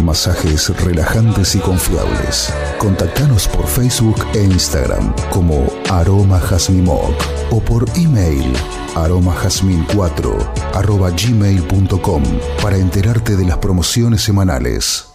[0.00, 2.52] masajes relajantes y confiables.
[2.78, 7.14] Contactanos por Facebook e Instagram como Aroma Jazmimoc
[7.50, 8.52] o por email
[8.94, 12.22] aromajazmin4 arroba gmail.com
[12.62, 15.06] para enterarte de las promociones semanales.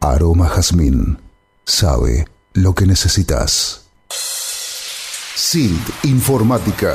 [0.00, 1.18] Aroma Jazmín
[1.64, 3.82] sabe lo que necesitas.
[5.36, 6.94] SILT Informática.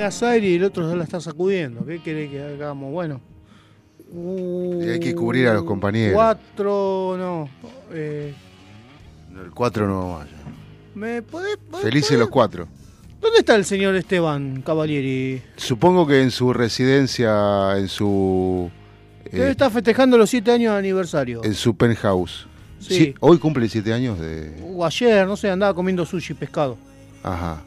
[0.00, 1.84] Das aire y el otro se la está sacudiendo.
[1.86, 2.90] ¿Qué querés que hagamos?
[2.92, 3.20] Bueno.
[4.12, 6.14] Y hay que cubrir a los compañeros.
[6.14, 7.48] Cuatro, no.
[7.92, 8.34] eh,
[9.44, 10.30] El 4 no vaya.
[10.94, 12.66] ¿Me podés, podés- Felices los cuatro.
[13.20, 15.40] ¿Dónde está el señor Esteban Cavalieri?
[15.56, 18.70] Supongo que en su residencia, en su.
[19.30, 21.44] Debe eh, estar festejando los siete años de aniversario.
[21.44, 22.46] en su penthouse.
[22.80, 23.14] Sí.
[23.20, 24.58] hoy cumple siete años de.
[24.74, 26.76] O ayer, no sé, andaba comiendo sushi pescado.
[27.22, 27.62] Ajá.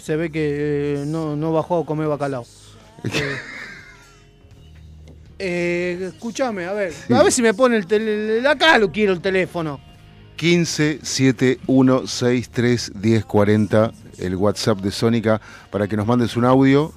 [0.00, 2.44] Se ve que eh, no, no bajó a comer bacalao.
[5.42, 6.92] Eh, escúchame, a ver.
[7.14, 8.50] A ver si me pone el teléfono.
[8.50, 9.80] Acá lo quiero el teléfono.
[10.36, 15.40] 15 7163 1040, el WhatsApp de Sónica,
[15.70, 16.92] para que nos mandes un audio,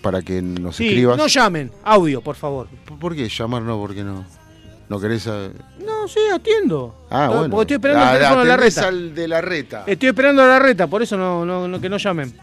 [0.00, 1.16] para que nos Sí, escribas.
[1.16, 1.72] no llamen.
[1.82, 2.68] Audio, por favor.
[3.00, 3.78] ¿Por qué llamar no?
[3.78, 4.24] ¿Por qué no?
[4.92, 5.26] ¿No querés?
[5.26, 5.48] a-
[5.78, 6.94] No, sí, atiendo.
[7.08, 7.50] Ah, No, bueno.
[7.56, 8.88] Porque estoy esperando Ah, el teléfono de la reta.
[8.88, 9.84] al de la reta.
[9.86, 12.36] Estoy esperando a la reta, por eso no, no, no- que no llamen.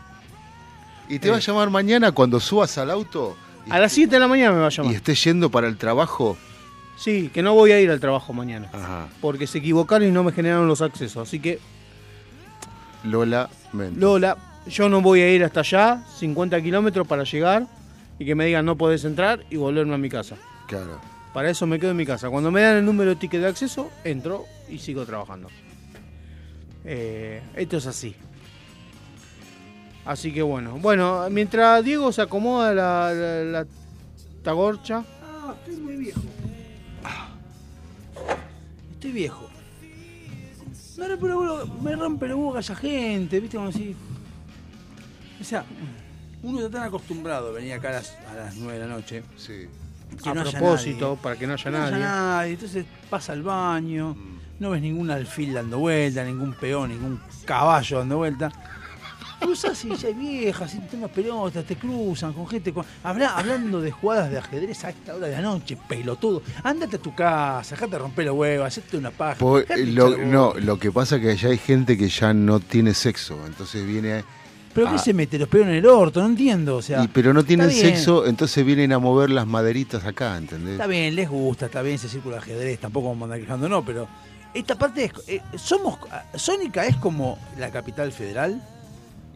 [1.08, 3.38] Y te va a llamar mañana cuando subas al auto
[3.70, 4.92] A las 7 de la mañana me va a llamar.
[4.92, 6.38] y estés yendo para el trabajo.
[6.98, 8.68] Sí, que no voy a ir al trabajo mañana.
[8.74, 9.08] Ajá.
[9.22, 11.28] Porque se equivocaron y no me generaron los accesos.
[11.28, 11.60] Así que,
[13.04, 14.00] Lola Mendoza.
[14.02, 17.68] Lola, yo no voy a ir hasta allá, 50 kilómetros para llegar
[18.18, 20.36] y que me digan no podés entrar y volverme a mi casa.
[20.68, 21.00] Claro.
[21.34, 22.30] Para eso me quedo en mi casa.
[22.30, 25.48] Cuando me dan el número de ticket de acceso, entro y sigo trabajando.
[26.86, 28.16] Eh, esto es así.
[30.06, 30.78] Así que bueno.
[30.80, 33.68] Bueno, mientras Diego se acomoda la, la- la
[34.44, 35.04] tagorcha.
[35.22, 36.22] Ah, estoy muy viejo.
[38.94, 39.50] Estoy viejo.
[40.98, 41.28] Me rompe,
[41.82, 43.56] me rompe los huevos esa gente, ¿viste?
[43.56, 43.96] Como así.
[45.40, 45.64] O sea,
[46.44, 49.24] uno está tan acostumbrado a venir acá a las, a las 9 de la noche.
[50.26, 51.20] A propósito, nadie.
[51.24, 52.04] para que no haya No haya nadie.
[52.04, 52.54] nadie.
[52.54, 54.16] Entonces pasa al baño,
[54.60, 58.52] no ves ningún alfil dando vuelta, ningún peón, ningún caballo dando vuelta.
[59.40, 63.80] Cruzas y ya hay viejas, y temas pelotas, te cruzan con gente, con, habla- hablando
[63.80, 66.42] de jugadas de ajedrez a esta hora de la noche, pelotudo.
[66.62, 69.36] Ándate a tu casa, dejate romper los huevos, hacete una paja.
[69.36, 72.60] Po- dejate lo, no, lo que pasa es que allá hay gente que ya no
[72.60, 74.26] tiene sexo, entonces viene...
[74.74, 75.38] ¿Pero qué se mete?
[75.40, 76.78] Los peones en el orto, no entiendo.
[76.78, 80.74] O sea, y- pero no tienen sexo, entonces vienen a mover las maderitas acá, ¿entendés?
[80.74, 83.68] Está bien, les gusta, está bien ese círculo de ajedrez, tampoco vamos a andar quejando,
[83.68, 84.08] no, pero
[84.54, 85.12] esta parte es.
[85.28, 85.98] eh, somos.
[86.36, 88.62] Sónica es como la capital federal.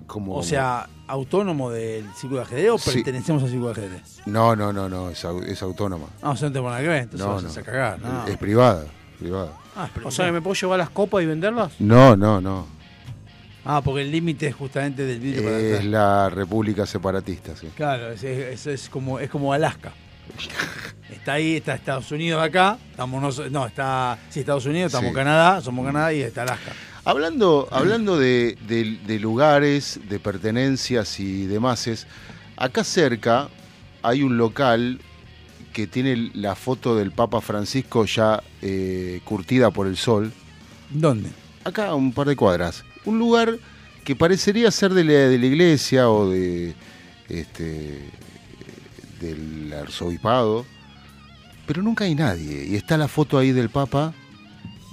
[0.05, 2.91] Como, O sea, autónomo del círculo de ajedrez o Sí.
[2.91, 4.19] pertenecemos al círculo de ajedrez.
[4.25, 6.07] No, no, no, no, es, es autónoma.
[6.21, 7.49] No, o sea, no tengo nada que ver, entonces No, vas no.
[7.49, 8.01] a cagar.
[8.01, 8.27] No.
[8.27, 8.83] Es privada,
[9.17, 9.53] privada.
[9.77, 11.71] Ah, O sea, ¿me puedo llevar las copas y venderlas?
[11.79, 12.67] No, no, no.
[13.65, 17.67] Ah, porque el límite es justamente del vidrio para Es la república separatista, sí.
[17.75, 19.93] Claro, es, es- es como, es como Alaska.
[21.11, 25.15] Está ahí, está Estados Unidos acá, estamos no, está sí, Estados Unidos, estamos Sí.
[25.15, 26.71] Canadá, somos Canadá y está Alaska.
[27.05, 32.07] Hablando, hablando de, de- de lugares, de pertenencias y demás,
[32.57, 33.49] acá cerca
[34.01, 34.99] hay un local
[35.71, 40.31] que tiene la foto del Papa Francisco ya eh, curtida por el sol.
[40.89, 41.29] ¿Dónde?
[41.63, 42.83] Acá un par de cuadras.
[43.05, 43.57] Un lugar
[44.03, 46.73] que parecería ser de la, de la iglesia o de
[47.29, 48.09] este
[49.19, 50.65] del arzobispado,
[51.65, 52.65] pero nunca hay nadie.
[52.67, 54.13] Y está la foto ahí del Papa.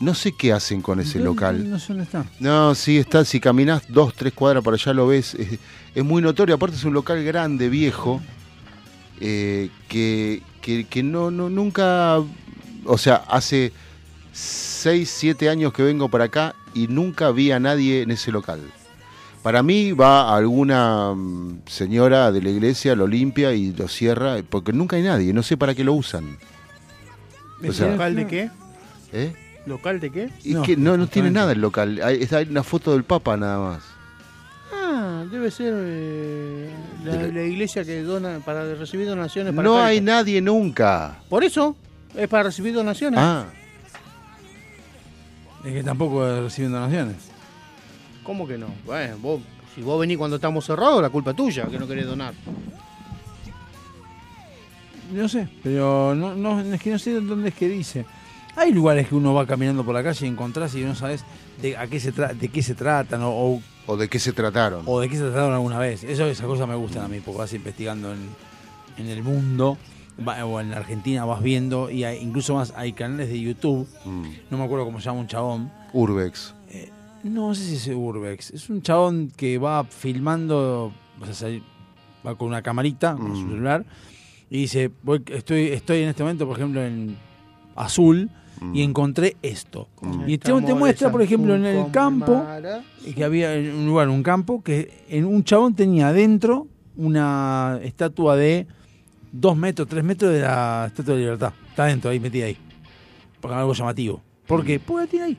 [0.01, 1.69] No sé qué hacen con ese local.
[1.69, 2.25] No sé dónde está.
[2.39, 3.25] No, sí, está.
[3.25, 5.35] Si caminas dos, tres cuadras para allá lo ves.
[5.35, 5.59] Es,
[5.95, 6.55] es muy notorio.
[6.55, 8.23] Aparte es un local grande, viejo,
[9.21, 12.19] eh, que, que, que no, no, nunca.
[12.87, 13.73] O sea, hace
[14.33, 18.61] seis, siete años que vengo para acá y nunca vi a nadie en ese local.
[19.43, 24.73] Para mí va alguna mm, señora de la iglesia, lo limpia y lo cierra, porque
[24.73, 25.33] nunca hay nadie.
[25.33, 26.37] No sé para qué lo usan.
[27.67, 28.51] O sea, ¿Local de qué?
[29.13, 29.33] ¿eh?
[29.67, 30.31] ¿Local de qué?
[30.45, 32.01] Y que no, no tiene nada el local.
[32.03, 33.83] Hay, está- hay una foto del Papa nada más.
[34.73, 36.71] Ah, debe ser eh,
[37.05, 41.19] la, la iglesia que dona para recibir donaciones para No hay nadie nunca.
[41.29, 41.77] Por eso,
[42.17, 43.21] es para recibir donaciones.
[43.23, 43.47] Ah,
[45.65, 47.17] Es que tampoco reciben donaciones.
[48.25, 48.69] ¿Cómo que no?
[48.87, 49.41] Bueno, vos,
[49.75, 52.33] si vos venís cuando estamos cerrados, la culpa es tuya, que no querés donar.
[55.13, 58.05] No sé, pero no, no, es que no sé dónde es que dice.
[58.57, 61.25] Hay lugares que uno va caminando por la calle y encontrás y no sabes
[61.61, 64.33] de a qué se tra- de qué se tratan o, o, o de qué se
[64.33, 64.83] trataron.
[64.87, 66.05] o de qué se trataron alguna vez.
[66.05, 68.21] Eso, esas cosas me gustan a mí, porque vas investigando en,
[68.99, 69.77] en el mundo
[70.27, 73.87] va- o en la Argentina vas viendo y hay, incluso más hay canales de YouTube.
[74.05, 74.23] Mm.
[74.51, 75.71] No me acuerdo cómo se llama un chabón.
[75.93, 76.55] Urbex.
[77.23, 78.51] No sé si es Urbex.
[78.53, 81.63] Es un chabón que va filmando, o sea, se-
[82.27, 83.85] va con una camarita, con su celular,
[84.51, 87.17] y dice, voy, estoy, estoy en este momento, por ejemplo, en
[87.77, 88.31] Azul,
[88.75, 89.89] y encontré esto.
[90.27, 92.45] Y el chabón te muestra, por ejemplo, en el campo,
[93.15, 96.67] que había en un lugar, un campo, que en un chabón tenía adentro
[96.97, 98.67] una estatua de
[99.33, 101.53] dos metros, tres metros de la Estatua de Libertad.
[101.69, 102.57] Está adentro, ahí metida ahí.
[103.41, 104.23] Por algo llamativo.
[104.47, 104.81] ¿Por qué?
[104.81, 105.39] Porque la tiene ahí.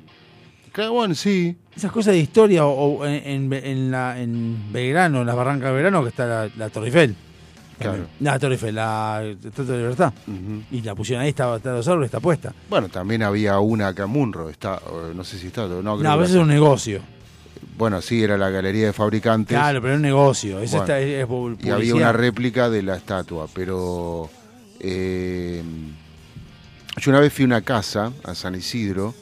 [0.90, 1.58] Bueno, sí.
[1.76, 5.70] Esas cosas de historia, o, o en, en, en la, en Belgrano, en las barrancas
[5.70, 7.16] de Belgrano, que está la, la Torre Eiffel.
[7.78, 8.06] Claro.
[8.20, 10.14] La Torre Eiffel, la Estatua de Libertad.
[10.72, 12.54] Y la pusieron ahí, está, está los árboles, está puesta.
[12.70, 14.50] Bueno, también había una acá en Munro.
[14.50, 14.80] Está,
[15.14, 15.64] no sé si está.
[15.68, 17.02] No, creo No, pero es un negocio.
[17.78, 19.58] Bueno, sí, era la galería de fabricantes.
[19.58, 20.60] Claro, pero es un negocio.
[20.60, 24.30] Eso Bueno, está, es, es y había una réplica de la estatua, pero
[24.80, 25.64] eh,
[26.98, 29.14] yo una vez fui a una casa a San Isidro,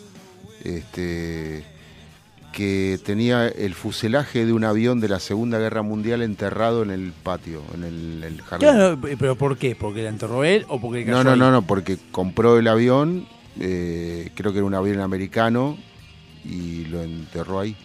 [0.63, 1.63] este,
[2.51, 7.11] que tenía el fuselaje de un avión de la Segunda Guerra Mundial enterrado en el
[7.11, 8.69] patio, en el, el jardín.
[8.69, 9.75] Claro, pero ¿por qué?
[9.75, 11.39] ¿Porque la enterró él o porque cayó No, no, ahí?
[11.39, 13.27] no, no, porque compró el avión,
[13.59, 15.77] eh, creo que era un avión americano,
[16.43, 17.75] y lo enterró ahí.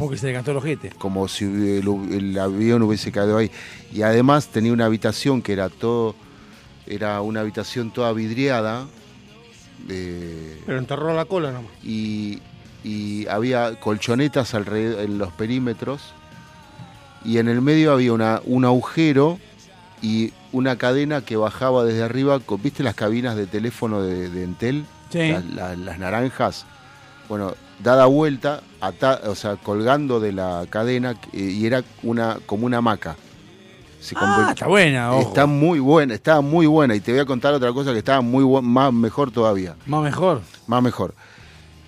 [0.00, 0.90] Porque se le cantó el ojete.
[0.98, 3.50] Como si el, el avión hubiese caído ahí.
[3.92, 6.16] Y además tenía una habitación que era todo,
[6.88, 8.86] era una habitación toda vidriada.
[9.88, 11.70] eh, Pero enterró la cola nomás.
[11.84, 12.40] y,
[12.82, 16.00] y había colchonetas alrededor en los perímetros
[17.24, 19.38] y en el medio había una, un agujero
[20.02, 24.44] y una cadena que bajaba desde arriba, con- ¿viste las cabinas de teléfono de, de
[24.44, 24.86] Entel?
[25.10, 25.30] Sí.
[25.54, 26.64] Las naranjas.
[27.30, 32.66] Bueno, dada vuelta, ata- o sea, colgando de la cadena eh, y era una como
[32.66, 33.16] una hamaca.
[34.00, 35.28] Se Ah, está buena, ojo.
[35.28, 36.94] Está muy buena, estaba muy buena.
[36.96, 39.76] Y te voy a contar otra cosa que estaba muy más mejor todavía.
[39.86, 40.42] Más mejor.
[40.66, 41.14] Más mejor.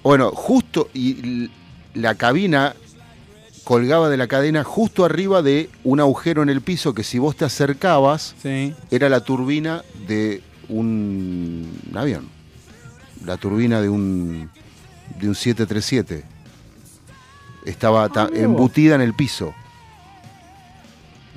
[0.05, 1.51] Bueno, justo y
[1.95, 2.75] la cabina
[3.65, 7.35] colgaba de la cadena justo arriba de un agujero en el piso que si vos
[7.35, 8.75] te acercabas, Sí.
[8.93, 12.29] era la turbina de un avión.
[13.25, 14.51] La turbina de un,
[15.21, 16.25] de un 737.
[17.65, 18.31] Estaba vos.
[18.35, 19.55] embutida en el piso.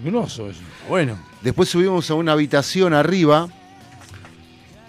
[0.04, 0.60] Grosso eso.
[0.90, 1.18] Bueno.
[1.42, 3.48] Después subimos a una habitación arriba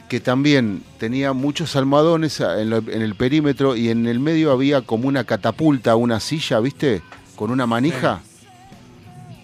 [0.08, 4.80] que también tenía muchos almohadones en, lo- en el perímetro y en el medio había
[4.82, 7.02] como una catapulta, una silla, ¿viste?
[7.34, 8.20] Con una manija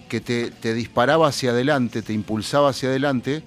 [0.09, 3.43] que te, te disparaba hacia adelante, te impulsaba hacia adelante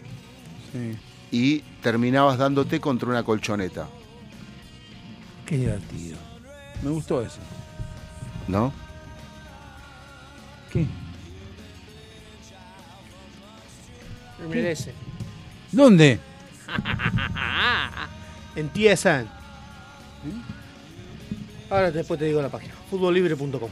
[0.73, 0.97] Sí.
[1.33, 3.89] y terminabas dándote contra una colchoneta,
[5.47, 6.19] Qué divertido.
[6.83, 7.41] Me gustó eso.
[8.49, 8.73] ¿no?
[10.73, 10.87] ¿Qué?
[14.41, 14.93] Me merece.
[15.73, 16.19] ¿Dónde?
[18.57, 19.29] en TSN.
[21.71, 22.75] Ahora después te digo la página.
[22.91, 23.71] Futbollibre.com.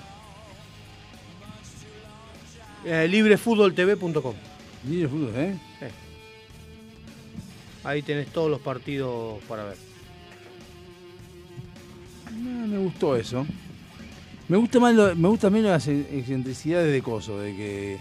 [2.84, 4.34] Eh, librefutboltv.com.
[4.88, 5.59] Libre fútbol, ¿eh?
[5.80, 5.86] Sí.
[7.84, 9.93] Ahí tenés todos los partidos para ver.
[12.36, 13.47] No, me gustó eso.
[14.48, 17.98] Me gusta más lo- me gusta menos las ex- excentricidades de coso, de que,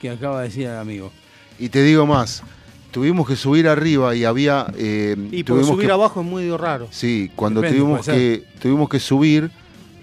[0.00, 1.12] que acaba de decir el amigo.
[1.58, 2.42] Y te digo más,
[2.90, 4.66] tuvimos que subir arriba y había...
[4.76, 6.88] eh, Y por tuvimos subir que- abajo es muy raro.
[6.90, 9.50] Sí, cuando Depende, tuvimos que tuvimos que subir,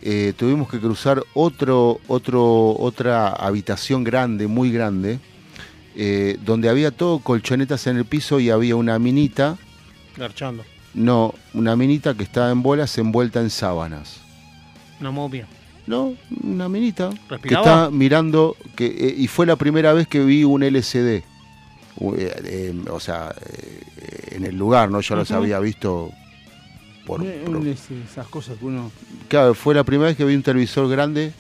[0.02, 5.20] eh, tuvimos que cruzar otro otro otra habitación grande, muy grande,
[5.96, 9.58] eh, donde había todo colchonetas en el piso y había una minita,
[10.18, 10.64] Garchando.
[10.94, 14.18] No, una minita que estaba en bolas envuelta en sábanas.
[15.00, 15.48] Una momia.
[15.88, 16.14] No,
[16.44, 17.10] una minita
[17.42, 21.08] que está mirando que eh, y fue la primera vez que vi un LCD.
[21.18, 21.24] Eh,
[22.00, 25.02] eh, o sea, eh, en el lugar, ¿no?
[25.02, 26.12] Yo los había visto
[27.06, 28.92] por, esas cosas que uno.
[29.28, 31.34] Claro, fue la primera vez que vi un televisor grande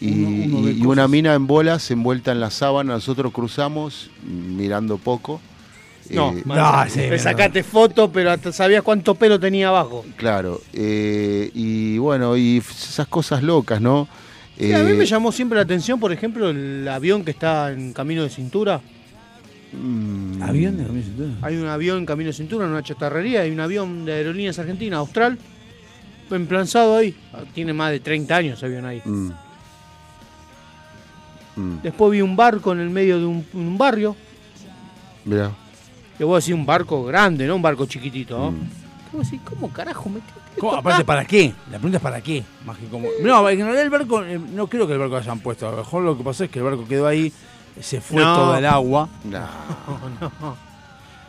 [0.00, 2.94] y, Uno- uno ve y- y una mina en bolas envuelta en la sábana.
[2.94, 5.40] Nosotros cruzamos mirando poco.
[6.12, 10.04] No, Eh, man, le sacaste foto, pero hasta sabías cuánto pelo tenía abajo.
[10.16, 14.08] Claro, eh, y bueno, y esas cosas locas, ¿no?
[14.58, 17.72] Sí, a mí Eh, me llamó siempre la atención, por ejemplo, el avión que está
[17.72, 18.80] en camino de cintura.
[19.72, 21.30] mm, ¿Avión de camino de cintura?
[21.42, 24.58] Hay un avión en camino de cintura, en una chatarrería, hay un avión de aerolíneas
[24.58, 25.38] argentinas, austral,
[26.30, 27.14] emplazado ahí.
[27.54, 29.00] Tiene más de 30 años ese avión ahí.
[29.04, 29.30] mm,
[31.56, 34.14] mm, Después vi un barco en el medio de un, un barrio.
[35.24, 35.50] mirá.
[36.22, 38.38] Que vos decís un barco grande, no un barco chiquitito.
[38.38, 38.52] ¿no?
[38.52, 38.54] Mm.
[39.10, 39.40] ¿Qué vos decís?
[39.44, 40.20] ¿Cómo carajo me
[40.56, 40.76] ¿Cómo?
[40.76, 41.52] Aparte, ¿para qué?
[41.66, 42.44] La pregunta es ¿para qué?
[42.64, 43.08] Más que como...
[43.24, 45.66] No, en realidad el barco, eh, no creo que el barco lo hayan puesto.
[45.66, 47.32] A lo mejor lo que pasó es que el barco quedó ahí,
[47.80, 48.36] se fue No.
[48.36, 49.08] todo el agua.
[49.24, 49.48] Nah.
[50.20, 50.30] No,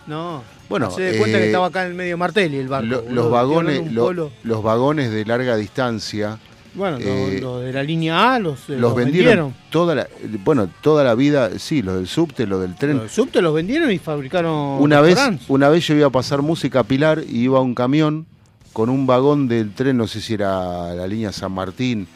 [0.05, 0.43] no.
[0.69, 2.85] Bueno, se da cuenta eh, que estaba acá en el medio Martelli el barco.
[2.87, 6.37] Lo- los vagones, lo- los vagones de larga distancia.
[6.75, 10.07] Bueno, los eh, los de la línea A los, eh, los los vendieron, toda la
[10.43, 13.91] bueno toda la vida sí los del subte los del tren Los subte los vendieron
[13.91, 17.59] y fabricaron una vez una vez yo iba a pasar música a Pilar y iba
[17.61, 18.25] un camión
[18.73, 22.07] con un vagón del tren no sé si era la línea San Martín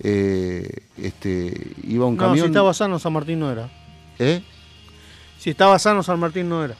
[0.00, 0.68] eh,
[1.02, 3.70] este iba un No, si camión estaba sano San Martín no era.
[4.18, 4.42] ¿eh?
[5.38, 6.74] Si estaba sano San Martín no era.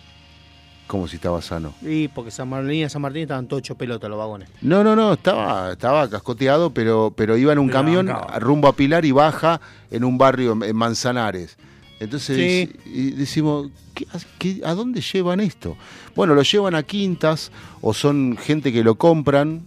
[0.87, 4.09] Como si estaba sano Y porque San Mar- línea San Martín estaban todos hechos pelota
[4.09, 4.49] los vagones.
[4.63, 8.73] no no no estaba estaba cascoteado pero pero iba en un Pero camión rumbo a
[8.77, 9.61] Pilar y baja
[9.91, 11.57] en un barrio en- Manzanares
[12.01, 12.73] entonces Sí.
[12.85, 14.07] y decimos ¿qué-
[14.39, 15.77] qué- ¿a dónde llevan esto?
[16.15, 17.51] Bueno, lo llevan a quintas
[17.81, 19.63] o son gente que lo compran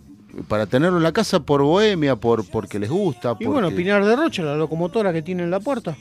[0.47, 3.35] para tenerlo en la casa por bohemia, por porque les gusta.
[3.39, 5.97] Y bueno, Pinar de Rocha, la locomotora que tiene en la puerta.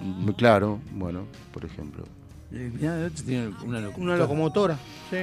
[0.00, 1.22] Mm, Claro, bueno,
[1.52, 2.04] por ejemplo.
[2.50, 3.96] Tiene una locomotora.
[4.02, 4.78] Una locomotora,
[5.10, 5.16] sí.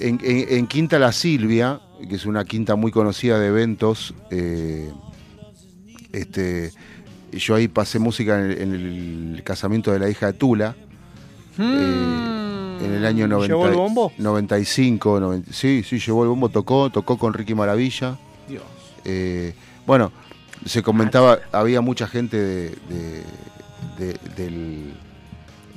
[0.00, 4.90] En, en- en Quinta La Silvia, que es una quinta muy conocida de eventos, eh,
[6.12, 6.72] este,
[7.32, 10.76] yo ahí pasé música en el, en el casamiento de la hija de Tula.
[11.58, 14.12] eh, en el año 90, ¿Llevó el bombo?
[14.18, 18.16] 95, 90 sí, sí, llevó el bombo, tocó, tocó con Ricky Maravilla.
[18.48, 18.62] Dios.
[19.04, 19.54] Eh,
[19.86, 20.12] bueno,
[20.64, 23.24] se comentaba, había mucha gente de- de-
[23.98, 24.92] de- del,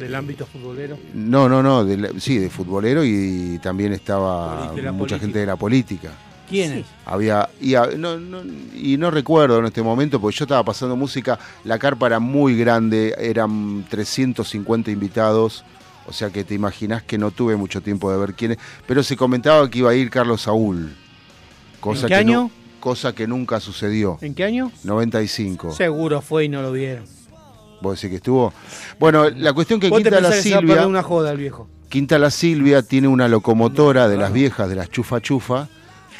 [0.01, 0.97] Del ámbito futbolero.
[1.13, 5.19] no, no, no, de sí, de futbolero y también estaba mucha política.
[5.19, 6.11] gente de la política.
[6.49, 6.85] ¿Quiénes?
[7.05, 8.41] Había, y, no, no-
[8.75, 12.57] y no recuerdo en este momento, porque yo estaba pasando música, la carpa era muy
[12.57, 15.63] grande, eran 350 invitados,
[16.07, 19.15] o sea que te imaginás que no tuve mucho tiempo de ver quiénes, pero se
[19.15, 20.93] comentaba que iba a ir Carlos Saúl,
[21.79, 22.51] cosa, ¿En qué que, año?
[22.81, 24.73] cosa que nunca sucedió, ¿En qué año?
[24.83, 25.71] 95.
[25.71, 27.05] Seguro fue y no lo vieron.
[27.81, 28.53] ¿Vos decís que estuvo?
[28.99, 30.75] Bueno, la cuestión que ¿Vos te Quinta La pensás que se va a Silvia...
[30.75, 31.67] perder una joda el viejo?
[31.89, 35.67] Quinta La Silvia tiene una locomotora de las viejas, de las chufa chufa,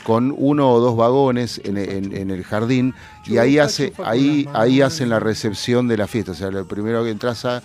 [0.04, 2.94] con uno o dos vagones en, en- en el jardín
[3.28, 6.32] y ahí hace ahí ahí hacen la recepción de la fiesta.
[6.32, 7.62] O sea, lo primero que entras a-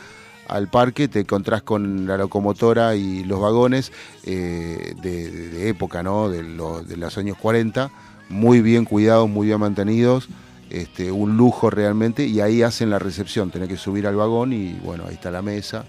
[0.47, 3.91] al parque te encontrás con la locomotora y los vagones
[4.25, 6.29] eh, de, de- de época, ¿no?
[6.29, 7.91] De, lo- de los años 40,
[8.29, 10.29] muy bien cuidados, muy bien mantenidos.
[10.71, 14.73] Este, un lujo realmente y ahí hacen la recepción, tenés que subir al vagón y
[14.75, 15.85] bueno, ahí está la mesa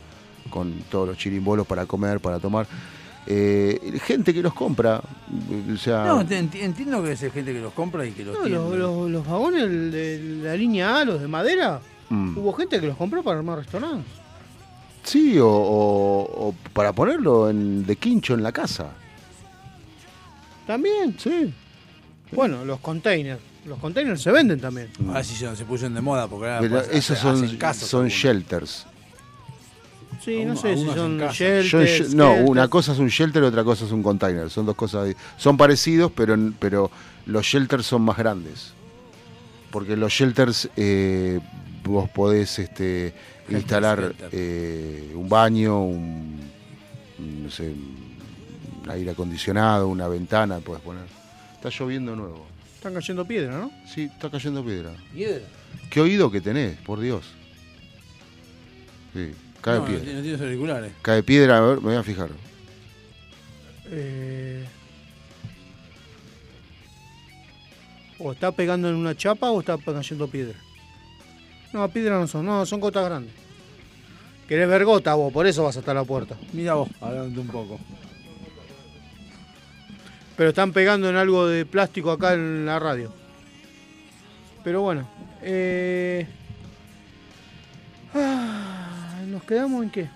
[0.52, 2.68] con todos los chirimbolos para comer, para tomar.
[3.26, 5.02] Eh, gente que los compra,
[5.74, 8.56] o sea, No, entiendo que es gente que los compra y que los No, tiene.
[8.58, 12.38] los, los- los vagones de la línea A, los de madera, Mm.
[12.38, 14.06] hubo gente que los compró para armar restaurantes.
[15.04, 18.92] sí, o, o- o para ponerlo en, de quincho en la casa.
[20.66, 21.16] También.
[21.18, 21.54] Sí.
[22.32, 23.40] Bueno, los containers.
[23.68, 24.90] Los containers se venden también.
[25.08, 27.90] Ahora sí se, se pusieron de moda porque ahora Pero pues, esos hacen son, casas
[27.90, 28.14] son algunos.
[28.22, 28.86] shelters.
[30.24, 31.34] Sí, no Algunos- sé si algunos son casa.
[31.34, 34.50] shelters, no, una cosa es un shelter y otra cosa es un container.
[34.50, 35.14] Son dos cosas.
[35.38, 36.90] Son parecidos, pero, pero
[37.26, 38.74] los shelters son más grandes.
[39.72, 41.40] Porque los shelters eh,
[41.84, 43.14] vos podés este,
[43.50, 46.40] instalar eh, un baño, un,
[47.20, 51.04] un, no sé, un aire acondicionado, una ventana, podés poner.
[51.56, 52.46] Está lloviendo nuevo.
[52.78, 53.72] Están cayendo piedra, ¿no?
[53.88, 54.92] Sí, está cayendo piedra.
[55.14, 55.42] ¿Piedra?
[55.90, 57.26] ¿Qué oído que tenés, por Dios?
[59.14, 59.32] Sí,
[59.62, 60.04] cae no, no piedra.
[60.04, 60.92] tiene- no tienes auriculares.
[61.02, 62.30] Cae piedra, a ver, me voy a fijar.
[63.90, 64.64] Eh,
[68.20, 70.58] o está pegando en una chapa o está cayendo piedra.
[71.74, 73.34] No, piedra no son, no, son gotas grandes.
[74.48, 76.38] Querés ver gota vos, por eso vas hasta la puerta.
[76.54, 77.80] Mira vos, hablando un poco.
[80.38, 83.12] Pero están pegando en algo de plástico acá en la radio.
[84.64, 85.08] Pero bueno.
[85.42, 86.28] Eh...
[88.14, 90.10] ah, ¿Nos quedamos en qué?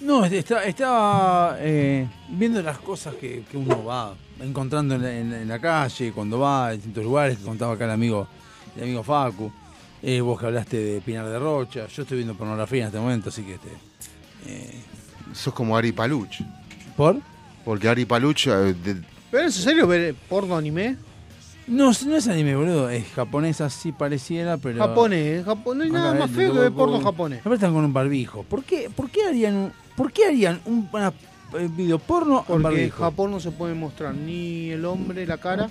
[0.00, 5.30] No, está- estaba eh, viendo las cosas que, que uno va encontrando en la, en
[5.30, 8.26] la- en la calle, cuando va a distintos lugares, que contaba acá el amigo,
[8.76, 9.52] el amigo Facu.
[10.02, 11.86] Eh, vos que hablaste de Pinar de Rocha.
[11.86, 13.68] Yo estoy viendo pornografía en este momento, así que este.
[14.46, 14.80] eh,
[15.34, 16.40] Sos como Ari Paluch.
[16.96, 17.18] ¿Por?
[17.64, 18.48] Porque Ari Paluch.
[19.30, 20.96] ¿Pero es en serio ver porno anime?
[21.66, 22.90] No, no es anime, boludo.
[22.90, 24.78] Es japonés así pareciera, pero.
[24.78, 27.38] Japonés, japonés, no hay nada Acá, más feo que ver porno japonés.
[27.42, 28.42] Siempre están con un barbijo.
[28.42, 31.08] ¿Por qué, por qué harían un, por qué harían un una,
[31.58, 33.02] eh, video porno en Porque en barbijo?
[33.04, 35.70] Japón no se puede mostrar ni el hombre, la cara,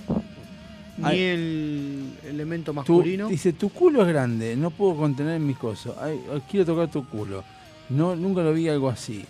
[0.98, 3.28] ni el elemento Tu- masculino.
[3.28, 5.96] dice, tu culo es grande, no puedo contener mis cosas.
[6.02, 6.18] Ay,
[6.50, 7.44] quiero tocar tu culo.
[7.90, 9.26] No, nunca lo vi algo así.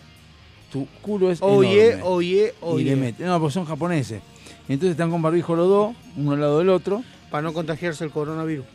[0.72, 2.04] Tu culo es Oye, enorme.
[2.10, 2.84] oye, Y oye.
[2.86, 3.24] le mete.
[3.26, 4.22] No, porque son japoneses.
[4.68, 7.04] Entonces están con barbijo los dos, uno al lado del otro.
[7.32, 8.66] Para no contagiarse el coronavirus.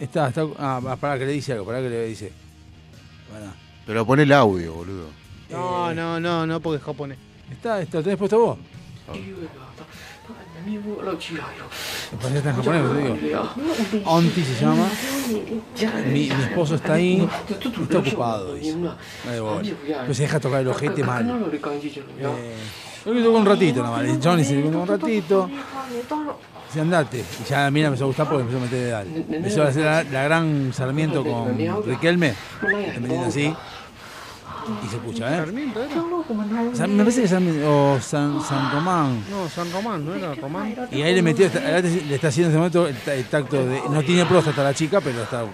[0.00, 0.46] Está, está.
[0.58, 2.32] Ah, para que le dice algo, para que le dice.
[3.32, 3.52] Pará.
[3.86, 5.06] Pero pon el audio, boludo.
[5.50, 7.18] No, no, no, no, porque es japonés.
[7.50, 8.58] Está, está, ¿lo tenés puesto vos?
[10.64, 12.82] Que está en japonés,
[13.18, 13.48] te digo.
[14.04, 14.86] Onti se llama.
[16.06, 17.28] Mi, mi esposo está ahí.
[17.48, 18.76] Está ocupado, dice.
[19.40, 19.62] Bola.
[20.06, 21.28] Pues se deja tocar el ojete mal.
[21.28, 22.54] Eh,
[23.04, 24.18] yo toco un ratito nada más.
[24.22, 25.50] Johnny se toca un ratito.
[26.68, 27.18] Dice, andate.
[27.18, 29.06] Y ya mira, me empezó a gustar porque empezó a meter de edad.
[29.06, 32.34] Empezó a hacer la, la gran Sarmiento con Riquelme.
[33.00, 33.54] Metiendo así.
[34.84, 35.38] Y se escucha, ¿eh?
[35.38, 35.94] ¿Sarmiento era?
[36.74, 39.24] San- me parece que San, o San, San Román.
[39.30, 40.74] No, San Román, ¿no era Román?
[40.90, 43.64] Y ahí le metió, ahora le está haciendo en ese momento el, ta- el tacto
[43.66, 43.80] de.
[43.90, 45.44] No tiene próstata la chica, pero está.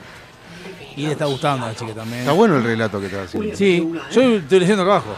[0.97, 2.21] Y le está gustando a la chica también.
[2.21, 3.57] Está bueno el relato que estás haciendo.
[3.57, 5.15] Sí, yo estoy leyendo acá abajo.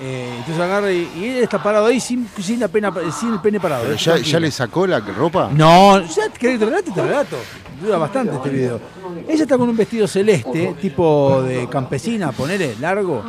[0.00, 3.40] Eh, entonces agarra y, y él está parado ahí sin, sin la pena, sin el
[3.40, 3.82] pene parado.
[3.84, 5.50] Pero eh, ya, ya le sacó la ropa.
[5.54, 7.36] No, ya querés que te relato, te relato.
[7.80, 8.80] Dura bastante este video.
[9.28, 13.22] Ella está con un vestido celeste, tipo de campesina, ponele, largo.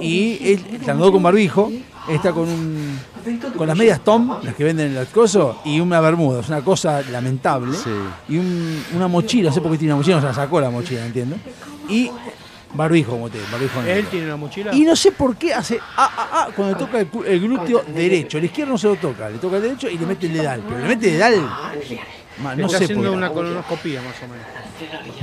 [0.00, 1.70] Y él está andando con barbijo.
[2.08, 2.98] Está con un.
[3.56, 6.40] con las medias Tom, las que venden en el coso, y una bermuda.
[6.40, 7.76] Es una cosa lamentable.
[8.28, 10.60] Y un- una mochila, no sé por qué tiene una mochila, no se la sacó
[10.60, 11.36] la mochila, entiendo.
[11.88, 12.10] Y
[12.74, 14.10] barbijo, como te barbijo Él negro.
[14.10, 14.74] tiene una mochila.
[14.74, 18.38] Y no sé por qué hace ah, ah, ah cuando toca el, glúteo derecho.
[18.38, 20.62] El izquierdo no se lo toca, le toca el derecho y le mete el dedal.
[20.66, 21.50] Pero le mete el dedal.
[22.38, 23.16] Ma, no está sé haciendo por qué.
[23.18, 24.46] una colonoscopía más o menos.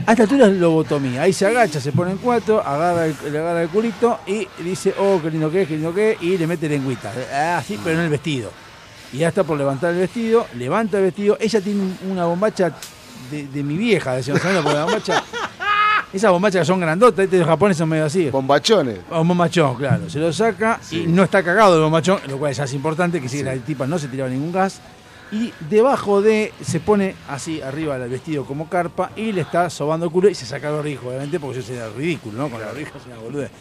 [0.05, 1.23] A esta altura es lobotomía.
[1.23, 4.93] Ahí se agacha, se pone en cuatro, agarra el, le agarra el culito y dice,
[4.99, 7.11] oh, qué lindo que es, qué lindo que es, y le mete lengüita.
[7.33, 8.51] Ah, Así, pero en el vestido.
[9.13, 11.37] Y ya está por levantar el vestido, levanta el vestido.
[11.39, 12.73] Ella tiene una bombacha
[13.31, 14.61] de, de mi vieja, decíamos, ¿sabes?
[14.61, 15.23] Porque la bombacha.
[16.13, 18.29] Esas bombachas que son grandotas, este de los japoneses son medio así.
[18.29, 18.99] Bombachones.
[19.11, 20.09] Un bombachón, claro.
[20.09, 23.27] Se lo saca y no está cagado el bombachón, lo cual ya es importante, que
[23.27, 24.79] si la tipa no se tiraba ningún gas.
[25.29, 30.05] Y debajo de, se pone así arriba del vestido como carpa y le está sobando
[30.05, 32.49] el culo y se saca el barbijo, obviamente, porque eso sería ridículo, ¿no?
[32.49, 33.51] Con el barbijo es una boludez.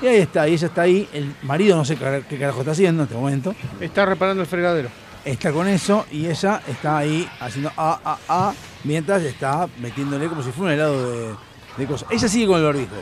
[0.00, 2.72] Y ahí está, y ella está ahí, el marido no sé qué qué carajo está
[2.72, 3.54] haciendo en este momento.
[3.78, 4.88] Está reparando el fregadero.
[5.24, 8.54] está con eso y ella está ahí haciendo a, a, a,
[8.84, 11.34] mientras está metiéndole como si fuera un helado de,
[11.76, 12.08] de cosas.
[12.10, 12.94] Ella sigue con el barbijo.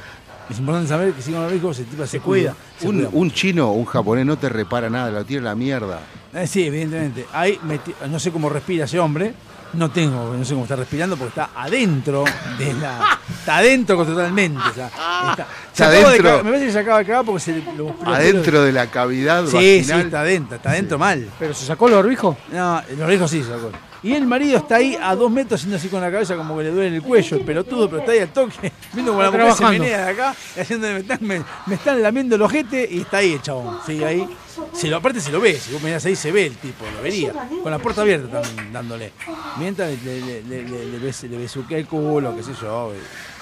[0.49, 2.55] Es importante saber que sigue con el barbijo, se, tipo, se, cuida.
[2.83, 3.09] Un, cuida.
[3.13, 6.01] un chino o un japonés no te repara nada, lo tira a la mierda.
[6.35, 7.27] Eh, sí, evidentemente.
[7.33, 9.33] Ahí meti- no sé cómo respira ese hombre.
[9.73, 12.25] No tengo, no sé cómo está respirando porque está adentro
[12.59, 13.21] de la.
[13.39, 14.59] Está adentro totalmente.
[14.69, 14.87] o sea,
[15.31, 18.65] está, Está de me parece que se acaba de cagar porque se los Adentro pelos-
[18.65, 20.01] de la cavidad Sí, vaginal.
[20.01, 21.29] sí, está adentro, está adentro mal.
[21.39, 22.37] ¿Pero se sacó el barbijo?
[22.53, 23.71] No, el barbijo sí se sacó.
[24.03, 26.65] Y el marido está ahí a dos metros haciendo así con la cabeza como que
[26.65, 29.53] le duele el cuello, el pelotudo, pero está ahí al toque, viendo como la mujer
[29.53, 33.01] se menea de acá, y haciendo, me, están, me, me están lamiendo el ojete y
[33.03, 33.79] está ahí el chabón.
[33.87, 34.27] Sigue ahí.
[34.73, 37.03] Se lo, aparte se lo ve, si vos mirás ahí se ve el tipo, lo
[37.03, 37.33] vería.
[37.63, 39.13] Con la puerta abierta están dándole.
[39.59, 42.93] Mientras le, le, le, le, le, bes- le besuquea el culo, qué sé yo.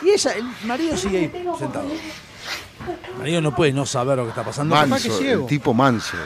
[0.02, 1.86] Y ella, el marido sigue ahí sentado.
[3.12, 4.74] El marido no puede no saber lo que está pasando.
[4.74, 6.16] Manso, el tipo manso.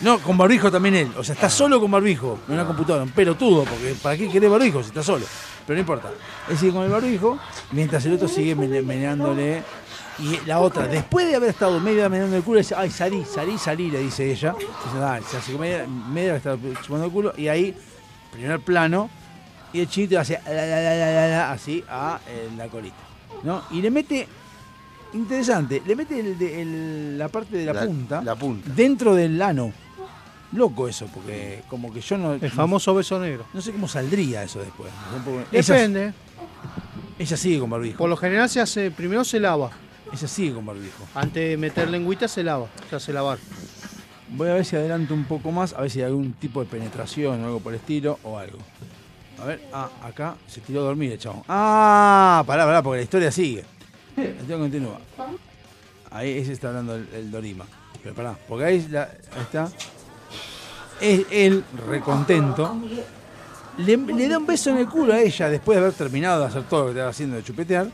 [0.00, 1.12] No, con barbijo también él.
[1.16, 2.38] O sea, está solo con barbijo.
[2.48, 3.02] En una computadora.
[3.04, 5.24] Un pelotudo, porque ¿para qué querés barbijo si está solo?
[5.66, 6.10] Pero no importa.
[6.48, 7.38] Él sigue con el barbijo,
[7.72, 9.62] mientras el otro sigue mene- meneándole.
[10.18, 13.58] Y la otra, después de haber estado media meneando el culo, dice, ay, salí, salí,
[13.58, 14.54] salí, le dice ella.
[14.58, 17.32] Dice, dale, se hace media, media que está chupando el culo.
[17.36, 17.74] Y ahí,
[18.32, 19.10] primer plano,
[19.72, 22.96] y el chinito hace la, la, la, la, la, la, así a eh, la colita.
[23.42, 23.62] ¿no?
[23.72, 24.26] Y le mete,
[25.12, 28.70] interesante, le mete el de- el- la parte de la, La- punta, la punta.
[28.74, 29.72] dentro del ano.
[30.56, 32.32] Loco eso, porque como que yo no...
[32.34, 33.44] El famoso beso negro.
[33.52, 34.90] No sé cómo saldría eso después.
[35.52, 36.12] Ella, Depende.
[37.18, 37.98] ella sigue con barbijo.
[37.98, 39.70] Por lo general se hace, primero se lava.
[40.12, 41.04] Ella sigue con barbijo.
[41.14, 43.38] Antes de meter lengüita se lava, se hace lavar.
[44.30, 46.66] Voy a ver si adelanto un poco más, a ver si hay algún tipo de
[46.66, 48.58] penetración o algo por el estilo o algo.
[49.40, 51.42] A ver, ah, acá se tiró a dormir el chabón.
[51.48, 53.64] Ah, pará, pará, porque la historia sigue.
[54.16, 54.98] La historia continúa.
[56.10, 57.66] Ahí ese está hablando el, el Dorima.
[58.02, 59.02] Pero pará, porque ahí, la-
[59.34, 59.68] ahí está.
[61.00, 62.74] Es él, recontento,
[63.78, 66.46] le, le da un beso en el culo a ella después de haber terminado de
[66.46, 67.88] hacer todo lo que estaba haciendo de chupetear.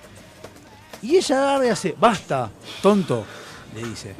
[1.03, 2.49] Y ella agarra y hace, basta,
[2.81, 3.25] tonto,
[3.75, 4.15] le dice.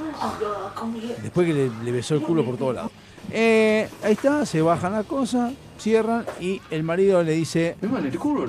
[1.23, 2.91] Después que le, le besó el culo por todos lados.
[3.31, 7.77] Eh, ahí está, se bajan la cosa, cierran y el marido le dice,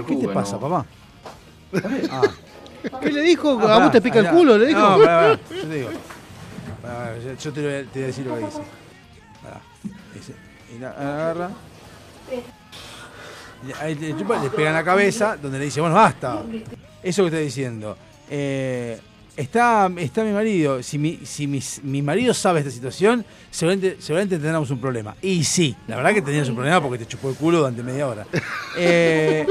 [0.08, 0.86] ¿qué te pasa, papá?
[2.10, 2.22] Ah.
[3.02, 3.60] ¿Qué le dijo?
[3.62, 4.58] Ah, ¿A vos te pica el culo?
[4.58, 4.80] ¿Le dijo?
[4.80, 5.90] No, pará, pará, yo te digo.
[6.82, 8.62] Pará, yo- yo te, lo voy a- te voy a decir lo que dice.
[10.82, 11.50] Agarra.
[13.80, 16.44] Ahí le pega en la cabeza, donde le dice, bueno, basta.
[17.02, 17.98] Eso que está diciendo.
[18.30, 19.00] Eh,
[19.36, 20.84] está, está mi marido.
[20.84, 24.36] Si, mi, si mi, marido sabe esta situación, seguramente, seguramente
[24.72, 25.16] un problema.
[25.22, 28.08] Y sí, la verdad que tenías un problema porque te chupó el culo durante media
[28.08, 28.26] hora.
[28.76, 29.46] Eh,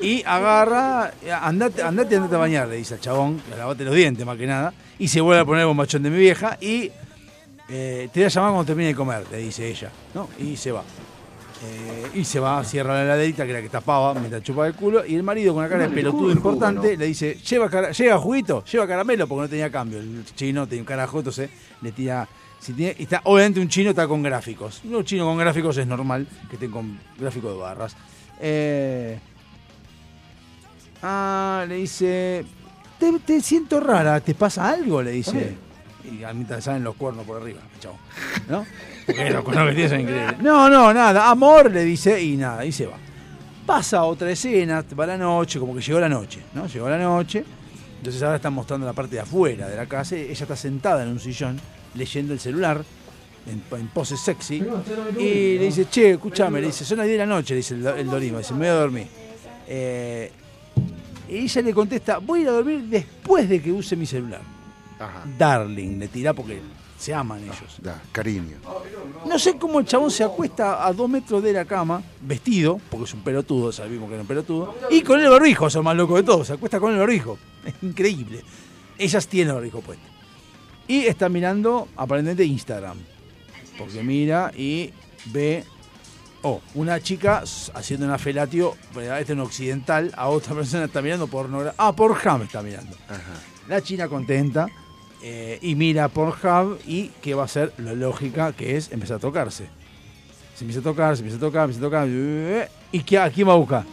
[0.00, 4.38] y agarra, andate, andate, andate a bañar, le dice al chabón, lavate los dientes más
[4.38, 4.72] que nada.
[5.00, 6.92] Y se vuelve a poner el bombachón de mi vieja y
[7.68, 9.90] eh, te voy a llamar cuando termine de comer, le dice ella.
[10.14, 10.28] ¿no?
[10.38, 10.82] Y se va.
[11.60, 15.04] Eh, y se va, cierra la heladerita que era que tapaba mientras chupaba el culo.
[15.04, 18.64] Y el marido, con una cara de pelotudo importante, le dice: ¿Lleva, cara- ¿Lleva juguito?
[18.64, 19.26] ¿Lleva caramelo?
[19.26, 19.98] Porque no tenía cambio.
[19.98, 21.50] El chino tenía un carajo, entonces
[21.82, 22.28] le tira.
[22.60, 24.82] Si tiene, está, obviamente, un chino está con gráficos.
[24.84, 27.96] Un chino con gráficos es normal que estén con gráficos de barras.
[28.40, 29.18] Eh,
[31.02, 32.44] ah, le dice:
[33.00, 35.02] te, te siento rara, ¿te pasa algo?
[35.02, 35.56] Le dice.
[36.10, 37.98] Y a mitad salen los cuernos por arriba, chavo.
[38.48, 38.64] ¿No?
[39.06, 40.38] Porque los cuernos que tiene son increíbles.
[40.40, 41.30] No, no, nada.
[41.30, 42.96] Amor, le dice, y nada, y se va.
[43.66, 46.66] Pasa otra escena, va la noche, como que llegó la noche, ¿no?
[46.66, 47.44] Llegó la noche.
[47.98, 50.16] Entonces ahora están mostrando la parte de afuera de la casa.
[50.16, 51.60] Ella está sentada en un sillón,
[51.94, 52.82] leyendo el celular,
[53.46, 54.64] en, en pose sexy.
[55.18, 57.74] Y le dice, che, escúchame, le dice, son las 10 de la noche, le dice
[57.74, 59.06] el, el Dorima, dice, me voy a dormir.
[59.66, 60.32] Eh,
[61.28, 64.40] y ella le contesta, voy a ir a dormir después de que use mi celular.
[65.38, 66.60] Darling, le tira porque
[66.98, 67.78] se aman ellos.
[67.80, 68.56] Da, cariño.
[69.26, 73.04] No sé cómo el chabón se acuesta a dos metros de la cama, vestido, porque
[73.04, 75.96] es un pelotudo, sabemos que era un pelotudo, y con el barbijo, es el más
[75.96, 77.38] loco de todos, se acuesta con el barbijo.
[77.64, 78.42] Es increíble.
[78.98, 80.04] Ellas tienen el barbijo puesto.
[80.88, 82.98] Y está mirando aparentemente Instagram.
[83.78, 84.90] Porque mira y
[85.26, 85.64] ve.
[86.42, 87.42] Oh, una chica
[87.74, 91.74] haciendo una felatio, este es un occidental, a otra persona está mirando pornografía.
[91.76, 92.96] Ah, Pornhub está mirando.
[93.68, 94.68] La china contenta
[95.22, 99.20] eh, y mira Pornhub y que va a ser la lógica que es empezar a
[99.20, 99.66] tocarse.
[100.54, 102.06] Se empieza a tocar, se empieza a tocar, empieza a tocar.
[102.08, 103.84] eh, ¿Y qué, a quién va a buscar?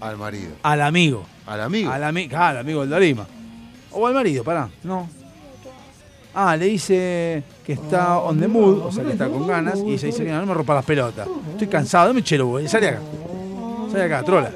[0.00, 0.52] Al marido.
[0.62, 1.24] Al amigo.
[1.46, 1.90] ¿Al amigo?
[1.90, 3.26] Al, ami ah, al amigo del Dorima.
[3.90, 4.68] O al marido, pará.
[4.84, 5.08] No.
[6.34, 9.94] Ah, le dice que está on the mood, o sea que está con ganas, y
[9.94, 11.26] ella dice, mira, no me rompa las pelotas.
[11.52, 12.68] Estoy cansado, dame chelo, güey.
[12.68, 13.00] Sale acá.
[13.90, 14.52] Sale acá, trola.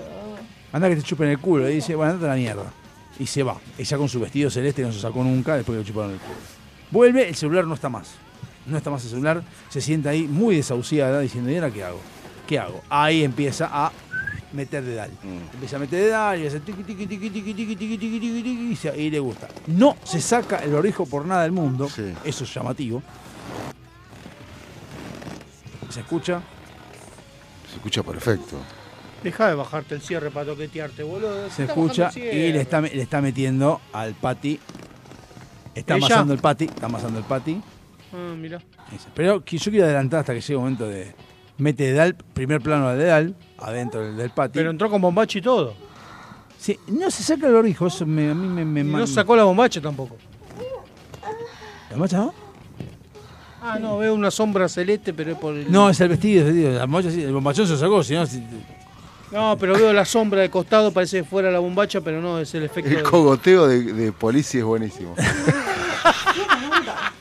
[0.72, 1.64] Anda que te chupen el culo.
[1.64, 2.72] Le dice, bueno, andate a la mierda.
[3.18, 3.56] Y se va.
[3.78, 6.18] Ella con su vestido celeste que no se sacó nunca después que le chuparon el
[6.18, 6.34] culo.
[6.90, 8.10] Vuelve, el celular no está más.
[8.66, 9.42] No está más el celular.
[9.68, 12.00] Se sienta ahí muy desahuciada diciendo, ¿y ahora qué hago?
[12.46, 12.80] ¿Qué hago?
[12.88, 13.92] Ahí empieza a
[14.52, 15.10] meter dedal.
[15.22, 15.54] Mm.
[15.54, 18.70] Empieza a meter dedal y hace tiqui, tiqui, tiqui, tiqui, tiqui, tiqui, tiqui, tiqui, tiqui,
[18.72, 19.48] y se- y le gusta.
[19.68, 21.88] No se saca el barbijo por nada del mundo.
[22.24, 23.02] Eso es llamativo.
[25.90, 26.40] ¿Se escucha?
[27.70, 28.56] Se escucha perfecto.
[29.22, 31.48] Deja de bajarte el cierre para toquetearte, boludo.
[31.50, 34.58] Se escucha y le está, le está metiendo al pati.
[35.74, 36.06] Está ¿Ella?
[36.06, 36.64] amasando el pati.
[36.64, 37.60] Está amasando el pati.
[38.12, 38.60] Ah, mirá.
[39.14, 41.14] Pero yo quiero adelantar hasta que llegue el momento de.
[41.58, 44.52] Mete dedal, primer plano al dedal, adentro del, del pati.
[44.58, 45.74] Pero entró con bombacha y todo.
[46.58, 48.64] Sí, no se saca el barbijo, eso me- a mí me.
[48.64, 50.16] me no sacó la bombacha tampoco.
[51.90, 52.34] ¿La macha no?
[53.62, 55.70] Ah, no, veo una sombra celeste, pero es por el...
[55.70, 56.86] No, es el vestido, es el vestido.
[56.86, 58.26] La sí, el bombachón se lo sacó, si no.
[58.26, 58.42] si-
[59.32, 62.54] No, pero veo la sombra de costado, parece que fuera la bombacha, pero no, es
[62.54, 65.14] el efecto El de- cogoteo de, de policía es buenísimo.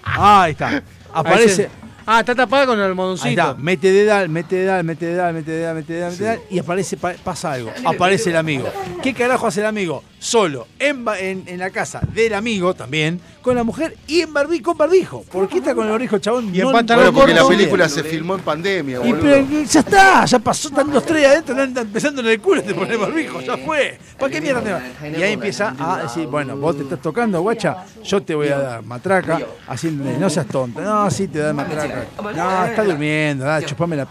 [0.03, 0.83] Ah, ahí está.
[1.13, 1.69] Aparece.
[2.05, 3.29] Ah, está tapada con el Ahí almohadoncito.
[3.29, 6.97] está, mete dedal, mete dedal, mete dedal, mete dedal, mete dedal, mete dedal, y aparece,
[6.97, 8.67] pa- pasa algo, aparece el amigo.
[9.03, 10.03] ¿Qué carajo hace el amigo?
[10.19, 14.31] Solo, en, ba- en, en la casa del amigo también, con la mujer y en
[14.31, 15.23] barbi, con barbijo.
[15.31, 16.53] ¿Por qué está con el barbijo, chabón?
[16.53, 19.79] Y en No- pantalón Bueno, porque la película se filmó en pandemia, Y pero ya
[19.79, 23.41] está, ya pasó, están los tres adentro, no empezando en el culo, te pones barbijo,
[23.41, 23.97] ya fue.
[24.19, 24.81] ¿Para qué mierda te va?
[25.17, 28.59] Y ahí empieza a decir, bueno, vos te estás tocando, guacha, yo te voy a
[28.59, 31.90] dar matraca, haciéndole, no seas tonta, no, sí te da matraca,
[32.35, 34.07] no, está durmiendo, dale, chupame la.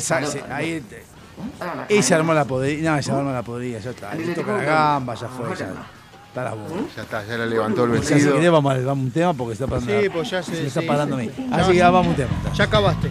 [0.00, 1.04] Sa- se- ahí te-
[1.88, 4.62] y se armó la podrida, no, se armó la podrida, ya está, le toca la
[4.64, 5.66] gamba, ya fue, ya
[6.28, 6.82] está la bola.
[6.96, 8.34] Ya está, ya le levantó el si vestido.
[8.36, 10.00] querés vamos, un tema porque se está parando.
[10.00, 11.30] Sí, la- pues ya se se- está parando a mí.
[11.52, 11.90] Así que va.
[11.90, 12.30] vamos a un tema.
[12.54, 13.10] Ya acabaste.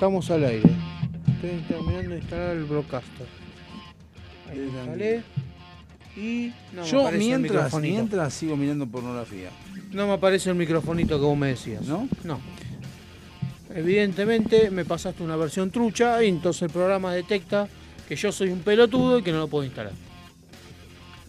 [0.00, 0.70] Estamos al aire.
[1.28, 3.26] Estoy terminando de instalar el broadcaster.
[4.48, 5.22] Ahí instalé.
[6.16, 9.50] Y no me Yo el mientras, mientras sigo mirando pornografía.
[9.90, 11.82] No me aparece el microfonito que vos me decías.
[11.82, 12.08] ¿No?
[12.24, 12.40] No.
[13.74, 17.68] Evidentemente me pasaste una versión trucha y entonces el programa detecta
[18.08, 19.92] que yo soy un pelotudo y que no lo puedo instalar.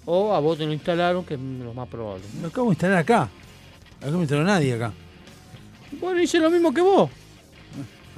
[0.05, 2.23] O a vos te lo instalaron, que es lo más probable.
[2.41, 3.23] Lo acabo de instalar acá.
[3.97, 4.93] Acá no me instaló nadie acá.
[5.99, 7.09] Bueno, hice lo mismo que vos.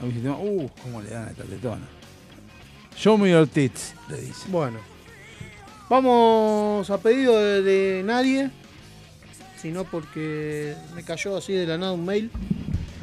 [0.06, 1.86] Uh, cómo le dan a esta tetona.
[2.98, 4.46] Show me your tits, le dice.
[4.50, 4.80] Bueno.
[5.90, 8.50] Vamos a pedido de, de nadie.
[9.62, 12.30] Sino porque me cayó así de la nada un mail.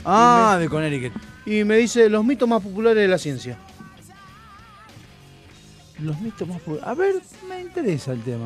[0.05, 1.13] Ah, me- de Connecticut.
[1.47, 3.57] Y me dice los mitos más populares de la ciencia.
[6.01, 6.87] Los mitos más populares.
[6.87, 7.15] A ver,
[7.49, 8.45] me interesa el tema.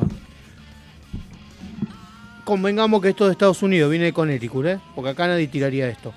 [2.43, 4.79] Convengamos que esto es de Estados Unidos, viene de Connecticut, ¿eh?
[4.93, 6.13] Porque acá nadie tiraría esto.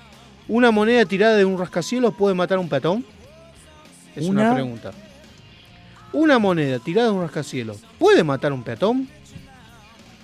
[0.49, 3.05] ¿Una moneda tirada de un rascacielos puede matar a un peatón?
[4.15, 4.91] Es una, Una- pregunta.
[6.11, 9.07] ¿Una moneda tirada de un rascacielos puede matar a un peatón?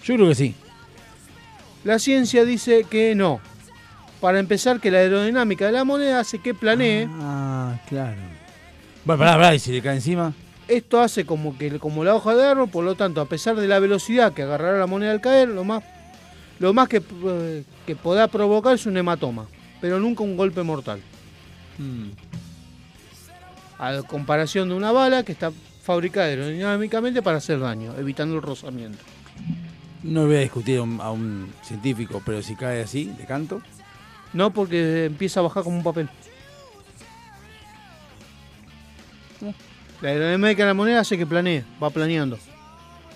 [0.04, 0.56] Yo creo que sí.
[1.84, 3.40] La ciencia dice que no.
[4.20, 7.08] Para empezar, que la aerodinámica de la moneda hace que planee.
[7.22, 8.18] Ah, claro.
[9.04, 10.34] Bueno, pará, pará, y si le cae encima.
[10.68, 13.68] Esto hace como que como la hoja de árbol, por lo tanto, a pesar de
[13.68, 15.84] la velocidad que agarrará la moneda al caer, lo más,
[16.58, 19.46] lo más que, eh, que podrá provocar es un hematoma,
[19.82, 21.02] pero nunca un golpe mortal.
[21.78, 22.10] Hmm.
[23.78, 25.52] A comparación de una bala que está
[25.84, 29.04] fabricada aerodinámicamente para hacer daño, evitando el rozamiento.
[30.04, 33.62] No voy a discutir a un, a un científico, pero si cae así, de canto.
[34.34, 36.10] No porque empieza a bajar como un papel.
[40.02, 42.38] La aerodinámica de la moneda hace que planee, va planeando.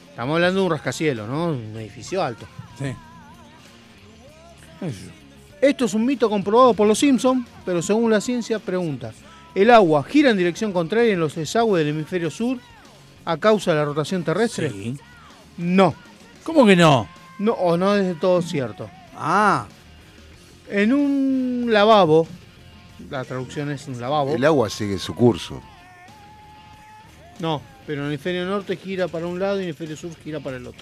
[0.10, 1.50] Estamos hablando de un rascacielos, ¿no?
[1.50, 2.46] Un edificio alto.
[2.78, 2.96] Sí.
[5.62, 9.12] Esto es un mito comprobado por los Simpsons, pero según la ciencia pregunta,
[9.54, 12.58] ¿el agua gira en dirección contraria en los desagües del hemisferio sur
[13.26, 14.70] a causa de la rotación terrestre?
[14.70, 14.98] Sí.
[15.58, 15.94] No.
[16.44, 17.10] ¿Cómo que no?
[17.40, 18.90] No, o no es de todo cierto.
[19.16, 19.68] Ah.
[20.70, 22.26] En un lavabo,
[23.10, 24.36] la traducción es un lavabo.
[24.36, 25.62] El agua sigue su curso.
[27.40, 30.12] No, pero en el hemisferio norte gira para un lado y en el hemisferio sur
[30.24, 30.82] gira para el otro.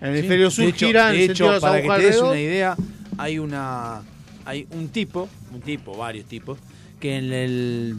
[0.00, 1.82] En el Sí, hemisferio sur de hecho- gira en el hecho, sentido de las para
[1.82, 2.76] que te des una idea,
[3.18, 4.02] hay una
[4.44, 6.58] hay un tipo, un tipo, varios tipos,
[6.98, 7.96] que en el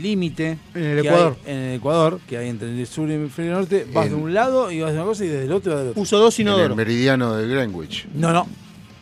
[0.00, 1.36] límite En el Ecuador.
[1.46, 4.12] hay- en el Ecuador, que hay entre el sur y el hemisferio norte, vas En-
[4.12, 6.02] de un lado y vas de una cosa y desde el otro vas del otro.
[6.02, 8.06] Puso dos En el meridiano de Greenwich.
[8.14, 8.46] No, no.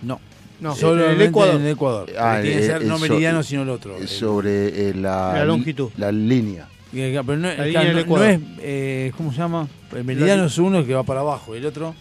[0.02, 0.20] No.
[0.60, 1.54] No, Solamente en el Ecuador.
[1.56, 2.10] en el Ecuador.
[2.18, 4.06] Ah, tiene que eh, ser no eh, meridiano, so- sino el otro.
[4.06, 5.90] Sobre eh, la, La longitud.
[5.98, 6.68] La línea.
[6.92, 7.72] pero no, La del
[8.06, 9.68] no- no es, eh, ¿cómo se llama?
[9.94, 11.94] El meridiano es uno que va para abajo, el otro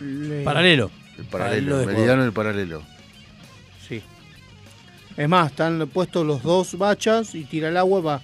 [0.00, 0.90] Le- paralelo.
[1.18, 2.82] El Paralelo El meridiano y el paralelo.
[3.86, 4.02] Sí.
[5.16, 8.22] Es más, están puestos los dos bachas y tira el agua, va.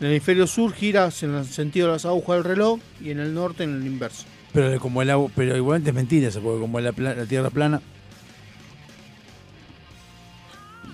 [0.00, 3.20] En el hemisferio sur gira en el sentido de las agujas del reloj y en
[3.20, 4.24] el norte en el inverso.
[4.52, 7.80] Pero como el agua, pero igualmente es mentira eso, porque como la, la tierra plana,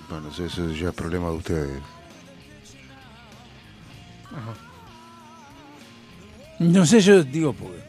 [0.09, 1.81] Bueno, eso, eso ya es problema de ustedes.
[6.59, 7.87] no sé, yo digo porque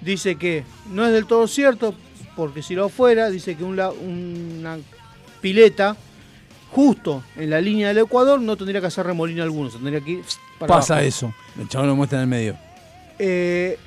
[0.00, 1.94] Dice que no es del todo cierto,
[2.36, 4.78] porque si lo fuera, dice que un la- una
[5.40, 5.96] pileta
[6.70, 10.10] justo en la línea del Ecuador no tendría que hacer remolino alguno, se tendría que
[10.12, 10.24] ir
[10.58, 11.08] para pasa abajo.
[11.08, 11.34] eso.
[11.60, 12.56] El chabón lo muestra en el medio.
[13.18, 13.78] Eh,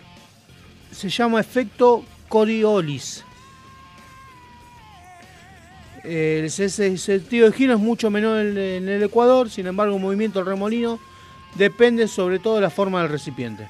[0.91, 3.23] se llama efecto Coriolis.
[6.03, 9.95] Eh, el ese sentido de giro es mucho menor en, en el Ecuador, sin embargo
[9.95, 10.99] el movimiento del remolino
[11.55, 13.67] depende sobre todo de la forma del recipiente.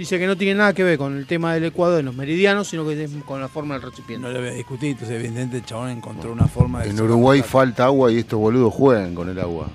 [0.00, 2.68] Dice que no tiene nada que ver con el tema del Ecuador en los meridianos,
[2.68, 4.26] sino que es con la forma del recipiente.
[4.26, 6.88] No lo voy a discutir, entonces evidentemente el chabón encontró una forma de...
[6.88, 9.68] En Uruguay falta agua y estos boludos juegan con el agua.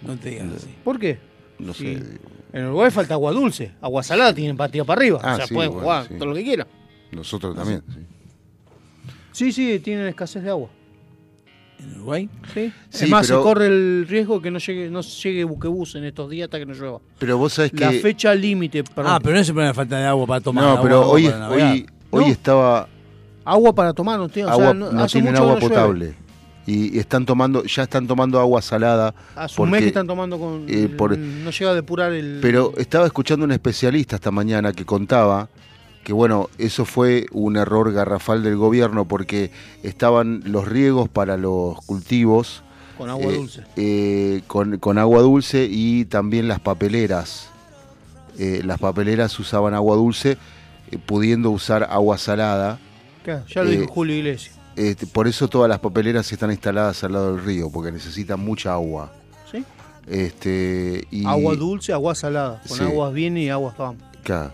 [0.00, 0.74] No te digas así.
[0.82, 1.18] ¿Por qué?
[1.58, 1.94] No Sí.
[1.94, 2.18] sé.
[2.54, 5.46] En Uruguay falta agua dulce, agua salada tienen para tirar para arriba, Ah, o sea,
[5.46, 6.14] sí, pueden bueno, jugar sí.
[6.14, 6.66] todo lo que quieran.
[7.12, 7.82] Nosotros también.
[7.92, 8.00] sí.
[9.32, 10.70] Sí, sí, tienen escasez de agua.
[11.84, 12.28] En Uruguay.
[12.52, 12.72] Sí.
[12.90, 16.04] Sí, es más, pero- se corre el riesgo que no llegue, no llegue buquebús en
[16.04, 16.98] estos días hasta que no llueva.
[17.18, 18.00] Pero vos sabés La que.
[18.00, 19.12] fecha límite, perdón.
[19.14, 20.64] Ah, pero no es el problema de falta de agua para tomar.
[20.64, 22.30] no, agua, pero agua hoy, hoy, hoy No.
[22.30, 22.88] estaba.
[23.44, 25.74] Agua para tomar, no tiene, o agua, sea, no, hace tienen mucho agua no llueve.
[25.74, 26.14] potable.
[26.66, 29.14] Y, están tomando, ya están tomando agua salada.
[29.36, 30.64] Hace un mes porque- que están tomando con.
[30.66, 32.38] eh, por- no llega a depurar el.
[32.40, 35.48] Pero estaba escuchando un especialista esta mañana que contaba
[36.04, 39.50] que bueno, eso fue un error garrafal del gobierno porque
[39.82, 42.62] estaban los riegos para los cultivos
[42.98, 43.62] Con agua eh, dulce.
[43.76, 47.48] eh, con, con agua dulce y también las papeleras.
[48.38, 50.36] Eh, las papeleras usaban agua dulce,
[51.06, 52.78] pudiendo usar agua salada.
[53.24, 54.56] Claro, ya lo dijo Julio Iglesias.
[54.76, 58.72] Este, por eso todas las papeleras están instaladas al lado del río, porque necesitan mucha
[58.74, 59.12] agua.
[59.50, 59.64] ¿Sí?
[60.08, 62.60] Este, y, Agua dulce, agua salada.
[62.68, 62.84] Con Sí.
[62.84, 63.96] aguas bien y aguas van.
[64.22, 64.52] Claro.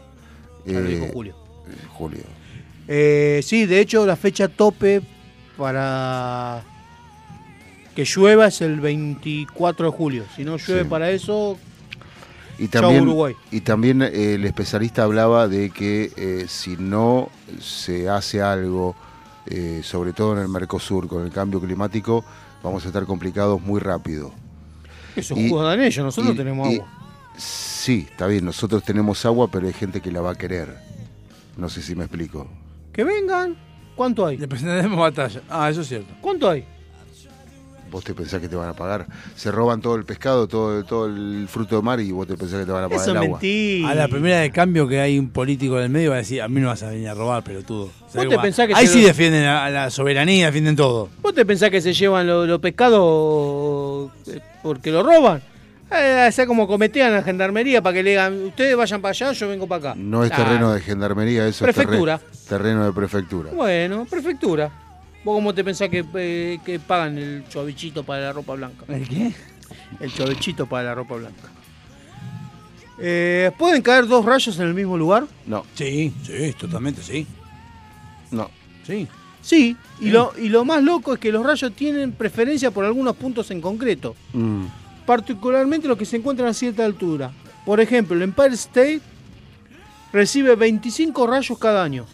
[0.67, 1.35] Ya lo dijo Eh, Julio.
[1.93, 2.23] Julio.
[2.89, 5.03] Eh, sí, de hecho, la fecha tope
[5.57, 6.63] para
[7.95, 10.25] que llueva es el 24 de julio.
[10.37, 10.89] Si no llueve Sí.
[10.89, 11.59] para eso,
[12.59, 13.35] Y también, Uruguay.
[13.51, 17.31] y también eh, el especialista hablaba de que eh, si no
[17.61, 18.95] se hace algo,
[19.47, 22.25] eh, sobre todo en el Mercosur, con el cambio climático,
[22.63, 24.33] vamos a estar complicados muy rápido.
[25.17, 26.05] eso juzgan ellos.
[26.05, 26.89] Nosotros y- tenemos y- agua.
[27.37, 30.77] Sí, está bien, nosotros tenemos agua, pero hay gente que la va a querer.
[31.57, 32.47] No sé si me explico.
[32.93, 33.57] Que vengan.
[33.97, 34.39] ¿Cuánto hay?
[34.39, 35.43] Le presentaremos batalla.
[35.51, 36.15] Ah, eso es cierto.
[36.21, 36.65] ¿Cuánto hay?
[37.91, 39.05] Vos te pensás que te van a pagar.
[39.35, 42.61] Se roban todo el pescado, todo, todo el fruto de mar y vos te pensás
[42.61, 43.39] que te van a pagar Eso el es agua.
[43.41, 43.89] mentira.
[43.91, 46.41] A la primera de cambio que hay un político en el medio va a decir,
[46.41, 47.91] a mí no vas a venir a robar, pelotudo.
[48.09, 51.09] ¿Sabés te pensás que Ahí se sí lo- defienden a a la soberanía, defienden todo.
[51.21, 55.43] ¿Vos te pensás que se llevan los los pescados eh, porque lo roban?
[55.93, 59.33] Eh, sea como cometían a la gendarmería para que le digan, ustedes vayan para allá,
[59.33, 60.01] yo vengo para acá.
[60.01, 62.15] No es Ah, terreno de gendarmería, eso Prefectura.
[62.15, 63.51] es terre- terreno de prefectura.
[63.53, 64.71] Bueno, prefectura.
[65.25, 68.85] ¿Vos cómo te pensás que, eh, que pagan el chovichito para la ropa blanca?
[68.89, 69.33] ¿El qué?
[69.99, 71.49] El chovichito para la ropa blanca.
[72.99, 75.25] Eh, ¿Pueden caer dos rayos en el mismo lugar?
[75.47, 77.27] No, Sí, sí, totalmente sí.
[78.31, 78.51] no.
[78.87, 79.09] Sí.
[79.43, 83.17] Sí, y lo, y lo más loco es que los rayos tienen preferencia por algunos
[83.17, 84.67] puntos en concreto, Mm.
[85.15, 87.33] Particularmente los que se encuentran a cierta altura.
[87.67, 89.01] Por ejemplo, el Empire State
[90.13, 92.07] recibe 25 rayos cada año.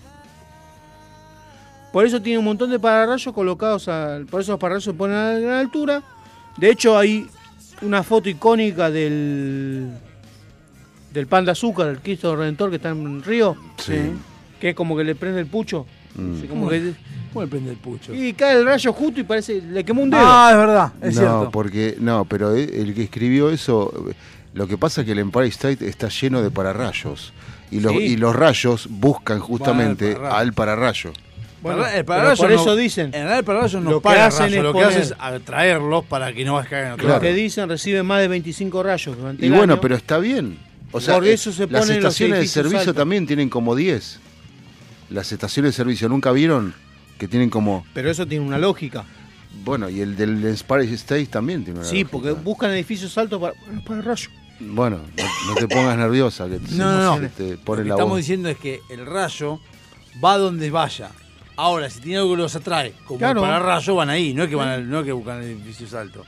[1.92, 5.14] Por eso tiene un montón de pararrayos colocados, al- por eso los pararrayos se ponen
[5.14, 6.02] a gran altura.
[6.56, 7.26] De hecho, hay
[7.82, 9.90] una foto icónica del,
[11.12, 13.92] del pan de azúcar, el Cristo Redentor que está en Río, Sí.
[14.58, 15.84] que es como que le prende el pucho.
[16.16, 16.40] Mm.
[16.48, 16.92] Como que-
[17.32, 18.14] ¿Cómo le prende el pucho?
[18.14, 20.22] y cae el rayo justo y parece, le quemó un dedo.
[20.24, 21.50] Ah, es verdad, es no, cierto.
[21.52, 23.92] porque no, pero el el que escribió eso,
[24.54, 27.32] lo que pasa es que el Empire State está lleno de pararrayos
[27.70, 27.98] y los Sí.
[27.98, 30.36] y los rayos buscan justamente pararrayo.
[30.36, 31.12] al pararrayo.
[31.62, 33.06] Bueno, el pararrayo por no- eso dicen.
[33.06, 35.00] En realidad el pararrayo no Lo que para hacen rayo, es lo que poner- hace
[35.00, 37.22] es atraerlos para que no vas a caer en otro Lo Claro.
[37.24, 37.34] lado.
[37.34, 39.80] que dicen reciben más de 25 rayos durante Y el bueno, año.
[39.82, 40.56] pero está bien.
[40.92, 42.94] O sea, Por eh, eso se las estaciones de servicio altos.
[42.94, 44.20] también tienen como 10.
[45.10, 46.74] Las estaciones de servicio, ¿nunca vieron?
[47.18, 47.86] Que tienen como...
[47.94, 49.04] Pero eso tiene una lógica.
[49.64, 52.10] Bueno, y el del Empire State también tiene una Sí, lógica.
[52.10, 53.54] porque buscan edificios altos para,
[53.86, 54.30] para rayos.
[54.60, 57.28] Bueno, no, no te pongas nerviosa, que No, no, no.
[57.28, 58.18] te Lo pone que la estamos voz.
[58.18, 59.60] diciendo es que el rayo
[60.22, 61.10] va donde vaya.
[61.56, 63.40] Ahora, si tiene algo que los atrae, como Claro.
[63.42, 64.34] el pararrayo, van ahí.
[64.34, 66.26] No es que van al- no es que buscan edificios altos.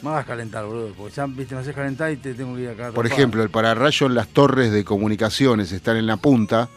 [0.00, 2.68] Me hagas calentar, boludo, porque ya viste, me haces calentar y te tengo que ir
[2.70, 2.90] acá.
[2.92, 6.68] Por ejemplo, el pararrayo en las torres de comunicaciones están en la punta,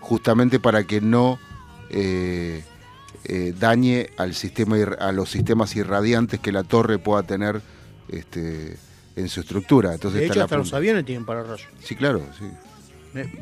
[0.00, 1.38] justamente para que no
[1.90, 2.64] eh,
[3.24, 7.62] eh, dañe al sistema a los sistemas irradiantes que la torre pueda tener
[8.08, 8.76] este,
[9.16, 9.92] en su estructura.
[9.92, 11.68] Entonces De hecho, hasta los aviones tienen para rayos.
[11.82, 12.46] Sí, claro, sí.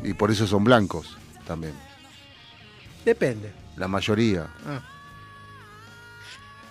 [0.03, 1.17] Y por eso son blancos
[1.47, 1.75] también.
[3.05, 3.53] Depende.
[3.77, 4.47] La mayoría.
[4.67, 4.81] Ah.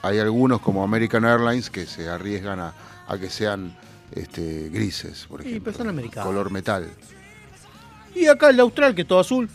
[0.02, 2.74] Hay algunos como American Airlines que se arriesgan a,
[3.08, 3.76] a que sean
[4.12, 5.62] este, grises, por ejemplo.
[5.66, 6.28] pero son americanos.
[6.28, 6.90] Color metal.
[8.16, 9.50] Y acá el Austral, que es todo azul.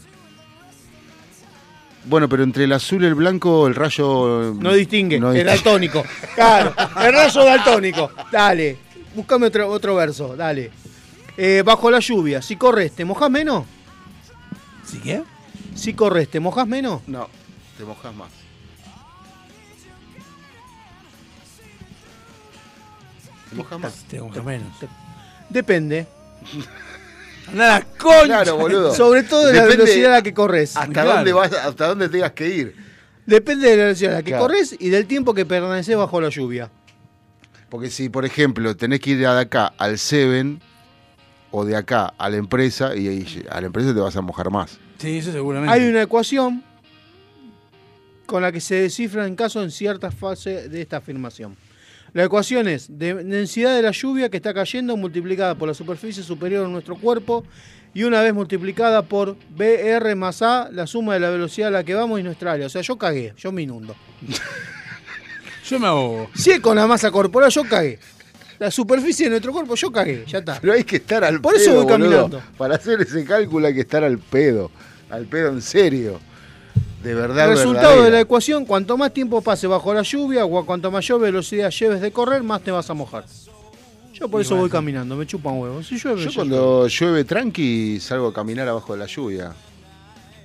[2.04, 4.54] Bueno, pero entre el azul y el blanco, el rayo.
[4.58, 5.50] No distingue, no distingue.
[5.50, 6.02] daltónico.
[6.34, 8.10] Claro, el rayo daltónico.
[8.30, 8.76] Dale,
[9.14, 10.70] buscame otro, otro verso, dale.
[11.36, 13.64] Eh, bajo la lluvia, si corres, ¿te mojás menos?
[14.84, 15.22] ¿Sí qué?
[15.74, 17.02] Si corres, ¿te mojás menos?
[17.06, 17.28] No,
[17.78, 18.30] te mojas más.
[23.50, 24.04] ¿Te mojas más?
[24.08, 24.68] Te mojas menos.
[25.48, 26.06] Depende.
[27.52, 28.24] Anda la concha.
[28.26, 28.94] Claro, boludo.
[28.94, 30.76] Sobre todo de la velocidad a la que corres.
[30.76, 31.12] Hasta Claro.
[31.16, 32.76] dónde vas, hasta dónde tengas que ir.
[33.26, 34.44] Depende de la velocidad a la que Claro.
[34.44, 36.70] corres y del tiempo que permaneces bajo la lluvia.
[37.68, 40.60] Porque si, por ejemplo, tenés que ir de acá al Seven
[41.50, 44.50] o de acá a la empresa, y ahí a la empresa te vas a mojar
[44.50, 44.78] más.
[44.98, 45.72] Sí, eso seguramente.
[45.74, 46.62] Hay una ecuación
[48.26, 51.56] con la que se descifra en caso en ciertas fases de esta afirmación.
[52.14, 56.22] La ecuación es de densidad de la lluvia que está cayendo multiplicada por la superficie
[56.22, 57.44] superior de nuestro cuerpo
[57.94, 61.84] y una vez multiplicada por BR más A, la suma de la velocidad a la
[61.84, 62.66] que vamos y nuestra área.
[62.66, 63.94] O sea, yo cagué, yo me inundo.
[65.68, 66.28] Yo me ahogo.
[66.34, 67.98] Si es con la masa corporal, yo cagué.
[68.58, 70.58] La superficie de nuestro cuerpo, yo cagué, ya está.
[70.60, 71.62] Pero hay que estar al Por pedo.
[71.62, 71.98] eso voy boludo.
[71.98, 72.42] caminando.
[72.58, 74.70] Para hacer ese cálculo hay que estar al pedo.
[75.08, 76.20] Al pedo en serio.
[77.02, 78.04] De verdad, El resultado verdadera.
[78.04, 81.70] de la ecuación, cuanto más tiempo pase bajo la lluvia o a cuanto mayor velocidad
[81.70, 83.24] lleves de correr, más te vas a mojar.
[84.14, 85.86] Yo por Y eso voy caminando, me chupan huevos.
[85.86, 89.52] Si llueve, Yo cuando llueve tranqui salgo a caminar abajo de la lluvia.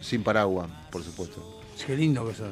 [0.01, 1.61] Sin paraguas, por supuesto.
[1.85, 2.47] Qué lindo que sos.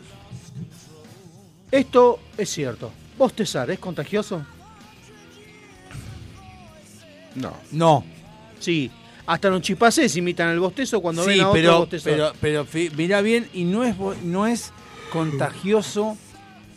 [1.72, 2.92] Esto es cierto.
[3.18, 4.46] Bostezar, ¿es contagioso?
[7.36, 7.54] No.
[7.72, 8.04] No.
[8.60, 8.92] Sí.
[9.28, 12.34] Hasta los chipacés imitan el bostezo cuando Sí, ven a otro pero, bostezar.
[12.40, 14.72] pero, pero mirá bien, y no es, no es
[15.12, 16.16] contagioso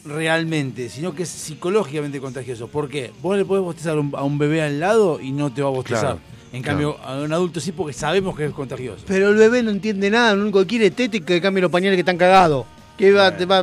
[0.05, 2.69] realmente, sino que es psicológicamente contagioso.
[2.69, 3.13] ¿Por qué?
[3.21, 5.69] Vos le podés bostezar a un, a un bebé al lado y no te va
[5.69, 6.01] a bostezar.
[6.17, 6.21] Claro,
[6.53, 6.97] en claro.
[6.97, 9.05] cambio, a un adulto sí, porque sabemos que es contagioso.
[9.07, 11.71] Pero el bebé no entiende nada, lo único que quiere es tete que cambie los
[11.71, 12.65] pañales que están cagados.
[12.97, 13.63] Que va, te va,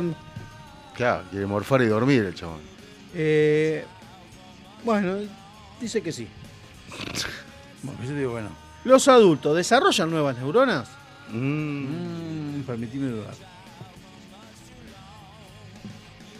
[0.94, 2.60] Claro, quiere morfar y dormir el chabón.
[3.14, 3.84] eh,
[4.84, 5.16] bueno,
[5.80, 6.28] dice que sí.
[7.82, 8.48] Bueno, yo digo, bueno.
[8.86, 10.88] Los adultos desarrollan nuevas neuronas.
[11.32, 13.34] Mm, permitime dudar.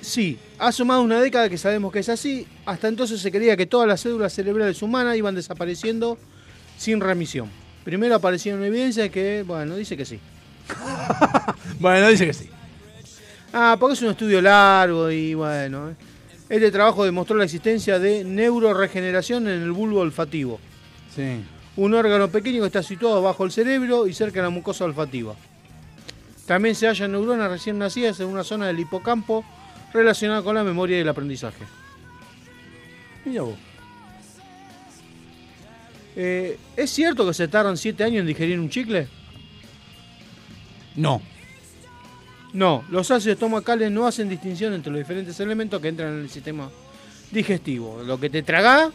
[0.01, 2.47] Sí, hace más de una década que sabemos que es así.
[2.64, 6.18] Hasta entonces se creía que todas las células cerebrales humanas iban desapareciendo
[6.78, 7.51] sin remisión.
[7.82, 10.20] Primero aparecieron evidencias que, bueno, dice que sí.
[11.81, 12.48] Bueno, dice que sí.
[13.52, 15.90] Ah, porque es un estudio largo y bueno.
[15.90, 15.94] eh.
[16.48, 20.60] Este trabajo demostró la existencia de neuroregeneración en el bulbo olfativo.
[21.12, 21.43] Sí.
[21.77, 25.35] Un órgano pequeño que está situado bajo el cerebro y cerca de la mucosa olfativa.
[26.47, 29.44] También se hallan neuronas recién nacidas en una zona del hipocampo
[29.93, 31.65] relacionada con la memoria y el aprendizaje.
[33.24, 33.57] Mira vos.
[36.15, 39.09] Eh, ¿Es cierto que se tardan 7 años en digerir un chicle?
[40.94, 41.20] No.
[42.55, 46.31] No, los ácidos estomacales no hacen distinción entre los diferentes elementos que entran en el
[46.31, 46.70] sistema
[47.31, 48.03] digestivo.
[48.03, 48.93] Lo que te tragás,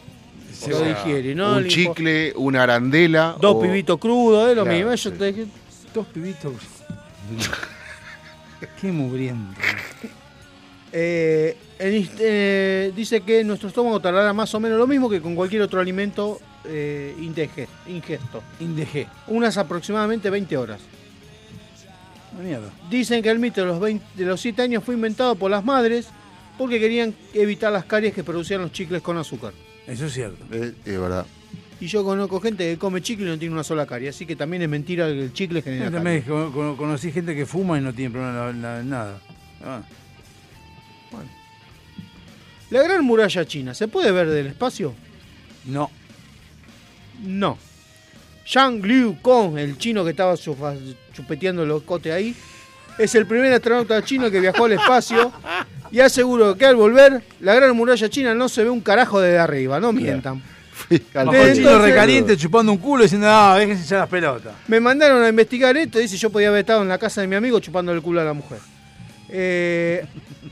[0.65, 1.57] O lo sea, digiere, ¿no?
[1.57, 3.35] Un chicle, una arandela.
[3.39, 4.93] Dos o- pibitos crudos, es lo Claro, mismo.
[4.95, 5.17] Yo sí.
[5.17, 5.45] te-
[5.93, 6.53] Dos pibitos.
[8.81, 9.59] Qué mugriento.
[10.93, 15.61] Eh, eh, dice que nuestro estómago tardará más o menos lo mismo que con cualquier
[15.63, 17.15] otro alimento eh,
[17.87, 18.43] ingesto.
[18.59, 19.07] Indege.
[19.27, 20.79] Unas aproximadamente 20 horas.
[22.41, 22.69] Mierda.
[22.89, 25.63] Dicen que el mito de los, 20 de los 7 años fue inventado por las
[25.65, 26.07] madres
[26.57, 29.53] porque querían evitar las caries que producían los chicles con azúcar.
[29.91, 30.43] Eso es cierto.
[30.51, 31.25] Eh, Es, verdad.
[31.79, 34.35] Y yo conozco gente que come chicle y no tiene una sola carie, así que
[34.35, 36.25] también es mentira que el chicle genera Yo caries.
[36.25, 39.21] también cono- conocí gente que fuma y no tiene problema en la- en nada.
[39.63, 39.81] Ah.
[42.69, 44.93] La gran muralla china, ¿se puede ver del espacio?
[45.65, 45.89] No.
[47.23, 47.57] No.
[48.47, 50.35] Zhang Liu Kong, el chino que estaba
[51.13, 52.33] chupeteando los cotes ahí,
[53.03, 55.31] es el primer astronauta chino que viajó al espacio
[55.91, 59.39] y aseguró que al volver, la gran muralla china no se ve un carajo desde
[59.39, 60.41] arriba, no mientan.
[60.89, 64.53] Chino recaliente chupando un culo diciendo, ah, déjense echar las pelotas.
[64.67, 67.35] Me mandaron a investigar esto, dice yo podía haber estado en la casa de mi
[67.35, 68.59] amigo chupando el culo a la mujer.
[69.29, 70.05] Eh,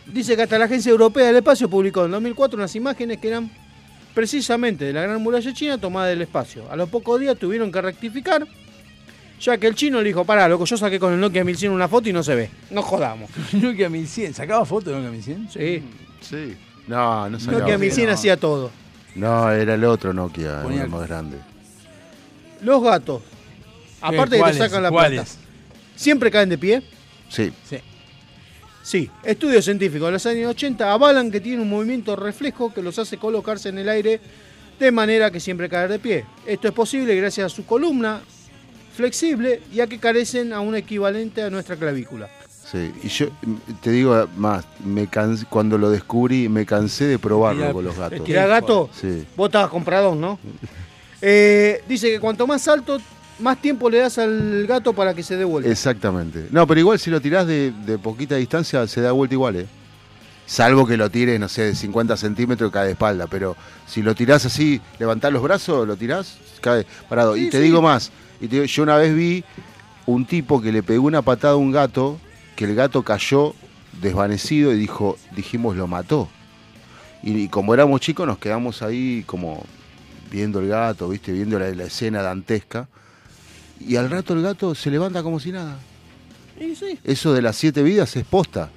[0.07, 3.51] dice que hasta la Agencia Europea del Espacio publicó en 2004 unas imágenes que eran
[4.13, 6.69] precisamente de la Gran Muralla China tomada del espacio.
[6.71, 8.47] A los pocos días tuvieron que rectificar,
[9.39, 11.87] ya que el chino le dijo, pará, loco, yo saqué con el Nokia 1100 una
[11.87, 12.49] foto y no se ve.
[12.71, 13.29] No jodamos.
[13.53, 15.49] Nokia 1100, ¿sacaba foto de Nokia 1100?
[15.51, 15.83] Sí.
[16.21, 16.57] Sí.
[16.87, 17.59] No, no sacaba.
[17.59, 18.13] Nokia 1100 No.
[18.13, 18.71] hacía todo.
[19.15, 21.37] No, era el otro Nokia, Ponía- el más grande.
[22.61, 23.21] Los gatos,
[24.01, 25.25] aparte de que te sacan la plata,
[25.95, 26.83] ¿siempre caen de pie?
[27.29, 27.51] Sí.
[27.69, 27.77] Sí.
[28.81, 32.97] Sí, estudios científicos de los años 80 avalan que tienen un movimiento reflejo que los
[32.97, 34.19] hace colocarse en el aire
[34.79, 36.25] de manera que siempre caer de pie.
[36.47, 38.21] Esto es posible gracias a su columna
[38.99, 42.29] flexible y a que carecen a un equivalente a nuestra clavícula.
[42.69, 43.27] Sí, y yo
[43.81, 47.97] te digo más, me cansé, cuando lo descubrí me cansé de probarlo Mirá, con los
[47.97, 48.23] gatos.
[48.25, 48.89] ¿Tirá gato?
[48.93, 49.25] Sí.
[49.37, 50.37] Vos estabas comprador, ¿no?
[51.21, 52.97] Eh, dice que cuanto más alto,
[53.39, 55.69] más tiempo le das al gato para que se dé vuelta.
[55.69, 56.47] Exactamente.
[56.49, 59.67] No, pero igual si lo tirás de, de poquita distancia se da vuelta igual, ¿eh?
[60.45, 63.27] Salvo que lo tires, no sé, de 50 centímetros y cae de espalda.
[63.27, 67.35] Pero si lo tirás así, levantás los brazos, lo tirás, cae parado.
[67.35, 67.63] y te sí.
[67.63, 69.43] digo más, y te digo, yo una vez vi
[70.05, 72.19] un tipo que le pegó una patada a un gato,
[72.55, 73.53] que el gato cayó
[74.01, 76.29] desvanecido y dijo, dijimos, lo mató.
[77.23, 79.63] Y, y como éramos chicos nos quedamos ahí como
[80.31, 82.87] viendo el gato, viste, viendo la, la escena dantesca.
[83.79, 85.77] Y al rato el gato se levanta como si nada.
[86.59, 86.99] Y sí.
[87.03, 88.69] Eso de las siete vidas es posta.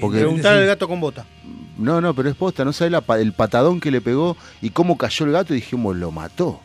[0.00, 1.26] Porque, Preguntar al gato con bota.
[1.78, 4.96] no, no, pero es posta, no la pa- el patadón que le pegó y cómo
[4.96, 6.60] cayó el gato y dijimos, lo mató.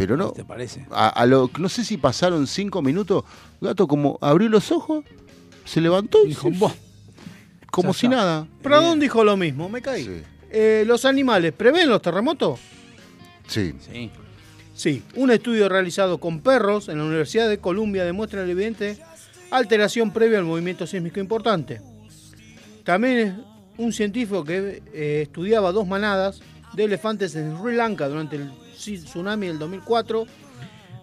[0.00, 0.30] Pero no.
[0.30, 0.86] ¿Te parece?
[0.90, 3.22] A, a lo, no sé si pasaron cinco minutos,
[3.60, 5.04] el gato como abrió los ojos,
[5.66, 6.72] se levantó y Dijo, "Buah".
[7.70, 8.46] como si nada.
[8.62, 10.22] Pradón dijo lo mismo, me caí.
[10.50, 12.58] Eh, ¿Los animales prevén los terremotos?
[13.46, 13.74] Sí.
[13.92, 14.10] Sí.
[14.74, 18.96] Sí, un estudio realizado con perros en la Universidad de Columbia demuestra la evidente
[19.50, 21.82] alteración previa al movimiento sísmico importante.
[22.84, 23.34] También es
[23.76, 26.40] un científico que eh, estudiaba dos manadas
[26.72, 30.26] de elefantes en Sri Lanka durante el tsunami del 2004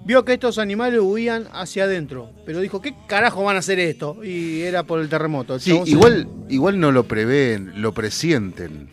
[0.06, 4.24] vio que estos animales huían hacia adentro, pero dijo, ¿qué carajo van a hacer esto?
[4.24, 5.56] Y era por el terremoto.
[5.56, 8.90] El Sí, se- igual, igual no lo prevén, lo presienten.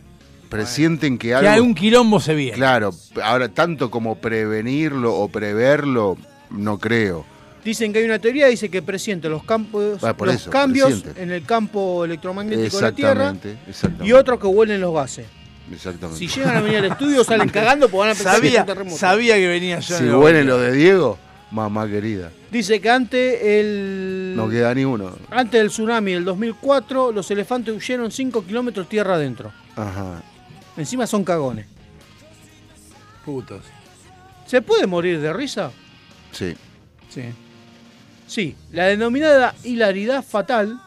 [0.49, 1.51] Presienten que Que algo.
[1.51, 2.57] algún quilombo se viene.
[2.57, 2.91] Claro,
[3.23, 6.17] ahora tanto como prevenirlo o preverlo,
[6.51, 7.25] no creo.
[7.65, 10.91] Dicen que hay una teoría, dice que presiente los campos, Ah, por los eso, cambios
[10.93, 11.23] presiente.
[11.23, 13.35] en el campo electromagnético de la Tierra
[13.69, 14.07] exactamente.
[14.07, 15.27] y otros que huelen los gases.
[15.73, 16.19] Exactamente.
[16.19, 18.61] Si llegan a venir al estudio salen cagando porque van a pensar que es Sabía,
[18.61, 18.97] un terremoto.
[18.99, 19.97] sabía que venía yo.
[19.97, 20.57] Si en el huelen bolsillo.
[20.57, 21.19] lo de Diego,
[21.51, 25.17] mamá querida, Dice que antes el no queda ni uno.
[25.31, 29.53] antes del tsunami del 2004 los elefantes huyeron 5 kilómetros tierra adentro.
[29.77, 30.23] Ajá.
[30.77, 31.67] Encima son cagones.
[33.25, 33.63] Putos.
[34.47, 35.71] ¿Se puede morir de risa?
[36.33, 36.55] Sí.
[37.09, 37.23] Sí.
[38.27, 40.81] Sí, la denominada hilaridad fatal,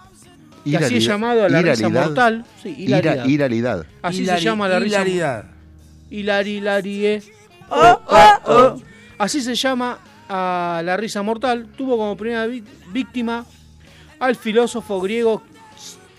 [0.72, 2.06] que así es Hilaridad- llamado a la risa hilaridad.
[2.06, 2.46] mortal.
[2.64, 3.26] Sí, Ira- hilaridad.
[3.26, 3.86] Iralidad.
[4.02, 5.46] Así Hilari- se llama la risa hilaridad.
[6.10, 7.22] Hilarilarie.
[7.70, 8.82] Oh, oh, oh.
[9.18, 11.68] Así se llama a la risa mortal.
[11.78, 12.48] Tuvo como primera
[12.92, 13.46] víctima
[14.20, 15.42] al filósofo griego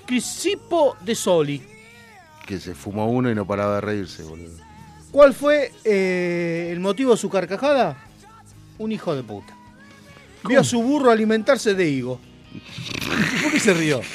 [0.06, 1.62] Crisipo de Soli.
[2.46, 4.56] Que se fumó uno y no paraba de reírse, boludo.
[5.10, 7.96] ¿Cuál fue eh, el motivo de su carcajada?
[8.78, 9.54] Un hijo de puta.
[10.46, 12.20] Vio a su burro alimentarse de higo.
[13.42, 14.00] ¿Por qué se rió?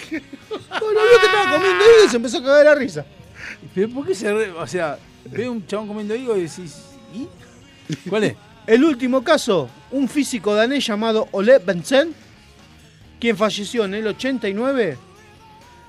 [0.79, 3.05] Bueno, vio que estaba comiendo higo y se empezó a cagar la risa.
[3.75, 4.59] ¿Pero por qué se rió?
[4.59, 6.75] O sea, ve un chabón comiendo higo y decís,
[7.13, 7.27] ¿y?
[8.09, 8.35] ¿Cuál es?
[8.67, 12.13] El último caso, un físico danés llamado Ole Bensen,
[13.19, 14.97] quien falleció en el 89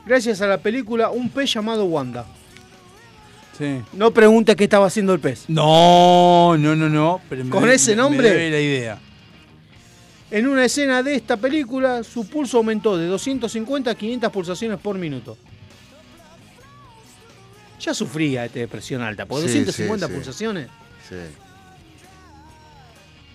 [0.06, 2.26] gracias a la película Un pez llamado Wanda.
[3.58, 3.80] Sí.
[3.92, 5.44] No pregunte qué estaba haciendo el pez.
[5.48, 7.20] No, no, no, no.
[7.28, 8.32] pero me- ¿Con ese me- me nombre?
[8.34, 8.98] doy la idea.
[10.34, 14.98] En una escena de esta película, su pulso aumentó de 250 a 500 pulsaciones por
[14.98, 15.38] minuto.
[17.80, 20.16] Ya sufría este de presión alta, por Sí, 250 sí, sí.
[20.16, 20.68] pulsaciones.
[21.08, 21.14] Sí.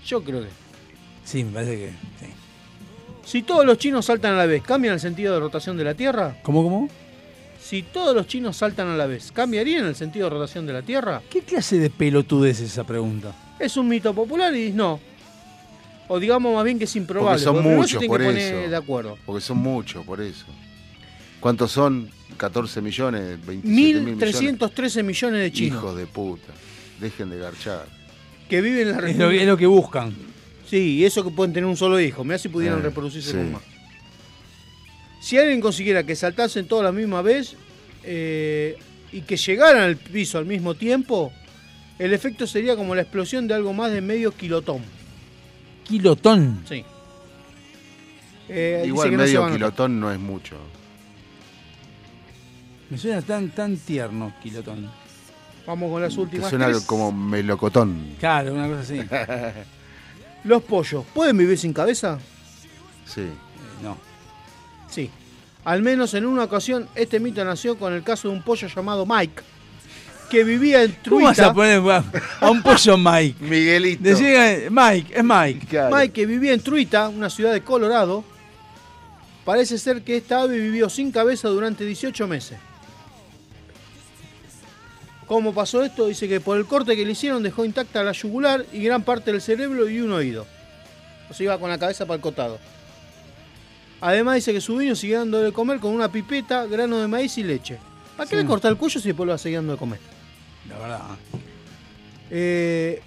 [0.07, 0.49] Yo creo que.
[1.23, 1.87] Sí, me parece que.
[2.19, 2.25] sí.
[3.23, 5.93] Si todos los chinos saltan a la vez, ¿cambian el sentido de rotación de la
[5.93, 6.35] Tierra?
[6.43, 6.89] ¿Cómo, cómo?
[7.61, 10.81] Si todos los chinos saltan a la vez, ¿cambiarían el sentido de rotación de la
[10.81, 11.21] Tierra?
[11.29, 13.33] ¿Qué clase de pelotudez es esa pregunta?
[13.57, 14.99] Es un mito popular y no.
[16.09, 17.41] O digamos más bien que es improbable.
[17.41, 18.69] Porque son muchos, por eso.
[18.69, 19.17] de acuerdo.
[19.25, 20.45] Porque son muchos, por eso.
[21.39, 22.09] ¿Cuántos son?
[22.35, 24.35] 14 millones, 27 mil millones.
[24.35, 26.51] 1.313 millones de chinos Hijos de puta.
[26.99, 27.85] Dejen de garchar.
[28.49, 29.19] que viven en la Es región.
[29.19, 30.13] lo, es lo que buscan.
[30.69, 32.23] Sí, y eso que pueden tener un solo hijo.
[32.23, 33.37] Mirá si pudieran Eh, reproducirse sí.
[33.37, 33.61] con más.
[35.21, 37.55] Si alguien consiguiera que saltasen todos a la misma vez
[38.03, 38.77] eh,
[39.11, 41.31] y que llegaran al piso al mismo tiempo,
[41.97, 44.81] el efecto sería como la explosión de algo más de medio kilotón.
[45.89, 46.63] Kilotón.
[46.67, 46.85] Sí.
[48.47, 50.55] Eh, dice Igual no se medio van a- kilotón no es mucho.
[52.89, 54.89] Me suena tan, tan tierno, kilotón.
[55.67, 56.81] Vamos con las Te últimas suena tres.
[56.85, 58.15] como melocotón.
[58.19, 59.01] Claro, una cosa así.
[60.45, 62.17] Los pollos, ¿pueden vivir sin cabeza?
[63.05, 63.27] Sí.
[63.83, 63.97] no.
[64.89, 65.09] Sí.
[65.65, 69.05] Al menos en una ocasión, este mito nació con el caso de un pollo llamado
[69.05, 69.43] Mike,
[70.29, 71.53] que vivía en ¿Cómo vas a Truita.
[71.53, 72.03] poner
[72.41, 73.35] a un pollo Mike?
[73.43, 74.03] Miguelito.
[74.03, 75.79] Decía, Mike, es Mike.
[75.91, 78.23] Mike, que vivía en Truita, una ciudad de Colorado.
[79.45, 82.57] Parece ser que esta ave vivió sin cabeza durante 18 meses.
[85.25, 86.07] ¿Cómo pasó esto?
[86.07, 89.31] Dice que por el corte que le hicieron dejó intacta la yugular y gran parte
[89.31, 90.45] del cerebro y un oído.
[91.29, 92.57] O sea, iba con la cabeza para el costado.
[94.01, 97.37] Además dice que su dueño sigue dando de comer con una pipeta, grano de maíz
[97.37, 97.77] y leche.
[98.17, 98.41] ¿Para qué Sí.
[98.41, 99.99] le cortar el cuello si después lo va seguir dando de comer?
[100.69, 101.01] La verdad.
[102.31, 103.01] Eh,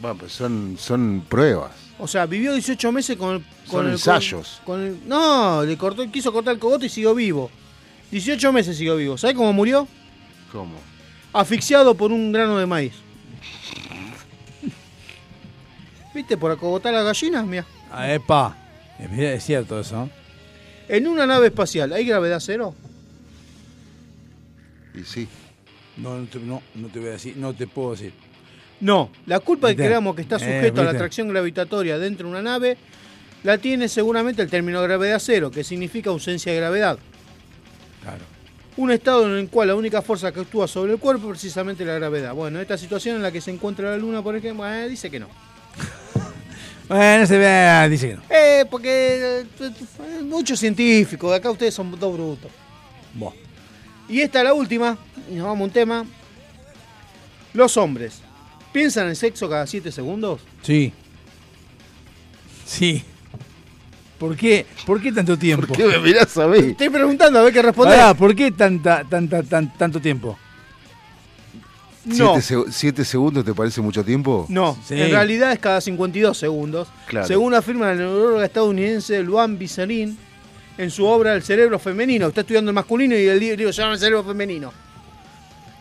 [0.00, 1.72] Bueno, pues son, son pruebas.
[1.98, 3.42] o sea, vivió 18 meses con el...
[3.66, 4.60] Con Son el- ensayos.
[4.64, 7.50] con el- no, le cortó, quiso cortar el cogote y siguió vivo.
[8.10, 9.16] 18 meses siguió vivo.
[9.16, 9.86] ¿Sabes cómo murió?
[10.50, 10.74] ¿Cómo?
[11.32, 12.92] Asfixiado por un grano de maíz.
[16.14, 16.36] ¿Viste?
[16.36, 17.64] Por acogotar las gallinas, mira.
[17.90, 18.56] Ah, epa.
[18.98, 20.10] Es, es cierto eso.
[20.88, 22.74] En una nave espacial, ¿hay gravedad cero?
[24.94, 25.26] Y sí.
[26.02, 28.12] No, no, te, no, no te voy a decir, no te puedo decir.
[28.80, 29.10] No.
[29.26, 32.32] La culpa de que creamos que está Eh, sujeto a la atracción gravitatoria dentro de
[32.32, 32.76] una nave
[33.44, 36.98] la tiene seguramente el término gravedad cero, que significa ausencia de gravedad.
[38.76, 41.84] Un estado en el cual la única fuerza que actúa sobre el cuerpo es precisamente
[41.84, 42.34] la gravedad.
[42.34, 45.20] Bueno, esta situación en la que se encuentra la Luna, por ejemplo, eh, dice que
[45.20, 45.28] no.
[46.88, 48.22] Bueno, se ve, dice que no.
[48.28, 52.50] Eh, porque eh, muchos científicos, acá ustedes son dos brutos.
[53.14, 53.32] Buah.
[54.08, 54.98] Y esta es la última,
[55.30, 56.04] y nos vamos a un tema.
[57.54, 58.20] Los hombres,
[58.72, 60.40] ¿piensan en sexo cada 7 segundos?
[60.62, 60.92] Sí.
[62.66, 63.02] Sí.
[64.18, 64.66] ¿Por qué?
[64.86, 65.66] ¿Por qué tanto tiempo?
[65.66, 66.58] ¿Por qué me mirás a mí?
[66.58, 67.98] Estoy preguntando a ver qué responder.
[67.98, 70.38] Pará, ¿por qué tanta, tanta, tan, tanto tiempo?
[72.04, 72.40] No.
[72.40, 74.46] ¿Siete, seg- siete segundos te parece mucho tiempo?
[74.48, 75.00] No, Sí.
[75.00, 76.88] en realidad es cada 52 segundos.
[77.06, 77.26] Claro.
[77.26, 80.16] Según afirma la neuróloga estadounidense Luan Bizarin
[80.78, 82.28] en su obra El cerebro femenino.
[82.28, 84.72] Está estudiando el masculino y el libro se llama El cerebro femenino.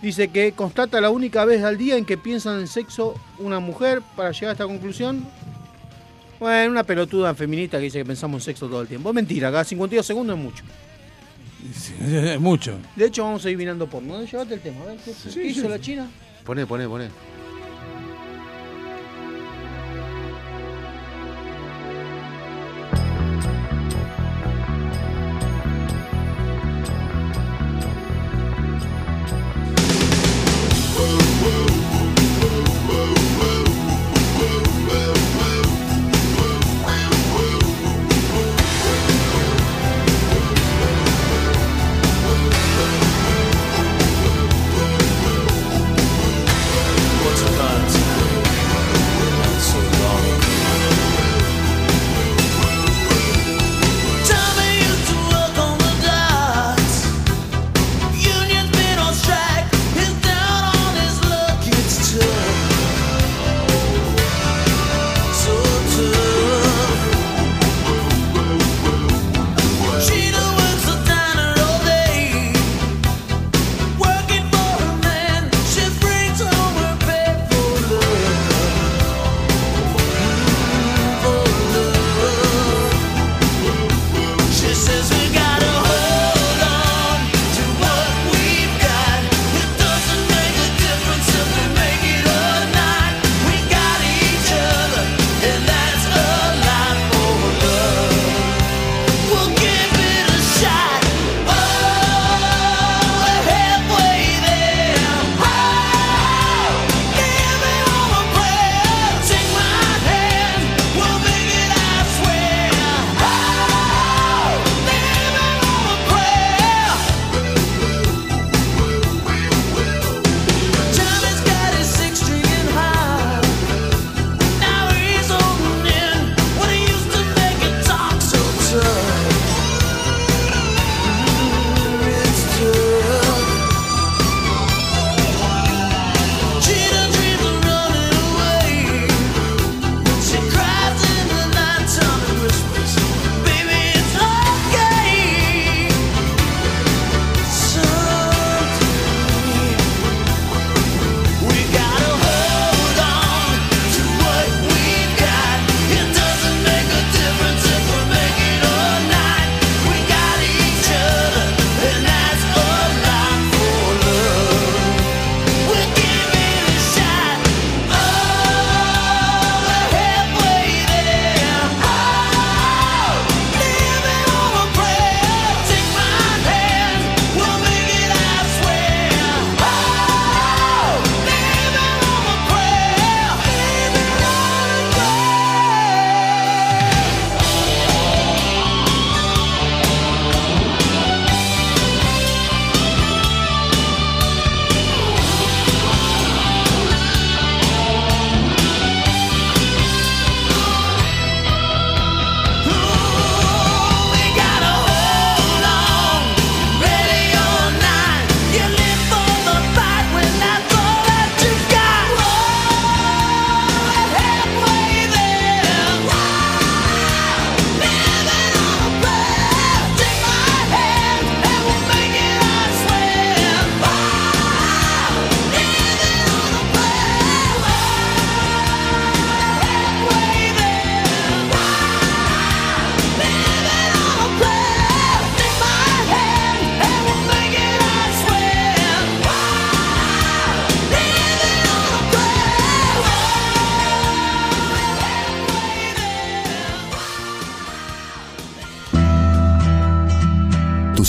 [0.01, 4.01] Dice que constata la única vez al día en que piensan en sexo una mujer
[4.15, 5.23] para llegar a esta conclusión.
[6.39, 9.09] Bueno, una pelotuda feminista que dice que pensamos en sexo todo el tiempo.
[9.09, 10.63] Es mentira, cada 52 segundos es mucho.
[12.01, 12.79] Es mucho.
[12.95, 14.23] De hecho, vamos a ir mirando porno.
[14.23, 14.81] Llévate el tema.
[14.81, 16.09] A ver, ¿qué, qué hizo la China?
[16.43, 17.09] Poné, poné, poné.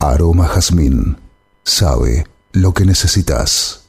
[0.00, 1.16] Aroma Jazmín
[1.64, 3.82] sabe lo que necesitas.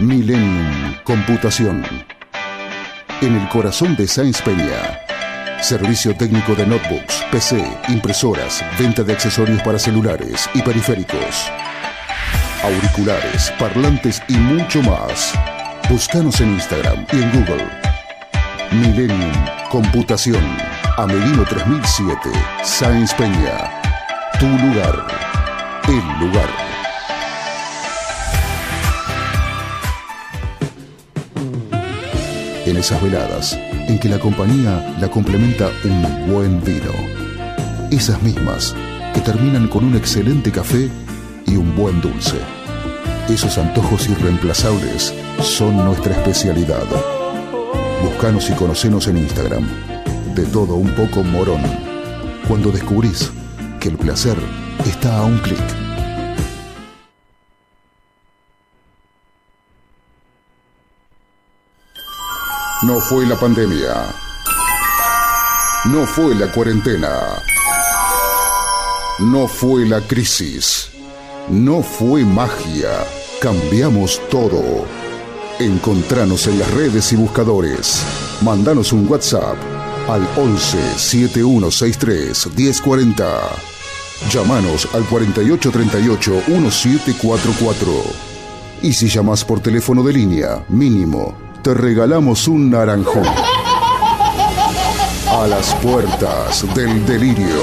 [0.00, 1.84] Millennium Computación.
[3.20, 4.98] En el corazón de Sáenz Peña.
[5.62, 11.52] Servicio técnico de notebooks, PC, impresoras, venta de accesorios para celulares y periféricos.
[12.64, 15.32] Auriculares, parlantes y mucho más.
[15.88, 17.68] Búscanos en Instagram y en Google.
[18.72, 19.32] Millennium
[19.70, 20.63] Computación.
[20.96, 22.30] Amelino 3007.
[22.62, 23.82] Sáenz Peña.
[24.38, 25.06] Tu lugar.
[25.88, 26.48] El lugar.
[32.66, 33.58] en esas veladas
[33.88, 36.92] en que la compañía la complementa un buen vino.
[37.90, 38.74] Esas mismas
[39.12, 40.88] que terminan con un excelente café
[41.46, 42.38] y un buen dulce.
[43.28, 46.86] Esos antojos irreemplazables son nuestra especialidad.
[48.02, 49.68] Buscanos y conocenos en Instagram.
[50.34, 51.62] De todo un poco morón.
[52.48, 53.30] Cuando descubrís
[53.78, 54.36] que el placer
[54.84, 55.62] está a un clic.
[62.82, 63.94] No fue la pandemia.
[65.84, 67.12] No fue la cuarentena.
[69.20, 70.90] No fue la crisis.
[71.48, 72.90] No fue magia.
[73.40, 74.84] Cambiamos todo.
[75.60, 78.04] Encontranos en las redes y buscadores.
[78.42, 79.73] Mandanos un WhatsApp
[80.08, 83.40] al 11 7163 1040.
[84.30, 87.92] Llámanos al 4838 1744.
[88.82, 93.24] Y si llamas por teléfono de línea, mínimo, te regalamos un naranjón.
[95.28, 97.62] A las puertas del delirio.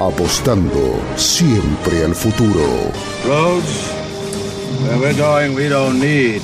[0.00, 2.60] Apostando siempre al futuro.
[3.26, 3.92] Roads,
[4.82, 6.40] where we're going, we don't need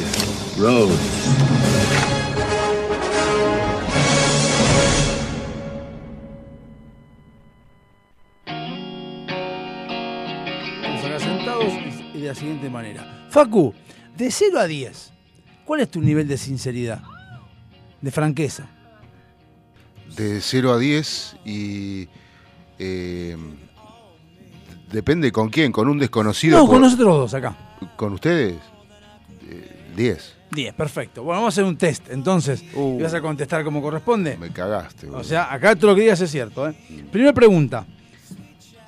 [0.58, 0.98] roads.
[12.34, 13.26] La siguiente manera.
[13.30, 13.72] Facu,
[14.16, 15.12] de 0 a 10,
[15.64, 17.02] ¿cuál es tu nivel de sinceridad?
[18.00, 18.66] De franqueza.
[20.16, 22.08] De 0 a 10 y.
[22.78, 23.36] eh,
[24.90, 26.58] depende con quién, con un desconocido.
[26.58, 27.56] No, con nosotros dos acá.
[27.96, 28.56] ¿Con ustedes?
[29.48, 30.34] Eh, 10.
[30.50, 31.22] 10, perfecto.
[31.24, 32.10] Bueno, vamos a hacer un test.
[32.10, 34.36] Entonces, ¿y vas a contestar como corresponde?
[34.36, 35.08] Me cagaste.
[35.08, 36.68] O sea, acá todo lo que digas es cierto.
[36.68, 36.74] ¿eh?
[37.10, 37.86] Primera pregunta.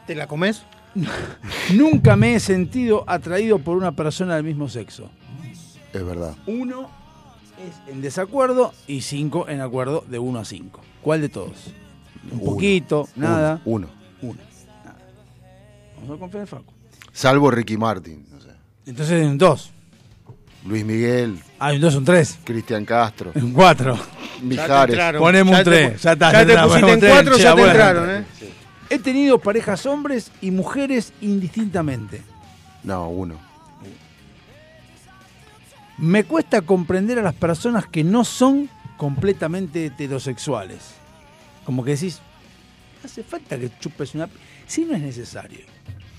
[0.07, 0.63] ¿Te la comes?
[1.75, 5.11] Nunca me he sentido atraído por una persona del mismo sexo.
[5.93, 6.35] Es verdad.
[6.47, 6.91] Uno
[7.67, 10.81] es en desacuerdo y cinco en acuerdo de 1 a 5.
[11.03, 11.73] ¿Cuál de todos?
[12.31, 12.45] Un Uno.
[12.53, 13.61] poquito, nada.
[13.65, 13.89] Uno.
[14.21, 14.39] Uno.
[14.85, 14.97] Nada.
[16.01, 16.73] Vamos a confiar en Facu.
[17.13, 18.27] Salvo Ricky Martin.
[18.31, 18.49] no sé.
[18.87, 19.71] Entonces en dos.
[20.67, 21.39] Luis Miguel.
[21.61, 22.39] Ah, entonces un tres.
[22.45, 23.31] Cristian Castro.
[23.35, 23.97] En cuatro.
[24.43, 24.99] Mijares.
[25.19, 26.03] Ponemos un te tres.
[26.03, 26.33] Ya está.
[26.33, 27.13] ya te pusiste en tres.
[27.13, 28.25] cuatro, Che, ya te entraron, ¿eh?
[28.91, 32.23] He tenido parejas hombres y mujeres indistintamente.
[32.85, 33.37] No, uno.
[35.99, 40.79] Me cuesta comprender a las personas que no son completamente heterosexuales.
[41.65, 42.21] Como que decís,
[43.05, 44.29] hace falta que chupes una...
[44.67, 45.61] Si no es necesario.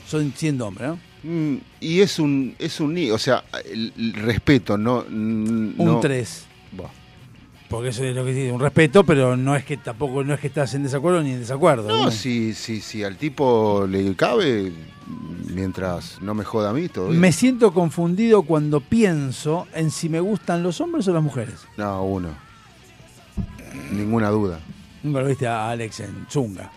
[0.07, 0.99] Son siendo hombre, ¿no?
[1.23, 5.01] Mm, y es un, es un o sea, el, el respeto, no.
[5.07, 6.45] mm, Un no- 3.
[7.69, 10.39] Porque eso es lo que dice, un respeto, pero no es que tampoco no es
[10.39, 11.89] que estás en desacuerdo ni en desacuerdo.
[11.89, 14.71] No, si, si, si al tipo le cabe,
[15.53, 17.09] mientras no me joda a mí, todo.
[17.09, 21.55] Me siento confundido cuando pienso en si me gustan los hombres o las mujeres.
[21.75, 22.29] No, uno.
[23.91, 24.59] Ninguna duda.
[25.03, 26.71] Nunca lo viste a Alex en Zunga.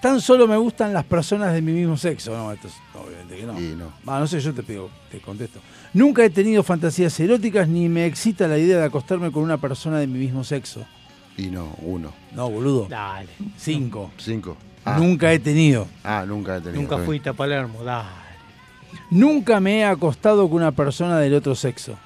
[0.00, 2.36] Tan solo me gustan las personas de mi mismo sexo.
[2.36, 3.60] No, esto es obviamente que no.
[3.60, 3.92] Y no.
[4.06, 5.60] Ah, no sé, yo te pido, te contesto.
[5.94, 9.98] Nunca he tenido fantasías eróticas ni me excita la idea de acostarme con una persona
[9.98, 10.84] de mi mismo sexo.
[11.36, 12.12] Y no, uno.
[12.34, 12.86] No, boludo.
[12.88, 13.28] Dale.
[13.56, 14.10] Cinco.
[14.18, 14.56] Cinco.
[14.98, 15.86] Nunca he tenido.
[16.02, 16.80] Ah, nunca he tenido.
[16.80, 18.08] Nunca fuiste a Palermo, dale.
[19.10, 21.98] Nunca me he acostado con una persona del otro sexo.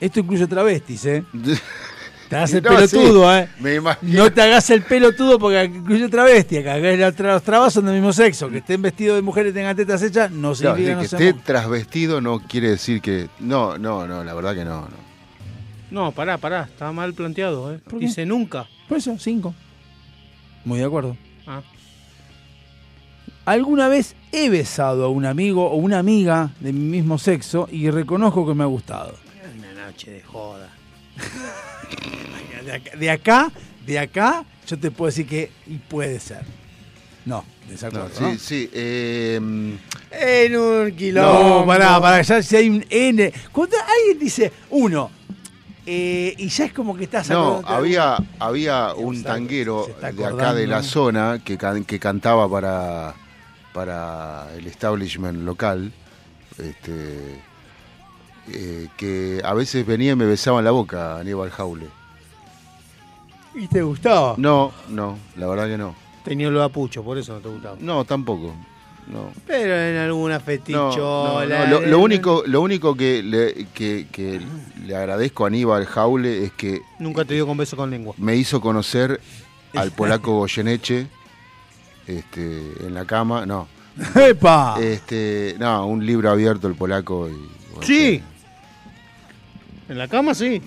[0.00, 1.24] Esto incluye travestis, ¿eh?
[2.30, 3.48] Te hagas el No, pelotudo, sí, ¿eh?
[3.58, 4.22] me imagino.
[4.22, 6.58] No te hagas el pelotudo porque incluye travesti.
[6.58, 8.48] Acá los tra- los trabas son del mismo sexo.
[8.48, 11.00] Que estén vestidos de mujer y tengan tetas hechas no No, significa de que no
[11.00, 13.28] que esté trasvestido no quiere decir que.
[13.40, 14.82] No, no, no, la verdad que no.
[14.82, 15.10] no.
[15.90, 17.80] No, pará, pará, está mal planteado, ¿eh?
[17.82, 18.06] ¿Por qué?
[18.06, 18.64] Dice nunca.
[18.88, 19.52] Por eso, cinco.
[20.64, 21.16] Muy de acuerdo.
[21.48, 21.62] Ah.
[23.44, 27.90] Alguna vez he besado a un amigo o una amiga de mi mismo sexo y
[27.90, 29.16] reconozco que me ha gustado.
[29.58, 30.68] Una noche de joda.
[32.64, 33.52] De acá, de acá,
[33.86, 35.50] de acá, yo te puedo decir que
[35.88, 36.42] puede ser.
[37.24, 38.08] No, desacuerdo.
[38.08, 38.38] No, sí, ¿no?
[38.38, 38.70] sí.
[38.72, 39.36] eh,
[40.12, 41.60] En un quilombo.
[41.60, 43.32] No, pará, pará, ya si hay un N.
[43.52, 45.10] Cuando alguien dice uno,
[45.86, 50.66] eh, y ya es como que estás no, había, había un tanguero de acá de
[50.66, 53.14] la zona que, can- que cantaba para,
[53.72, 55.92] para el establishment local.
[56.58, 57.40] Este,
[58.52, 61.86] eh, que a veces venía y me besaba en la boca Aníbal Jaule.
[63.54, 64.34] ¿Y te gustaba?
[64.36, 65.94] No, no, la verdad que no.
[66.24, 67.76] Tenía lo apucho, por eso no te gustaba.
[67.80, 68.54] No, tampoco.
[69.08, 69.32] No.
[69.46, 71.46] Pero en alguna fetichola.
[71.46, 74.40] no, no, Lo, lo único, lo único que le, que, que
[74.86, 78.14] le agradezco a Aníbal Jaule es que Nunca te dio con beso con lengua.
[78.18, 79.20] me hizo conocer
[79.74, 81.08] al polaco Goyeneche
[82.06, 83.46] este, en la cama.
[83.46, 83.66] No.
[84.14, 84.76] ¡Epa!
[84.80, 87.28] Este, no, un libro abierto el polaco.
[87.28, 87.32] Y,
[87.72, 88.22] bueno, Sí.
[89.90, 90.62] En la cama sí.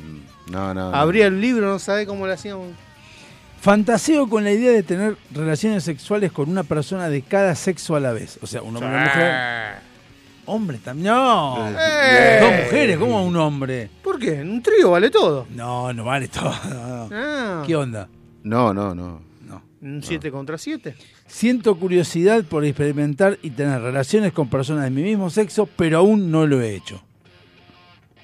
[0.51, 0.91] No, no.
[0.91, 0.95] no.
[0.95, 2.67] Abría el libro, no sabe cómo lo hacíamos.
[3.61, 8.01] Fantaseo con la idea de tener relaciones sexuales con una persona de cada sexo a
[8.01, 8.37] la vez.
[8.41, 9.33] O sea, un hombre y una mujer.
[10.45, 11.07] Hombre también.
[11.07, 11.69] No.
[11.69, 12.39] Eh.
[12.41, 13.89] Dos mujeres, ¿cómo un hombre?
[14.03, 14.41] ¿Por qué?
[14.41, 15.47] En un trío vale todo.
[15.51, 16.53] No, no vale todo.
[16.69, 17.09] no, no.
[17.13, 17.63] Ah.
[17.65, 18.09] ¿Qué onda?
[18.43, 19.33] No, no, no.
[19.81, 20.95] Un 7 contra 7.
[21.27, 26.31] Siento curiosidad por experimentar y tener relaciones con personas de mi mismo sexo, pero aún
[26.31, 27.01] no lo he hecho.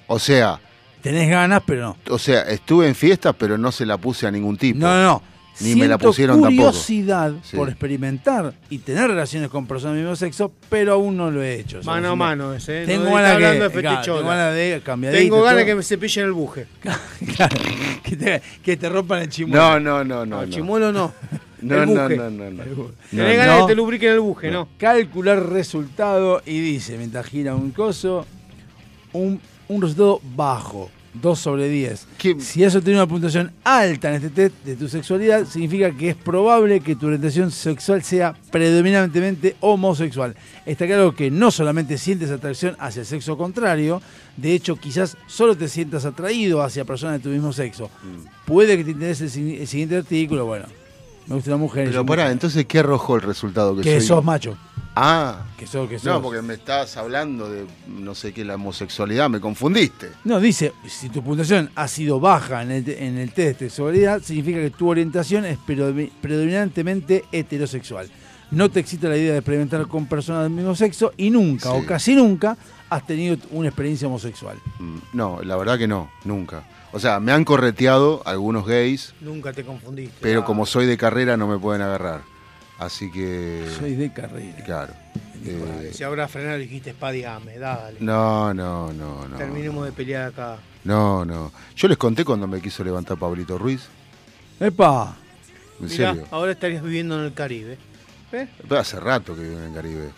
[0.06, 0.58] O sea,
[1.02, 1.96] Tenés ganas, pero no.
[2.14, 4.78] o sea, estuve en fiestas, pero no se la puse a ningún tipo.
[4.80, 5.22] No, no, no.
[5.60, 6.68] Ni me la Siento pusieron tampoco.
[6.68, 7.54] curiosidad Sí.
[7.54, 11.54] por experimentar y tener relaciones con personas del mismo sexo, pero aún no lo he
[11.60, 11.82] hecho.
[11.84, 12.86] Mano a mano ese, ¿eh?
[12.86, 14.02] Tengo No ganas de claro, fetichola.
[14.20, 15.22] tengo ganas de cambiadito.
[15.22, 16.66] Tengo ganas que me cepillen el buje.
[17.36, 17.56] Claro,
[18.02, 19.62] que, te, que te rompan el chimuelo.
[19.62, 20.24] No, no, no, no.
[20.24, 20.42] No, no.
[20.44, 21.12] el chimuelo no.
[21.60, 22.16] No, el no, buje.
[22.16, 22.62] no, no, no.
[22.62, 22.76] Tenés
[23.12, 23.66] No, ganas no.
[23.66, 24.66] que te lubriquen el buje, ¿no?
[24.78, 28.26] Calcular resultado y dice, mientras gira un coso,
[29.12, 29.38] un,
[29.70, 32.06] un resultado bajo, 2 sobre 10.
[32.40, 36.16] Si eso tiene una puntuación alta en este test de tu sexualidad, significa que es
[36.16, 40.34] probable que tu orientación sexual sea predominantemente homosexual.
[40.66, 44.02] Está claro que no solamente sientes atracción hacia el sexo contrario,
[44.36, 47.90] de hecho quizás solo te sientas atraído hacia personas de tu mismo sexo.
[48.46, 50.66] Puede que te interese el siguiente artículo, bueno,
[51.26, 51.86] me gusta la mujer.
[51.88, 52.32] Pero pará, mujer.
[52.32, 53.76] entonces, ¿qué arrojó el resultado?
[53.76, 54.56] Que, que soy- sos macho.
[54.96, 55.44] Ah.
[55.56, 56.22] Que sos, que No, sos.
[56.22, 60.10] porque me estás hablando de, no sé qué, la homosexualidad, me confundiste.
[60.24, 64.20] No, dice, si tu puntuación ha sido baja en el, en el test de sexualidad,
[64.20, 68.08] significa que tu orientación es predomi- predominantemente heterosexual.
[68.50, 71.76] No te excita la idea de experimentar con personas del mismo sexo y nunca Sí.
[71.76, 72.56] o casi nunca
[72.88, 74.56] has tenido una experiencia homosexual.
[74.80, 76.64] Mm, No, la verdad que no, nunca.
[76.92, 80.16] O sea, me han correteado algunos gays, Nunca te confundiste.
[80.20, 80.44] pero Ah.
[80.44, 82.22] como soy de carrera no me pueden agarrar.
[82.78, 83.66] Así que...
[83.78, 84.64] Soy de carrera.
[84.64, 84.92] Claro.
[85.44, 87.98] Eh, Si habrá frenado dijiste espadiame, dale.
[88.00, 89.36] no, no, no, no.
[89.36, 90.58] Terminemos de pelear acá.
[90.84, 91.52] No, no.
[91.76, 93.82] Yo les conté cuando me quiso levantar Pablito Ruiz.
[94.58, 95.16] ¡Epa!
[95.80, 96.26] En Mirá, serio.
[96.30, 97.78] ahora estarías viviendo en el Caribe.
[98.32, 98.48] ¿Ves?
[98.68, 100.10] Pero hace rato que vivo en el Caribe.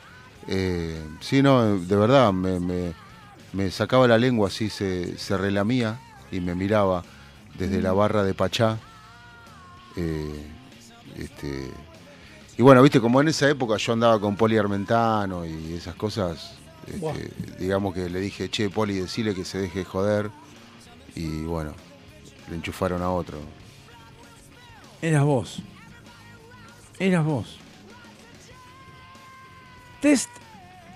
[0.48, 2.92] Eh, sí, no, de verdad, me, me-
[3.52, 6.00] me sacaba la lengua así, se, se relamía
[6.32, 7.04] y me miraba
[7.56, 8.78] desde la barra de Pachá.
[9.96, 10.46] Eh,
[11.16, 11.70] este,
[12.56, 16.54] y bueno, viste, como en esa época yo andaba con Poli Armentano y esas cosas,
[16.86, 20.30] Este, digamos que le dije, che, Poli, decile que se deje joder.
[21.14, 21.74] Y bueno,
[22.48, 23.38] le enchufaron a otro.
[25.00, 25.62] Eras vos.
[26.98, 27.58] Eras vos.
[30.00, 30.30] Test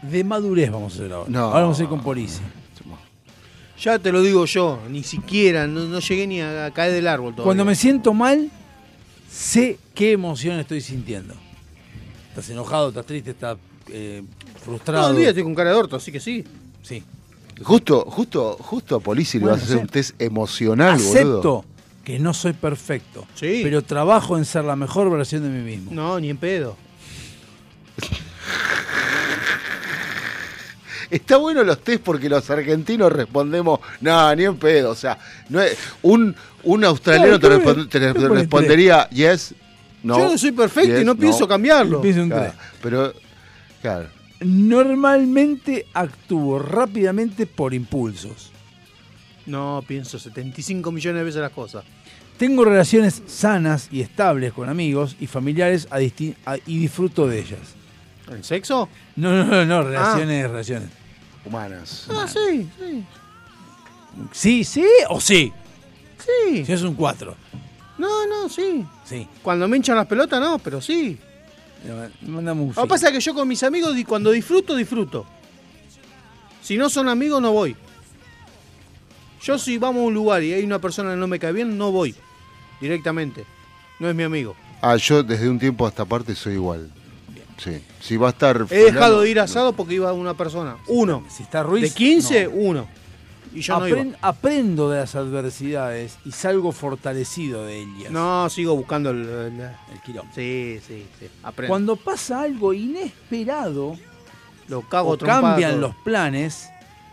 [0.03, 1.31] de madurez vamos a hacer ahora.
[1.31, 1.45] No.
[1.45, 2.41] Ahora vamos a ir con Polisi.
[3.79, 7.07] Ya te lo digo yo, ni siquiera, no, no llegué ni a, a caer del
[7.07, 7.45] árbol todavía.
[7.45, 8.51] Cuando me siento mal,
[9.31, 11.35] sé qué emoción estoy sintiendo.
[12.31, 13.59] Estás enojado, estás triste, estás
[13.91, 14.23] eh,
[14.65, 15.03] frustrado.
[15.05, 16.45] Todo el día estoy con cara de orto, así que sí.
[16.83, 17.03] Sí.
[17.63, 19.83] Justo, justo, justo a Polisi le vas a hacer sí.
[19.83, 21.65] un test emocional, Acepto boludo.
[22.05, 25.91] que no soy perfecto, pero trabajo en ser la mejor versión de mí mismo.
[25.93, 26.77] No, ni en pedo.
[31.11, 34.91] Está bueno los test porque los argentinos respondemos, no, ni en pedo.
[34.91, 35.19] O sea,
[35.49, 39.09] no es, un, un australiano te, Claro, ¿qué me- respon- te qué me pone respondería,
[39.11, 39.55] yes,
[40.03, 40.19] no.
[40.19, 42.01] Yo no soy perfecto y no pienso cambiarlo.
[42.01, 42.71] Pienso un Claro, tres.
[42.83, 43.13] pero,
[43.83, 44.09] claro.
[44.41, 48.51] Normalmente actúo rápidamente por impulsos.
[49.47, 51.85] No, pienso 75 millones de veces las cosas.
[52.37, 55.97] Tengo relaciones sanas y estables con amigos y familiares a
[56.45, 57.76] a- y disfruto de ellas.
[58.29, 58.89] ¿El sexo?
[59.17, 60.89] No, no, no, no, relaciones, relaciones.
[61.45, 62.07] Humanas.
[62.11, 63.05] Ah, sí, sí.
[64.33, 65.53] Sí, sí o sí.
[66.19, 66.65] Sí.
[66.65, 67.37] Si es un 4.
[67.99, 68.85] No, no, sí.
[69.05, 69.29] Sí.
[69.43, 71.19] Cuando me hinchan las pelotas, no, pero sí.
[72.23, 75.25] Mandame un Lo que pasa es que yo con mis amigos, cuando disfruto, disfruto.
[76.63, 77.77] Si no son amigos, no voy.
[79.43, 81.79] Yo si vamos a un lugar y hay una persona que no me cae bien,
[81.79, 82.15] no voy.
[82.81, 83.45] Directamente.
[84.01, 84.57] No es mi amigo.
[84.83, 86.91] Ah, yo desde un tiempo a esta parte soy igual.
[87.59, 87.83] Sí.
[88.01, 88.67] Si va a estar.
[88.71, 90.77] He dejado de ir asado porque iba una persona.
[90.89, 91.25] Uno.
[91.29, 91.83] Si está Ruiz.
[91.83, 92.51] De 15, no.
[92.51, 92.89] uno.
[93.55, 94.05] Y yo no iba.
[94.21, 98.11] Aprendo de las adversidades y salgo fortalecido de ellas.
[98.11, 100.31] No, sigo buscando el, el, el quilombo.
[100.35, 101.29] Sí, sí, sí.
[101.43, 101.71] Aprendo.
[101.71, 103.97] Cuando pasa algo inesperado,
[104.69, 106.69] Lo cago o cambian los planes,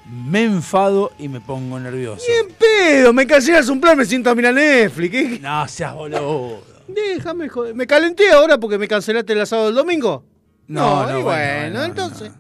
[0.06, 2.26] me enfado y me pongo nervioso.
[2.28, 5.12] Bien pedo, me cancelas un plan, me siento a mirar Netflix.
[5.12, 5.40] ¿qué?
[5.40, 6.62] No seas boludo.
[6.88, 7.74] Déjame joder.
[7.74, 10.26] ¿Me calenté ahora porque me cancelaste el asado del domingo?
[10.68, 12.32] No, no, y bueno, bueno, bueno, no, entonces.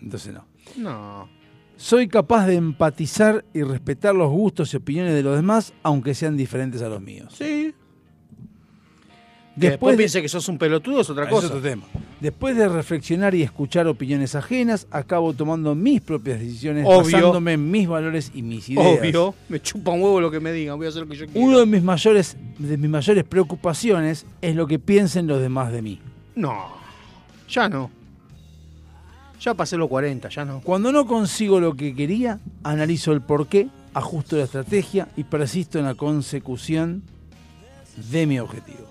[0.00, 0.44] Entonces no.
[0.76, 1.28] No.
[1.76, 6.36] Soy capaz de empatizar y respetar los gustos y opiniones de los demás, aunque sean
[6.36, 7.34] diferentes a los míos.
[7.36, 7.74] Sí.
[9.56, 11.46] Después Que después de- piense que sos un pelotudo es otra Ah, cosa.
[11.46, 11.84] Es otro tema.
[12.20, 17.02] Después de reflexionar y escuchar opiniones ajenas, acabo tomando mis propias decisiones Obvio.
[17.02, 18.98] basándome en mis valores y mis ideas.
[19.00, 19.34] Obvio.
[19.48, 20.76] Me chupa un huevo lo que me digan.
[20.76, 21.46] Voy a hacer lo que yo quiera.
[21.46, 25.82] Uno de mis mayores de mis mayores preocupaciones es lo que piensen los demás de
[25.82, 26.00] mí.
[26.36, 26.66] No.
[27.48, 27.90] Ya no.
[29.40, 30.60] Ya pasé los 40, ya no.
[30.60, 35.84] Cuando no consigo lo que quería, analizo el porqué, ajusto la estrategia y persisto en
[35.84, 37.02] la consecución
[38.10, 38.86] de mi objetivo.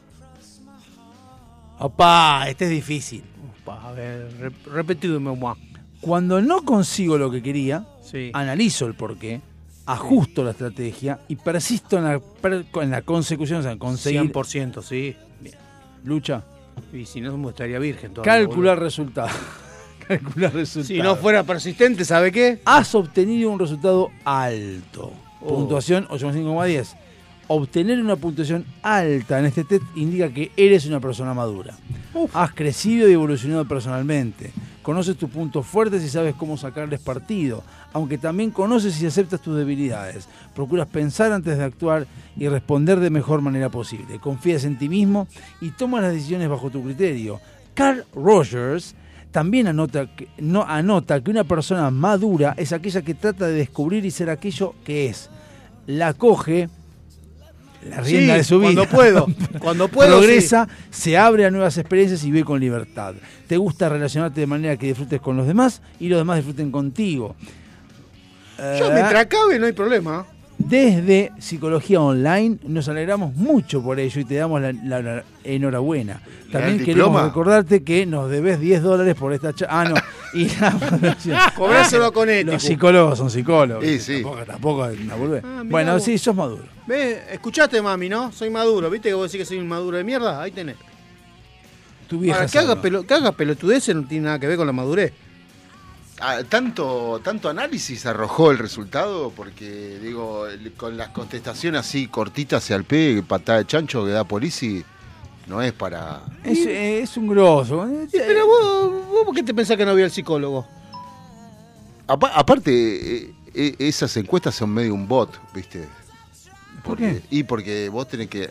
[1.79, 3.23] Opa, este es difícil.
[3.63, 5.57] Opa, a ver, re- repetidme más.
[6.01, 8.29] Cuando no consigo lo que quería, Sí.
[8.33, 9.41] analizo el porqué,
[9.85, 14.21] ajusto la estrategia y persisto en la, per- en la consecución, o sea, en conseguir
[14.31, 15.15] 100%, sí.
[16.05, 16.43] lucha,
[16.91, 18.45] Y si no, estaría virgen todavía.
[18.45, 18.85] calcular boludo.
[18.85, 19.31] resultados.
[20.07, 20.87] calcular resultados.
[20.87, 22.59] Si no fuera persistente, ¿sabe qué?
[22.65, 25.11] Has obtenido un resultado alto.
[25.41, 25.55] Oh.
[25.55, 26.95] Puntuación 8,5,10.
[27.47, 31.75] Obtener una puntuación alta en este test indica que eres una persona madura.
[32.33, 34.51] Has crecido y evolucionado personalmente.
[34.81, 39.55] Conoces tus puntos fuertes y sabes cómo sacarles partido, aunque también conoces y aceptas tus
[39.55, 40.27] debilidades.
[40.55, 44.19] Procuras pensar antes de actuar y responder de mejor manera posible.
[44.19, 45.27] Confías en ti mismo
[45.61, 47.39] y tomas las decisiones bajo tu criterio.
[47.73, 48.95] Carl Rogers
[49.31, 54.05] también anota que, no, anota que una persona madura es aquella que trata de descubrir
[54.05, 55.29] y ser aquello que es.
[55.87, 56.69] La coge,
[57.89, 58.73] la rienda Sí, de su vida.
[58.73, 59.27] cuando puedo,
[59.59, 63.15] cuando puedo, Progresa, se abre a nuevas experiencias y vive con libertad.
[63.47, 67.35] Te gusta relacionarte de manera que disfrutes con los demás y los demás disfruten contigo.
[68.79, 70.25] Yo Eh, mientras acabe no hay problema.
[70.57, 76.21] desde Psicología Online nos alegramos mucho por ello y te damos la, la- la enhorabuena.
[76.51, 77.23] También queremos diploma?
[77.25, 79.81] recordarte que nos debes 10 dólares por esta charla.
[79.81, 79.95] Ah, no.
[80.35, 80.47] Y
[81.29, 82.53] la Cobráselo con ético.
[82.53, 83.85] Los psicólogos son psicólogos.
[83.85, 84.13] Sí, sí.
[84.23, 85.43] Tampoco, tampoco boludez.
[85.45, 86.03] Ah, Bueno, vos.
[86.03, 86.63] sí, sos maduro.
[86.87, 88.31] Ve, escuchaste, mami, ¿no?
[88.31, 88.89] Soy maduro.
[88.89, 90.41] ¿Viste que vos decís que soy un maduro de mierda?
[90.41, 90.75] Ahí tenés.
[92.07, 94.65] Tu vieja Ahora, que, haga pelo, que haga pelotudeces no tiene nada que ver con
[94.65, 95.13] la madurez.
[96.25, 100.45] Ah, tanto, tanto análisis arrojó el resultado, porque digo,
[100.77, 104.85] con las contestaciones así cortitas y al pie, patada de chancho que da Polisi,
[105.47, 106.21] no es para.
[106.45, 107.85] Es, es un grosso.
[108.09, 110.65] Sí, pero vos, vos, ¿por qué te pensás que no había el psicólogo?
[112.07, 112.71] Apa- aparte,
[113.17, 115.89] eh, eh, esas encuestas son medio un bot, ¿viste?
[116.85, 117.21] ¿Por qué?
[117.31, 118.49] Y porque vos tenés que.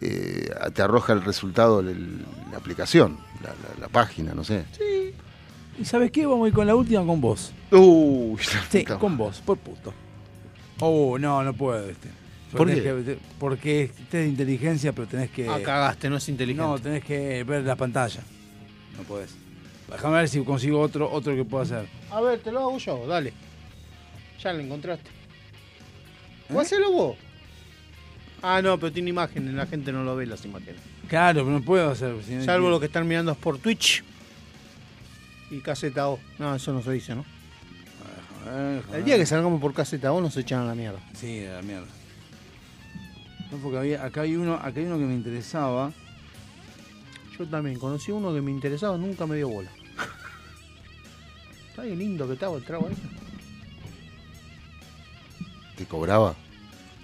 [0.00, 4.64] eh, te arroja el resultado el- la aplicación, la, la- la página, no sé.
[5.80, 6.26] ¿Y sabes qué?
[6.26, 7.52] Vamos a ir con la última con vos.
[7.70, 8.38] Uy,
[8.70, 9.92] Sí, con vos, por puto.
[10.80, 12.08] Oh, no, no puedo este.
[12.52, 12.82] ¿Por qué?
[12.82, 15.48] que- porque este es de inteligencia, pero tenés que.
[15.48, 16.66] Ah, cagaste, no es inteligente.
[16.66, 18.20] No, tenés que ver la pantalla.
[18.96, 19.34] No podés.
[19.90, 21.88] Déjame ver si consigo otro, otro que pueda hacer.
[22.10, 23.32] A ver, te lo hago yo, dale.
[24.42, 25.08] Ya lo encontraste.
[26.48, 26.54] ¿Eh?
[26.54, 27.16] ¿O hacelo vos?
[28.42, 30.80] Ah, no, pero tiene imágenes, la gente no lo ve las imágenes.
[31.08, 32.14] Claro, pero no puedo hacer.
[32.24, 34.04] si no- Salvo lo que están mirando por Twitch
[35.50, 36.18] y Caseta O.
[36.38, 37.24] No, eso no se dice, ¿no?
[38.94, 40.98] El día que salgamos por Caseta O nos echan a la mierda.
[41.14, 41.86] Sí, a la mierda.
[43.50, 45.92] No, porque había, acá hay uno, acá hay uno que me interesaba.
[47.38, 49.70] Yo también conocí uno que me interesaba, nunca me dio bola.
[51.70, 52.96] Está bien lindo que estaba el trago ahí.
[55.76, 56.34] ¿Te cobraba?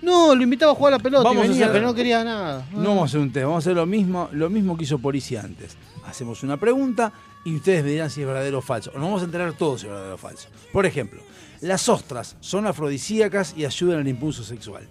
[0.03, 1.95] No, lo invitaba a jugar a la pelota Vamos a y venía, hacer- pero no
[1.95, 2.67] quería nada.
[2.73, 4.99] No vamos a hacer un test, vamos a hacer lo mismo, lo mismo que hizo
[4.99, 5.77] Policia antes.
[6.07, 7.13] Hacemos una pregunta
[7.45, 8.91] y ustedes me dirán si es verdadero o falso.
[8.91, 10.49] O nos vamos a enterar todos si es verdadero o falso.
[10.73, 11.21] Por ejemplo,
[11.61, 14.89] las ostras son afrodisíacas y ayudan al impulso sexual.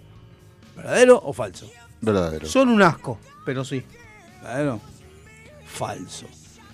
[0.76, 1.70] ¿Verdadero o falso?
[2.00, 2.46] Verdadero.
[2.46, 3.82] Son un asco, pero sí.
[4.42, 4.80] ¿Verdadero?
[5.66, 6.26] Falso.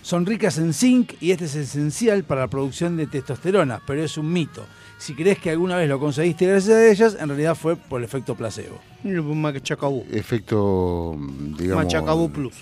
[0.02, 4.17] Son ricas en zinc y este es esencial para la producción de testosterona, pero es
[4.17, 4.65] un mito.
[4.99, 8.05] Si crees que alguna vez lo conseguiste gracias a ellas, en realidad fue por el
[8.05, 8.78] efecto placebo.
[9.05, 10.05] Machacabú.
[10.10, 11.84] Efecto, mm, digamos...
[11.84, 12.55] Machacabú Plus.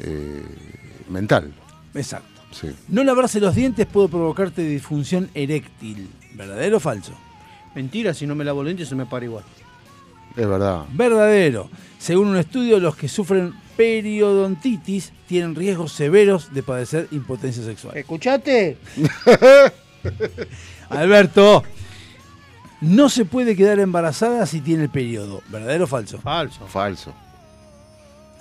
[0.00, 0.42] eh,
[1.08, 1.52] mental.
[1.94, 2.33] Exacto.
[2.54, 2.70] Sí.
[2.88, 6.08] No lavarse los dientes puede provocarte disfunción eréctil.
[6.34, 7.12] ¿Verdadero o falso?
[7.74, 9.44] Mentira, si no me lavo los dientes se me para igual.
[10.36, 10.84] Es verdad.
[10.92, 11.68] Verdadero.
[11.98, 17.96] Según un estudio, los que sufren periodontitis tienen riesgos severos de padecer impotencia sexual.
[17.96, 18.78] ¿Escuchaste?
[20.90, 21.64] Alberto,
[22.80, 25.42] no se puede quedar embarazada si tiene el periodo.
[25.48, 26.18] ¿Verdadero o falso?
[26.18, 26.66] Falso.
[26.66, 27.14] Falso.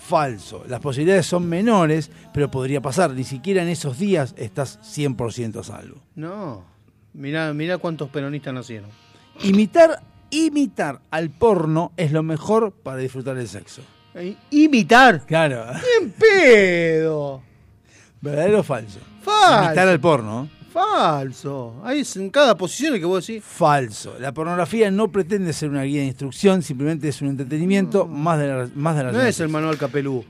[0.07, 0.65] Falso.
[0.67, 3.11] Las posibilidades son menores, pero podría pasar.
[3.11, 6.01] Ni siquiera en esos días estás 100% a salvo.
[6.15, 6.65] No.
[7.13, 8.89] Mirá, mirá cuántos peronistas nacieron.
[9.43, 13.81] Imitar, imitar al porno es lo mejor para disfrutar del sexo.
[14.15, 15.25] Eh, ¿Imitar?
[15.25, 15.65] Claro.
[15.67, 17.41] ¡Bien pedo!
[18.19, 18.99] ¿Verdadero o falso?
[19.21, 19.65] Falso.
[19.65, 20.49] Imitar al porno.
[20.73, 21.75] Falso.
[21.83, 23.43] Ahí es en cada posición el que vos decís.
[23.43, 24.15] Falso.
[24.19, 28.47] La pornografía no pretende ser una guía de instrucción, simplemente es un entretenimiento más de
[28.47, 30.25] la, más de la No es el manual capelú.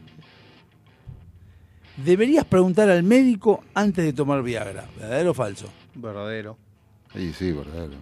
[1.95, 4.85] Deberías preguntar al médico antes de tomar Viagra.
[4.99, 5.67] ¿Verdadero o falso?
[5.95, 6.57] Verdadero.
[7.13, 7.93] Sí, sí, verdadero.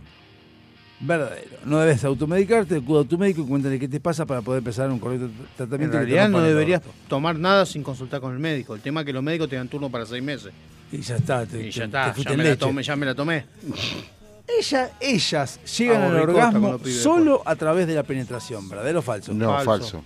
[0.99, 1.57] Verdadero.
[1.65, 4.89] No debes automedicarte, acude a tu médico y cuéntale qué te pasa para poder empezar
[4.89, 5.97] un correcto En tratamiento.
[5.97, 8.73] realidad no deberías tomar nada sin consultar con el médico.
[8.73, 10.51] El tema es que los médicos te dan turno para seis meses.
[10.91, 11.45] Y ya está.
[11.45, 13.45] Te, Y ya te está, fuiste ya en me, la tomé, ya me la tomé.
[14.47, 18.67] Ella, ellas llegan Hago al orgasmo solo a través de la penetración.
[18.67, 19.33] ¿Verdadero o falso?
[19.33, 20.03] No, falso.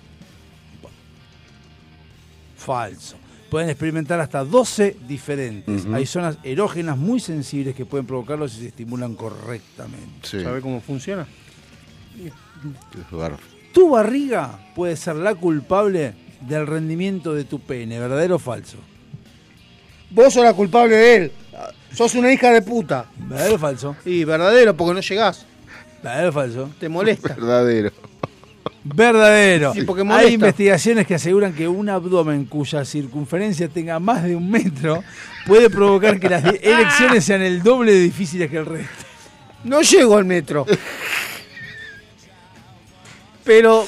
[2.58, 3.18] Falso.
[3.50, 5.86] Pueden experimentar hasta 12 diferentes.
[5.88, 10.28] Hay zonas erógenas muy sensibles que pueden provocarlo si se estimulan correctamente.
[10.28, 10.42] Sí.
[10.42, 11.26] ¿Sabés cómo funciona?
[13.74, 18.00] Tu barriga puede ser la culpable del rendimiento de tu pene.
[18.00, 18.78] ¿Verdadero o falso?
[20.16, 21.32] Vos sos la culpable de él.
[21.94, 23.06] Sos una hija de puta.
[23.18, 23.96] ¿Verdadero o falso?
[24.06, 25.46] Y verdadero, porque no llegás.
[26.02, 26.70] ¿Verdadero o falso?
[26.80, 27.36] Te molesta.
[27.36, 27.92] Verdadero.
[28.86, 29.74] Verdadero.
[29.74, 30.28] Sí, porque molesta.
[30.28, 35.04] Hay investigaciones que aseguran que un abdomen cuya circunferencia tenga más de un metro
[35.46, 39.06] puede provocar que las erecciones sean el doble de difíciles que el resto.
[39.66, 40.66] No llego al metro.
[43.44, 43.86] Pero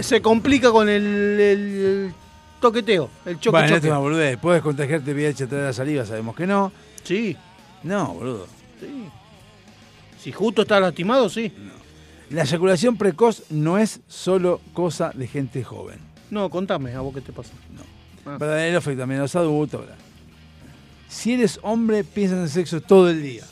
[0.00, 1.02] se complica con el,
[1.40, 2.14] el
[2.62, 3.76] toqueteo, el choque bueno, choque.
[3.76, 4.38] esto es una boludez.
[4.38, 6.72] Puedes contagiarte VIH a través de la saliva, sabemos que no.
[7.04, 7.36] Sí,
[7.82, 8.46] No, boludo.
[8.80, 8.86] sí.
[10.22, 11.52] Si justo está lastimado, sí.
[12.30, 15.98] La eyaculación precoz no es solo cosa de gente joven.
[16.30, 17.50] No, contame, a vos qué te pasa.
[18.24, 18.38] Ah.
[18.38, 19.84] Verdadero efecto también los adultos.
[19.84, 19.96] bla.
[21.08, 23.44] Si eres hombre, piensas en sexo todo el día.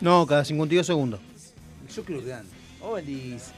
[0.00, 1.20] No, cada 52 segundos.
[1.94, 2.52] Yo creo que antes.
[2.82, 3.52] Olis.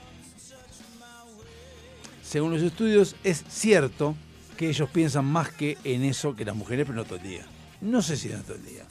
[2.23, 4.15] Según los estudios, es cierto
[4.61, 7.47] que ellos piensan más que en eso que las mujeres, pero no todo el día.
[7.81, 8.85] No sé si no todo el día.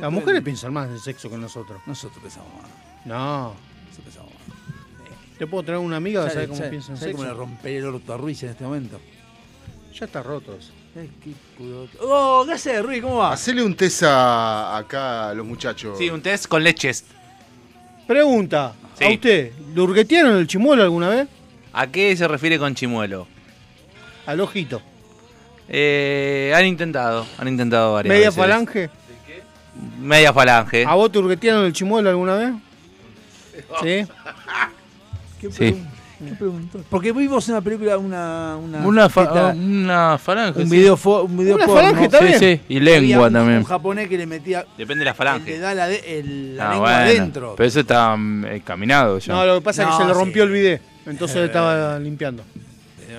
[0.00, 1.78] Las mujeres piensan más en sexo que nosotros.
[1.84, 2.70] Nosotros pensamos más.
[3.04, 3.54] No.
[3.88, 5.38] Nosotros pensamos más.
[5.38, 7.22] Te puedo traer una amiga que ¿Sabe- cómo sabe- piensa en sabe sexo.
[7.22, 8.98] cómo le rompería el orto a Ruiz en este momento?
[9.98, 10.72] Ya está roto eso.
[10.98, 11.32] Ay, qué.
[12.00, 12.44] ¡Oh!
[12.46, 13.02] ¿Qué haces, Ruiz?
[13.02, 13.32] ¿Cómo va?
[13.34, 15.98] Hacele un test a, acá a los muchachos.
[15.98, 17.04] Sí, un test con leches.
[18.06, 19.04] Pregunta, Sí.
[19.04, 21.28] ¿a usted lo hurguetearon el chimuelo alguna vez?
[21.74, 23.26] ¿A qué se refiere con chimuelo?
[24.26, 24.80] Al ojito.
[25.72, 28.36] Eh, han intentado, han intentado varias ¿Media veces.
[28.42, 28.90] falange?
[30.00, 30.84] Media falange.
[30.84, 32.50] ¿A vos te hurguetearon el chimuelo alguna vez?
[33.82, 34.06] Sí.
[35.40, 35.84] ¿Qué, Sí.
[36.18, 36.80] ¿Qué preguntó?
[36.90, 38.56] Porque vimos una película, una.
[38.56, 40.60] Una, Una, fa- está- una falange.
[40.60, 40.76] un sí.
[40.76, 41.80] video, fo- un video Una porno.
[41.82, 42.38] falange también.
[42.38, 43.58] Sí, sí, y lengua un- también.
[43.58, 44.66] Un japonés que le metía.
[44.76, 45.58] Depende de la Le falange.
[45.58, 47.54] da la, de- el- la Ah, lengua bueno, adentro.
[47.56, 49.32] Pero ese está mm, eh, caminado ya.
[49.32, 50.20] No, lo que pasa es No, que se le sí.
[50.20, 50.82] rompió el bidet.
[51.06, 52.42] Entonces estaba limpiando.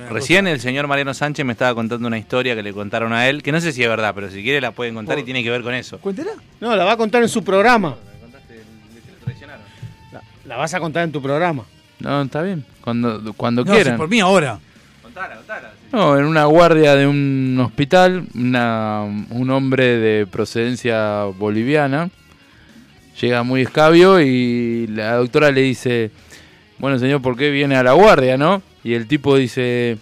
[0.10, 3.42] Recién el señor Mariano Sánchez me estaba contando una historia que le contaron a él,
[3.44, 5.50] que no sé si es verdad, pero si quiere la pueden contar y tiene que
[5.50, 6.00] ver con eso.
[6.00, 6.32] Cuéntela.
[6.60, 7.96] No, la va a contar en su programa.
[10.12, 11.64] La, la vas a contar en tu programa.
[12.00, 12.66] No, está bien.
[12.82, 13.94] Cuando, cuando No, quieran.
[13.94, 14.60] si por mí ahora.
[15.92, 22.10] No, en una guardia de un hospital, una- un hombre de procedencia boliviana
[23.20, 26.12] llega muy escabio y la doctora le dice,
[26.80, 28.64] bueno señor, ¿por qué viene a la guardia, no?
[28.84, 29.98] Y el tipo dice,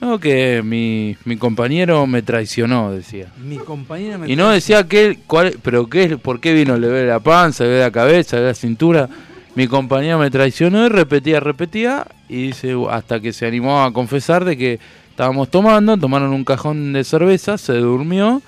[0.00, 3.32] no, que mi, mi compañero me traicionó, decía.
[3.42, 7.06] Mi compañera me Y no decía que, cuál, pero qué, por qué vino, le ve
[7.06, 9.08] la panza, le ve la cabeza, le ve la cintura.
[9.54, 14.44] Mi compañero me traicionó y repetía, repetía, y dice, hasta que se animó a confesar
[14.44, 14.78] de que
[15.10, 18.40] estábamos tomando, tomaron un cajón de cerveza, se durmió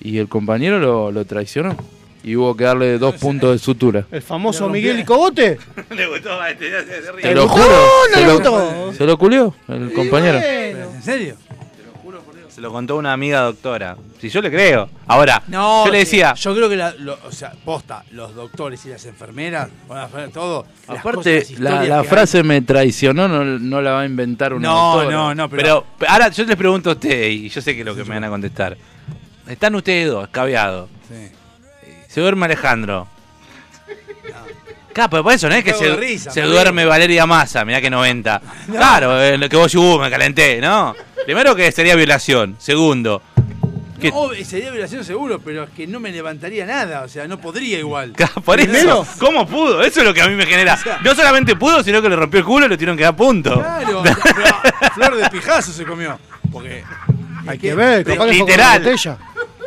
[0.00, 1.76] y el compañero lo, lo traicionó.
[2.24, 4.06] Y hubo que darle dos puntos de sutura.
[4.10, 5.58] El famoso Miguel y Cogote.
[5.90, 7.22] Le gustó a este, ya se- ríe.
[7.22, 7.64] Te lo juro.
[7.64, 8.92] No se, le lo, gustó.
[8.94, 10.38] se lo culió el compañero.
[10.38, 11.36] ¿En serio?
[12.48, 13.96] Se lo contó una amiga doctora.
[14.20, 14.88] Si yo le creo.
[15.08, 18.86] Ahora, No, yo le decía, Yo creo que, la, lo- o sea, posta, los doctores
[18.86, 19.68] y las enfermeras,
[20.32, 20.64] todo.
[20.88, 24.68] las Aparte, cosas, las la, frase me traicionó no, no la va a inventar una
[24.68, 25.10] No, doctora.
[25.16, 25.84] no, no, pero.
[25.98, 28.10] pero, ahora yo les pregunto a ustedes, y yo sé que es lo que me
[28.14, 28.76] van a contestar.
[29.48, 30.88] Están ustedes dos, escabeados.
[31.08, 31.32] Sí.
[32.14, 33.08] Se duerme Alejandro.
[34.92, 38.40] Claro, pero por eso no es que se, risa, duerme Valeria Massa, mirá que 90.
[38.70, 40.94] Claro, eh, lo que vos uh, me calenté, ¿no?
[41.24, 42.54] Primero que sería violación.
[42.60, 43.20] Segundo,
[44.00, 47.40] que- No, sería violación seguro, pero es que no me levantaría nada, o sea, no
[47.40, 48.12] podría igual.
[48.44, 49.82] por Primero- eso, ¿cómo pudo?
[49.82, 50.74] Eso es lo que a mí me genera.
[50.74, 53.02] O sea- No solamente pudo, sino que le rompió el culo y le tuvieron que
[53.02, 53.54] dar punto.
[53.60, 56.16] Claro, pero flor de pijazo se comió.
[56.52, 56.84] Porque.
[57.48, 58.80] Hay que ver, pero- capaz que fue con literal.
[58.80, 59.18] una botella.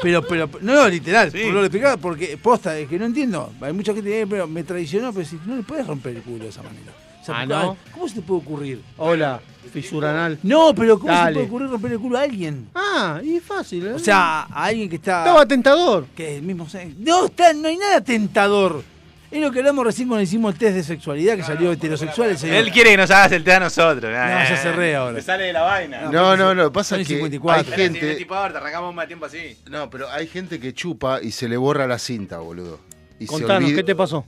[0.01, 3.51] Pero, pero, no, no, literal, flor de pijazo, porque posta, es que no entiendo.
[3.61, 6.21] Hay mucha gente que dice, pero me traicionó, pero si no le puedes romper el
[6.21, 6.91] culo de esa manera.
[7.21, 7.77] O sea, Ah, ¿no?
[7.93, 8.81] ¿Cómo se te puede ocurrir?
[8.95, 9.41] Hola,
[9.73, 10.39] fisura anal.
[10.43, 12.69] No, pero ¿cómo se te puede ocurrir romper el culo a alguien?
[12.73, 13.85] Ah, y es fácil.
[13.87, 13.93] ¿eh?
[13.93, 15.19] O sea, a alguien que está.
[15.25, 16.05] estaba tentador.
[16.15, 16.95] que es el mismo sexo.
[16.99, 18.81] No, está, no hay nada tentador.
[19.29, 22.29] Es lo que hablamos recién cuando hicimos el test de sexualidad que salió heterosexual.
[22.29, 22.55] El señor.
[22.57, 24.03] Él quiere que nos hagas el té a nosotros.
[24.03, 25.13] No, ya se re ahora.
[25.13, 26.01] Me sale de la vaina.
[26.09, 27.73] No, no, no, pasa Son que 54.
[27.73, 28.15] hay gente...
[28.15, 29.57] tipo, te arrancamos más tiempo así.
[29.69, 32.79] No, pero hay gente que chupa y se le borra la cinta, boludo.
[33.19, 34.25] Y se Contanos, olvida- ¿qué te pasó?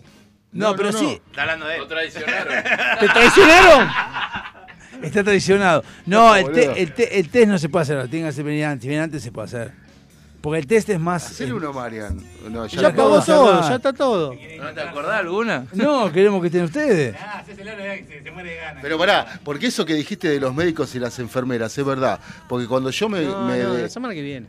[0.52, 1.22] No, pero sí.
[1.30, 1.82] Está hablando de él.
[1.84, 3.90] ¿Te traicionaron?
[5.02, 5.84] Está traicionado.
[6.08, 6.74] No, el, boludo.
[6.74, 8.08] te- el, te- el test no se puede hacer.
[8.10, 8.82] Tenga que venir antes.
[8.82, 9.72] Si viene antes se puede hacer.
[10.42, 11.26] Porque el test es más.
[11.32, 12.18] Hacele uno, Marian.
[12.50, 12.96] No, Ya, de hacer.
[12.96, 14.34] todo, ya está todo.
[14.34, 15.66] ¿No te acordás alguna?
[15.74, 17.14] No, queremos que estén ustedes.
[18.82, 22.20] Pero pará, porque eso que dijiste de los médicos y las enfermeras es verdad.
[22.48, 24.48] Porque cuando yo me, No, me no, de- la semana que viene.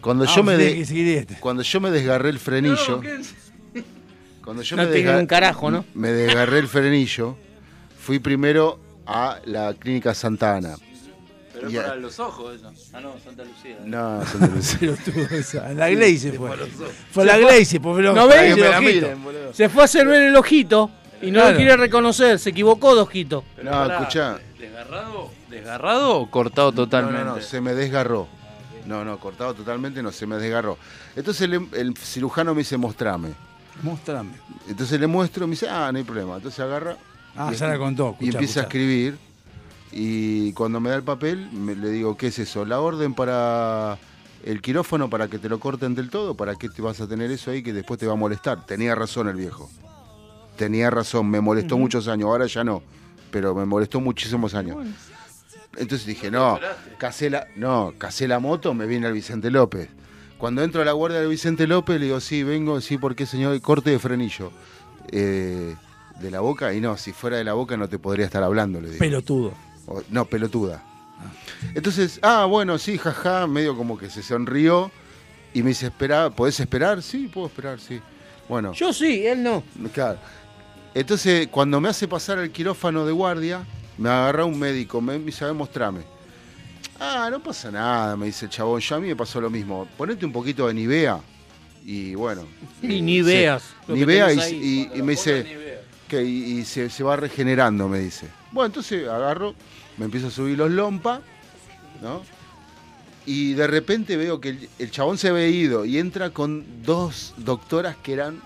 [0.00, 1.36] cuando Ah, yo me de- este.
[1.40, 3.02] cuando yo me desgarré el frenillo,
[4.42, 5.84] cuando yo No me, tiene desga- un carajo, ¿no?
[5.94, 7.36] me desgarré el frenillo,
[8.00, 10.76] fui primero a la clínica Santa Ana.
[11.60, 12.72] Pero Y para los ojos eso.
[12.92, 13.76] Ah, no, Santa Lucía.
[13.84, 14.94] No, Santa Lucía.
[15.38, 16.50] Esa, la Gleice fue.
[17.10, 18.80] Fue la Gleice, pues pero ¿No me la Ojito.
[18.80, 19.18] miren.
[19.52, 21.50] Se fue a hacer ver el ojito y no Claro.
[21.50, 22.38] lo quiere reconocer.
[22.38, 23.44] Se equivocó de ojito.
[23.62, 24.38] No, Pará, escuchá.
[24.58, 27.24] ¿Desgarrado, ¿Desgarrado o cortado totalmente?
[27.24, 28.28] no, no, se me desgarró.
[28.86, 30.78] No, no, cortado totalmente no, se me desgarró.
[31.14, 33.30] Entonces el, el cirujano me dice, mostrame.
[33.82, 34.30] Mostrame.
[34.68, 36.36] Entonces le muestro y me dice, ah, no hay problema.
[36.36, 36.96] Entonces agarra
[37.36, 38.16] Ah, y, ya la contó.
[38.18, 39.18] y escuchá, empieza a escribir.
[39.92, 42.64] Y cuando me da el papel, me- le digo, ¿qué es eso?
[42.64, 43.98] La orden para
[44.44, 46.34] el quirófano para que te lo corten del todo.
[46.36, 48.66] ¿Para qué te vas a tener eso ahí que después te va a molestar?
[48.66, 49.70] Tenía razón el viejo.
[50.56, 52.82] Tenía razón, me molestó muchos años, ahora ya no.
[53.30, 54.76] Pero me molestó muchísimos años.
[55.76, 56.58] Entonces dije, no,
[56.98, 59.88] casé la, no, casé la moto, me viene al Vicente López.
[60.36, 63.60] Cuando entro a la guardia del Vicente López, le digo, sí, vengo, sí, porque señor,
[63.60, 64.50] corte de frenillo.
[65.12, 65.74] Eh,
[66.20, 68.80] de la boca, y no, si fuera de la boca no te podría estar hablando,
[68.80, 68.98] le digo.
[68.98, 69.52] Pelotudo.
[69.88, 70.82] O- no, pelotuda.
[71.74, 74.90] Entonces, ah, bueno, sí, jaja, medio como que se sonrió
[75.52, 77.02] y me dice, espera, ¿podés esperar?
[77.02, 78.00] Sí, puedo esperar, sí.
[78.48, 79.62] Bueno, Yo sí, él no.
[79.92, 80.18] claro.
[80.94, 83.64] Entonces, cuando me hace pasar al quirófano de guardia,
[83.98, 86.00] me agarra un médico, me dice, a ver, mostrame.
[87.00, 89.86] Ah, no pasa nada, me dice el chabón, ya a mí me pasó lo mismo.
[89.96, 91.20] Ponete un poquito de Nivea
[91.84, 92.42] y bueno.
[92.82, 93.00] Y
[93.88, 94.88] ni veas y, ahí.
[94.94, 95.46] y- y me dice,
[96.08, 98.28] que y, y se, se va regenerando, me dice.
[98.50, 99.54] Bueno, entonces agarro,
[99.98, 101.20] me empiezo a subir los lompa,
[102.02, 102.22] ¿no?
[103.26, 107.34] Y de repente veo que el, el chabón se ve ido y entra con dos
[107.36, 108.40] doctoras que eran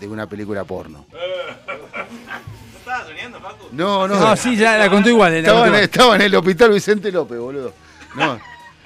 [0.00, 1.06] de una película porno.
[1.12, 3.38] ¿No estaba soñando?
[3.72, 4.18] No, no.
[4.20, 5.32] No, sí, ya la contó igual.
[5.32, 5.84] la Estaba, contó en, igual.
[5.84, 7.72] estaba en el hospital Vicente López, boludo.
[8.16, 8.38] No.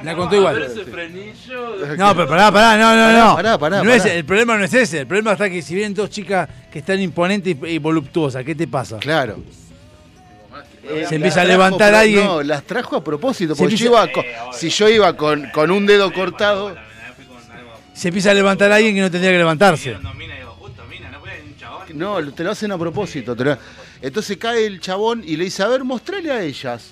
[0.04, 0.54] La contó igual.
[0.54, 1.96] Pero ese frenillo.
[1.96, 3.34] No, pero pará, pará, no, no, no.
[3.34, 5.00] pará, pará, No es- el problema no es ese.
[5.00, 8.54] El problema está que si vienen dos chicas que están imponentes y, y voluptuosas, ¿qué
[8.54, 8.98] te pasa?
[8.98, 9.38] Claro.
[11.08, 12.24] Se empieza a levantar trajo, alguien.
[12.24, 13.54] No, las trajo a propósito.
[13.56, 14.12] Porque yo empieza- iba
[14.48, 16.76] con- si yo iba con, con un dedo cortado.
[17.94, 19.96] Se empieza a levantar alguien que no tendría que levantarse.
[21.94, 23.34] No, te lo hacen a propósito.
[23.34, 23.56] lo-
[24.02, 26.90] Entonces cae el chabón y le dice, a ver, mostrale a ellas.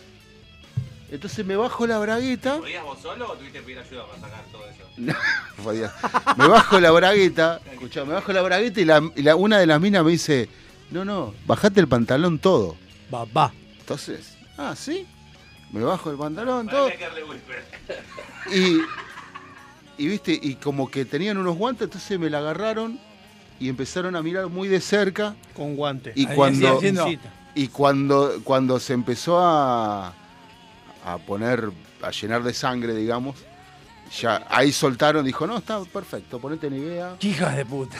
[1.10, 2.56] Entonces me bajo la bragueta.
[2.56, 4.80] ¿Podías vos solo o tuviste que pedir ayuda para sacar todo eso?
[4.96, 5.14] No,
[5.62, 5.92] podía.
[6.36, 7.60] me bajo la bragueta.
[7.72, 10.48] Escuchá, me bajo la bragueta y, la, y la- una de las minas me dice,
[10.90, 12.76] no, no, bajate el pantalón todo.
[13.12, 13.52] Va, va.
[13.84, 15.06] Entonces, ah, ¿sí?
[15.70, 16.88] Me bajo el pantalón, todo.
[18.50, 18.80] Y,
[19.98, 22.98] y viste, y como que tenían unos guantes, entonces me la agarraron
[23.60, 25.36] y empezaron a mirar muy de cerca.
[25.52, 26.16] Con guantes.
[26.16, 26.80] Y Ahí cuando,
[27.54, 30.14] y cuando, cuando se empezó a,
[31.04, 33.36] a poner, a llenar de sangre, digamos,
[34.18, 37.16] ya ahí soltaron, dijo, no, está perfecto, ponete en idea.
[37.20, 37.98] Hijas de puta.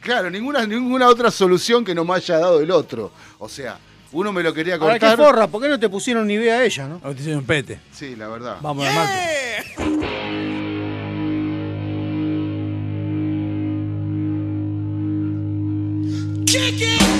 [0.00, 3.12] claro, ninguna, ninguna otra solución que no me haya dado el otro.
[3.38, 3.78] O sea,
[4.12, 5.16] uno me lo quería Ahora cortar.
[5.16, 6.94] qué forra, ¿por qué no te pusieron ni idea a ella, no?
[7.02, 7.78] Ahora te hicieron un pete.
[7.92, 8.56] Sí, la verdad.
[8.60, 10.30] Vamos a Marte.
[16.46, 17.19] Kick it!